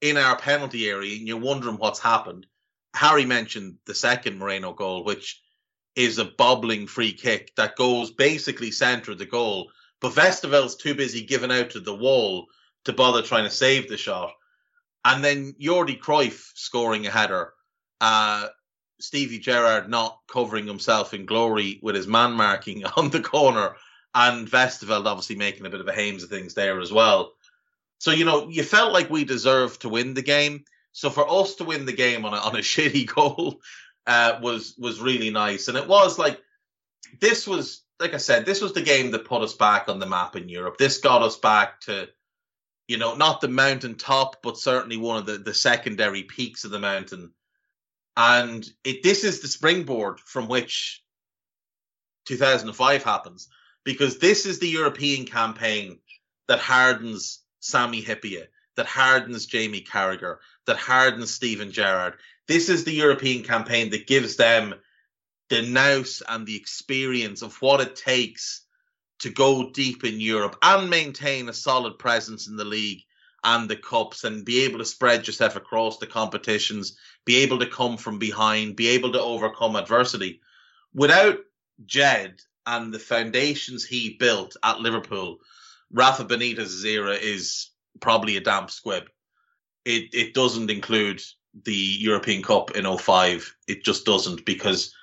[0.00, 2.46] in our penalty area, and you're wondering what's happened.
[2.94, 5.40] Hari mentioned the second Moreno goal, which
[5.96, 9.70] is a bobbling free kick that goes basically centre of the goal.
[10.00, 12.46] But Westerveld's too busy giving out to the wall
[12.84, 14.32] to bother trying to save the shot.
[15.04, 17.52] And then Jordi Cruyff scoring a header.
[18.00, 18.48] Uh,
[19.00, 23.76] Stevie Gerrard not covering himself in glory with his man marking on the corner,
[24.14, 27.32] and Westerveld obviously making a bit of a hames of things there as well.
[27.98, 30.64] So you know, you felt like we deserved to win the game.
[30.92, 33.60] So for us to win the game on a, on a shitty goal
[34.06, 36.40] uh, was was really nice, and it was like
[37.20, 40.06] this was like I said, this was the game that put us back on the
[40.06, 40.78] map in Europe.
[40.78, 42.08] This got us back to,
[42.88, 46.70] you know, not the mountain top, but certainly one of the the secondary peaks of
[46.70, 47.32] the mountain.
[48.16, 51.02] And it, this is the springboard from which
[52.26, 53.48] 2005 happens
[53.84, 55.98] because this is the European campaign
[56.48, 58.46] that hardens Sami Hyypiä,
[58.76, 62.14] that hardens Jamie Carragher, that hardens Steven Gerrard.
[62.46, 64.74] This is the European campaign that gives them
[65.48, 68.62] the nous and the experience of what it takes
[69.20, 73.02] to go deep in Europe and maintain a solid presence in the league
[73.42, 77.66] and the cups and be able to spread yourself across the competitions, be able to
[77.66, 80.40] come from behind, be able to overcome adversity.
[80.94, 81.38] Without
[81.86, 85.38] Ged and the foundations he built at Liverpool,
[85.90, 87.69] Rafa Benitez's era is
[88.00, 89.04] probably a damp squib.
[89.84, 91.22] It it doesn't include
[91.64, 93.56] the European Cup in 05.
[93.66, 94.94] It just doesn't because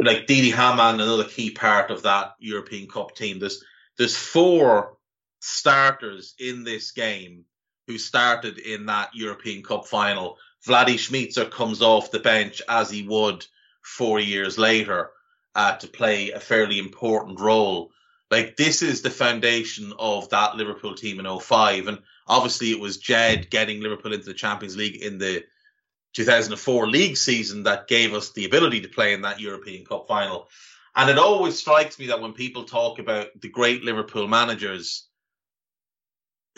[0.00, 3.38] like Didi Hamann, another key part of that European Cup team.
[3.38, 3.62] There's
[3.96, 4.96] there's four
[5.40, 7.44] starters in this game
[7.86, 10.38] who started in that European Cup final.
[10.66, 13.44] Vladi Smicer comes off the bench as he would
[13.82, 15.10] four years later
[15.54, 17.90] uh, to play a fairly important role.
[18.30, 21.86] Like this is the foundation of that Liverpool team in 05.
[21.88, 25.44] And obviously it was Ged getting Liverpool into the Champions League in the
[26.14, 30.48] 2004 league season that gave us the ability to play in that European Cup final.
[30.94, 35.06] And it always strikes me that when people talk about the great Liverpool managers,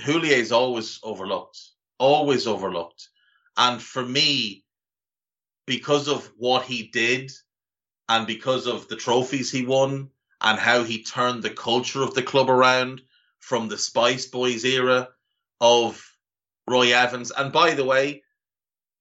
[0.00, 1.60] Houllier is always overlooked,
[1.98, 3.08] always overlooked.
[3.56, 4.64] And for me,
[5.66, 7.30] because of what he did
[8.08, 10.10] and because of the trophies he won
[10.40, 13.02] and how he turned the culture of the club around
[13.38, 15.08] from the Spice Boys era
[15.60, 16.04] of
[16.66, 17.30] Roy Evans.
[17.30, 18.22] And by the way,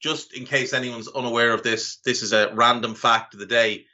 [0.02, 3.86] just in case anyone's unaware of this, this is a random fact of the day.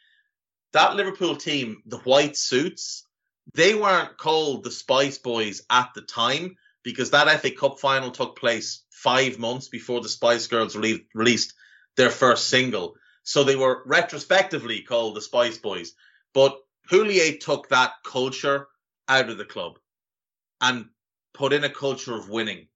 [0.74, 3.08] That Liverpool team, the white suits,
[3.54, 8.38] they weren't called the Spice Boys at the time because that FA Cup final took
[8.38, 11.54] place five months before the Spice Girls re- released
[11.96, 12.96] their first single.
[13.24, 15.94] So they were retrospectively called the Spice Boys.
[16.34, 16.60] But
[16.90, 18.68] Houllier took that culture
[19.08, 19.80] out of the club
[20.62, 20.90] and
[21.34, 22.68] put in a culture of winning.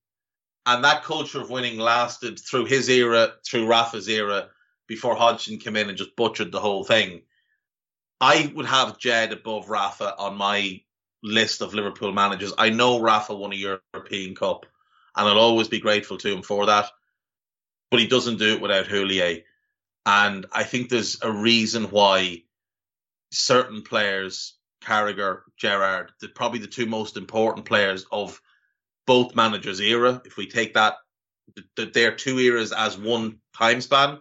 [0.65, 4.49] And that culture of winning lasted through his era, through Rafa's era,
[4.87, 7.21] before Hodgson came in and just butchered the whole thing.
[8.21, 10.81] I would have Ged above Rafa on my
[11.23, 12.53] list of Liverpool managers.
[12.57, 14.65] I know Rafa won a European Cup,
[15.15, 16.89] and I'll always be grateful to him for that.
[17.91, 19.43] But he doesn't do it without Houllier.
[20.05, 22.43] And I think there's a reason why
[23.31, 28.41] certain players, Carragher, Gerrard, the, probably the two most important players of
[29.05, 30.95] both managers' era, if we take that,
[31.75, 34.19] th- their two eras as one time span,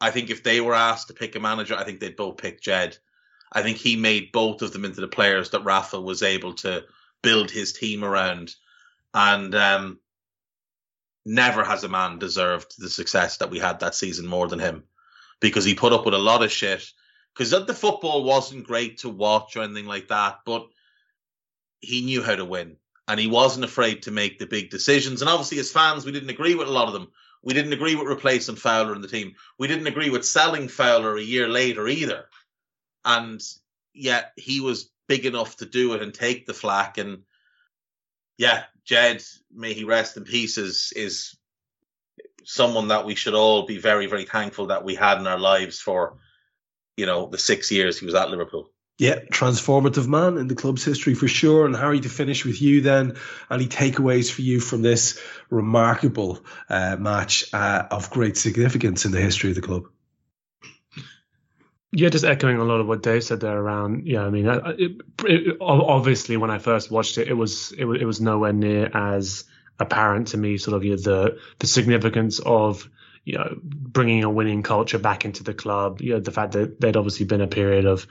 [0.00, 2.60] I think if they were asked to pick a manager, I think they'd both pick
[2.60, 2.98] Ged.
[3.52, 6.84] I think he made both of them into the players that Rafa was able to
[7.22, 8.54] build his team around.
[9.14, 10.00] And um,
[11.24, 14.84] never has a man deserved the success that we had that season more than him
[15.40, 16.84] because he put up with a lot of shit.
[17.36, 20.68] Because the football wasn't great to watch or anything like that, but
[21.80, 22.76] he knew how to win
[23.08, 25.20] and he wasn't afraid to make the big decisions.
[25.20, 27.08] And obviously, as fans, we didn't agree with a lot of them.
[27.42, 29.34] We didn't agree with replacing Fowler in the team.
[29.58, 32.24] We didn't agree with selling Fowler a year later either.
[33.04, 33.40] And
[33.92, 36.98] yet he was big enough to do it and take the flack.
[36.98, 37.22] And
[38.38, 39.22] yeah, Ged,
[39.54, 41.36] may he rest in peace, is, is
[42.44, 45.78] someone that we should all be very, very thankful that we had in our lives
[45.78, 46.16] for,
[46.96, 48.70] you know, the six years he was at Liverpool.
[48.98, 51.66] Yeah, transformative man in the club's history for sure.
[51.66, 53.16] And Hari, to finish with you then,
[53.50, 55.20] any takeaways for you from this
[55.50, 56.40] remarkable
[56.70, 59.84] uh, match uh, of great significance in the history of the club?
[61.92, 64.06] Yeah, just echoing a lot of what Dave said there around.
[64.06, 68.04] Yeah, I mean, it, it, obviously when I first watched it, it was it, it
[68.06, 69.44] was nowhere near as
[69.78, 72.88] apparent to me, sort of you know, the the significance of
[73.26, 76.00] you know bringing a winning culture back into the club.
[76.00, 78.06] You know, the fact that there'd obviously been a period of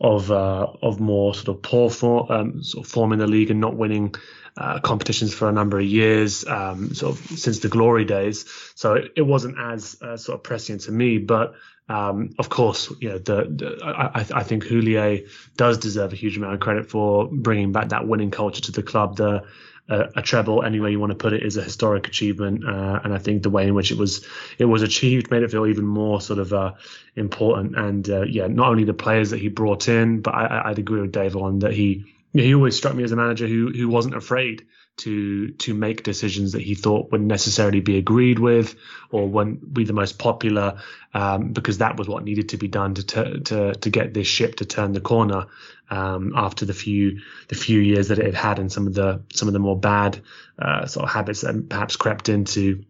[0.00, 3.50] of uh, of more sort of poor form, um, sort of form in the league
[3.50, 4.14] and not winning
[4.56, 8.44] uh, competitions for a number of years, um, sort of since the glory days.
[8.74, 11.54] So it, it wasn't as uh, sort of prescient to me, but
[11.88, 15.26] um, of course, you know, the, the I, I, think Houllier
[15.56, 18.82] does deserve a huge amount of credit for bringing back that winning culture to the
[18.82, 19.16] club.
[19.16, 19.44] The
[19.88, 23.00] a, a, treble, any way you want to put it, is a historic achievement, uh,
[23.04, 24.26] and I think the way in which it was
[24.58, 26.72] it was achieved made it feel even more sort of uh,
[27.16, 27.76] important.
[27.76, 31.00] And uh, yeah, not only the players that he brought in, but I, would agree
[31.00, 34.16] with Dave on that he he always struck me as a manager who who wasn't
[34.16, 34.64] afraid
[34.98, 38.76] to to make decisions that he thought wouldn't necessarily be agreed with
[39.10, 40.80] or wouldn't be the most popular
[41.14, 44.56] um, because that was what needed to be done to to to get this ship
[44.56, 45.46] to turn the corner
[45.90, 49.22] um, after the few the few years that it had had and some of the
[49.32, 50.20] some of the more bad
[50.58, 52.84] uh, sort of habits that perhaps crept into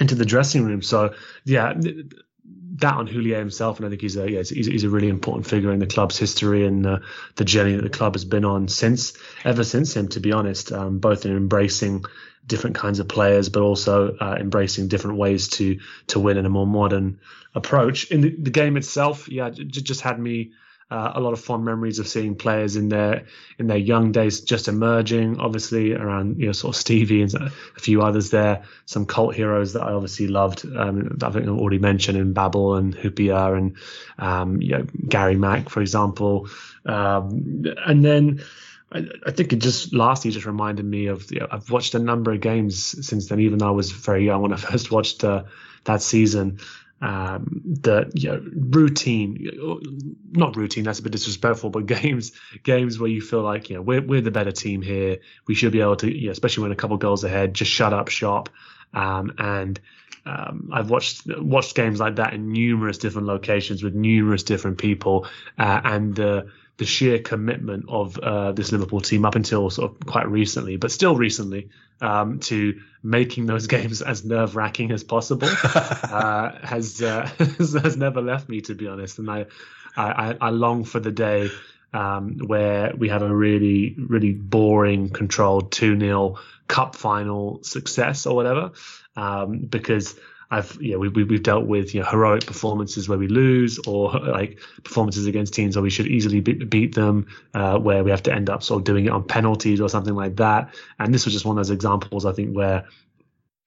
[0.00, 0.82] into the dressing room.
[0.82, 1.14] So
[1.44, 1.74] yeah,
[2.76, 5.46] that on Houllier himself, and I think he's a yeah, he's, he's a really important
[5.46, 6.98] figure in the club's history and uh,
[7.36, 9.12] the journey that the club has been on since
[9.44, 10.08] ever since him.
[10.08, 12.04] To be honest, um, both in embracing
[12.46, 15.78] different kinds of players, but also uh, embracing different ways to
[16.08, 17.20] to win in a more modern
[17.54, 18.10] approach.
[18.10, 20.52] In the, the game itself, yeah, j- just had me
[20.92, 23.24] uh, a lot of fond memories of seeing players in their
[23.58, 25.40] in their young days just emerging.
[25.40, 27.50] Obviously, around you know sort of Stevie and a
[27.80, 28.64] few others there.
[28.84, 30.66] Some cult heroes that I obviously loved.
[30.66, 33.76] Um, I think I've already mentioned in Babbel and Hyypiä and
[34.18, 36.48] um, you know Gary Mack, for example.
[36.84, 38.42] Um, and then.
[38.94, 41.98] I, I think it just lastly just reminded me of you know, I've watched a
[41.98, 43.40] number of games since then.
[43.40, 45.44] Even though I was very young when I first watched uh,
[45.84, 46.58] that season,
[47.02, 49.50] um, the you know, routine,
[50.30, 53.82] not routine, that's a bit disrespectful, but games, games where you feel like, you know,
[53.82, 55.18] we're, we're the better team here.
[55.48, 57.92] We should be able to, you know, especially when a couple goals ahead, just shut
[57.92, 58.48] up shop.
[58.94, 59.80] Um, and,
[60.24, 65.26] um, I've watched watched games like that in numerous different locations with numerous different people,
[65.58, 70.06] uh, and the the sheer commitment of uh, this Liverpool team up until sort of
[70.06, 71.68] quite recently, but still recently,
[72.00, 78.20] um, to making those games as nerve wracking as possible uh, has, uh, has never
[78.20, 79.18] left me, to be honest.
[79.18, 79.46] And I,
[79.96, 81.50] I, I long for the day
[81.92, 86.38] um, where we have a really, really boring, controlled 2 0
[86.68, 88.72] cup final success or whatever,
[89.14, 90.18] um, because
[90.52, 94.12] I've yeah we, we have dealt with you know heroic performances where we lose or
[94.12, 98.22] like performances against teams where we should easily beat, beat them uh, where we have
[98.24, 101.24] to end up sort of doing it on penalties or something like that and this
[101.24, 102.86] was just one of those examples I think where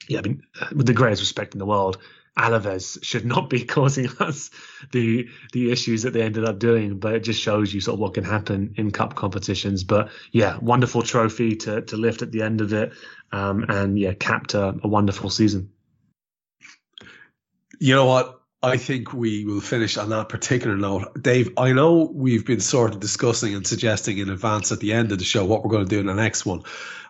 [0.07, 0.43] yeah I mean
[0.75, 1.97] with the greatest respect in the world
[2.37, 4.51] Alaves should not be causing us
[4.91, 7.99] the the issues that they ended up doing, but it just shows you sort of
[7.99, 9.83] what can happen in cup competitions.
[9.83, 12.91] But yeah, wonderful trophy to to lift at the end of it,
[13.31, 15.71] um, and yeah, capped a, a wonderful season.
[17.79, 18.41] You know what?
[18.63, 21.21] I think we will finish on that particular note.
[21.21, 25.11] Dave, I know we've been sort of discussing and suggesting in advance at the end
[25.11, 26.63] of the show what we're going to do in the next one.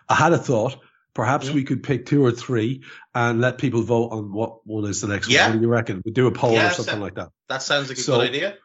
[0.08, 0.76] I had a thought.
[1.14, 1.54] Perhaps yeah.
[1.54, 2.82] we could pick two or three
[3.14, 5.44] and let people vote on what one is the next yeah.
[5.44, 5.52] one.
[5.52, 6.02] What do you reckon?
[6.04, 7.30] We do a poll yeah, or something like that.
[7.48, 8.58] That sounds like a so, good idea.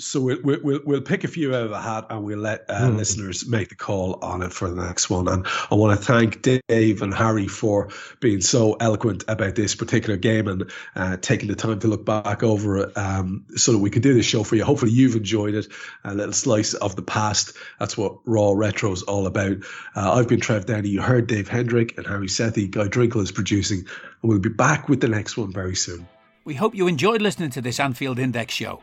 [0.00, 2.88] So we'll, we'll we'll pick a few out of the hat and we'll let uh,
[2.88, 2.96] mm.
[2.96, 5.28] listeners make the call on it for the next one.
[5.28, 10.16] And I want to thank Dave and Hari for being so eloquent about this particular
[10.16, 13.90] game and uh, taking the time to look back over it, um, so that we
[13.90, 14.64] could do this show for you.
[14.64, 15.66] Hopefully, you've enjoyed it.
[16.04, 17.56] A little slice of the past.
[17.78, 19.58] That's what Raw Retro is all about.
[19.94, 20.88] Uh, I've been Trev Downey.
[20.88, 22.70] You heard Dave Hendrick and Hari Sethi.
[22.70, 26.08] Guy Drinkle is producing, and we'll be back with the next one very soon.
[26.44, 28.82] We hope you enjoyed listening to this Anfield Index show.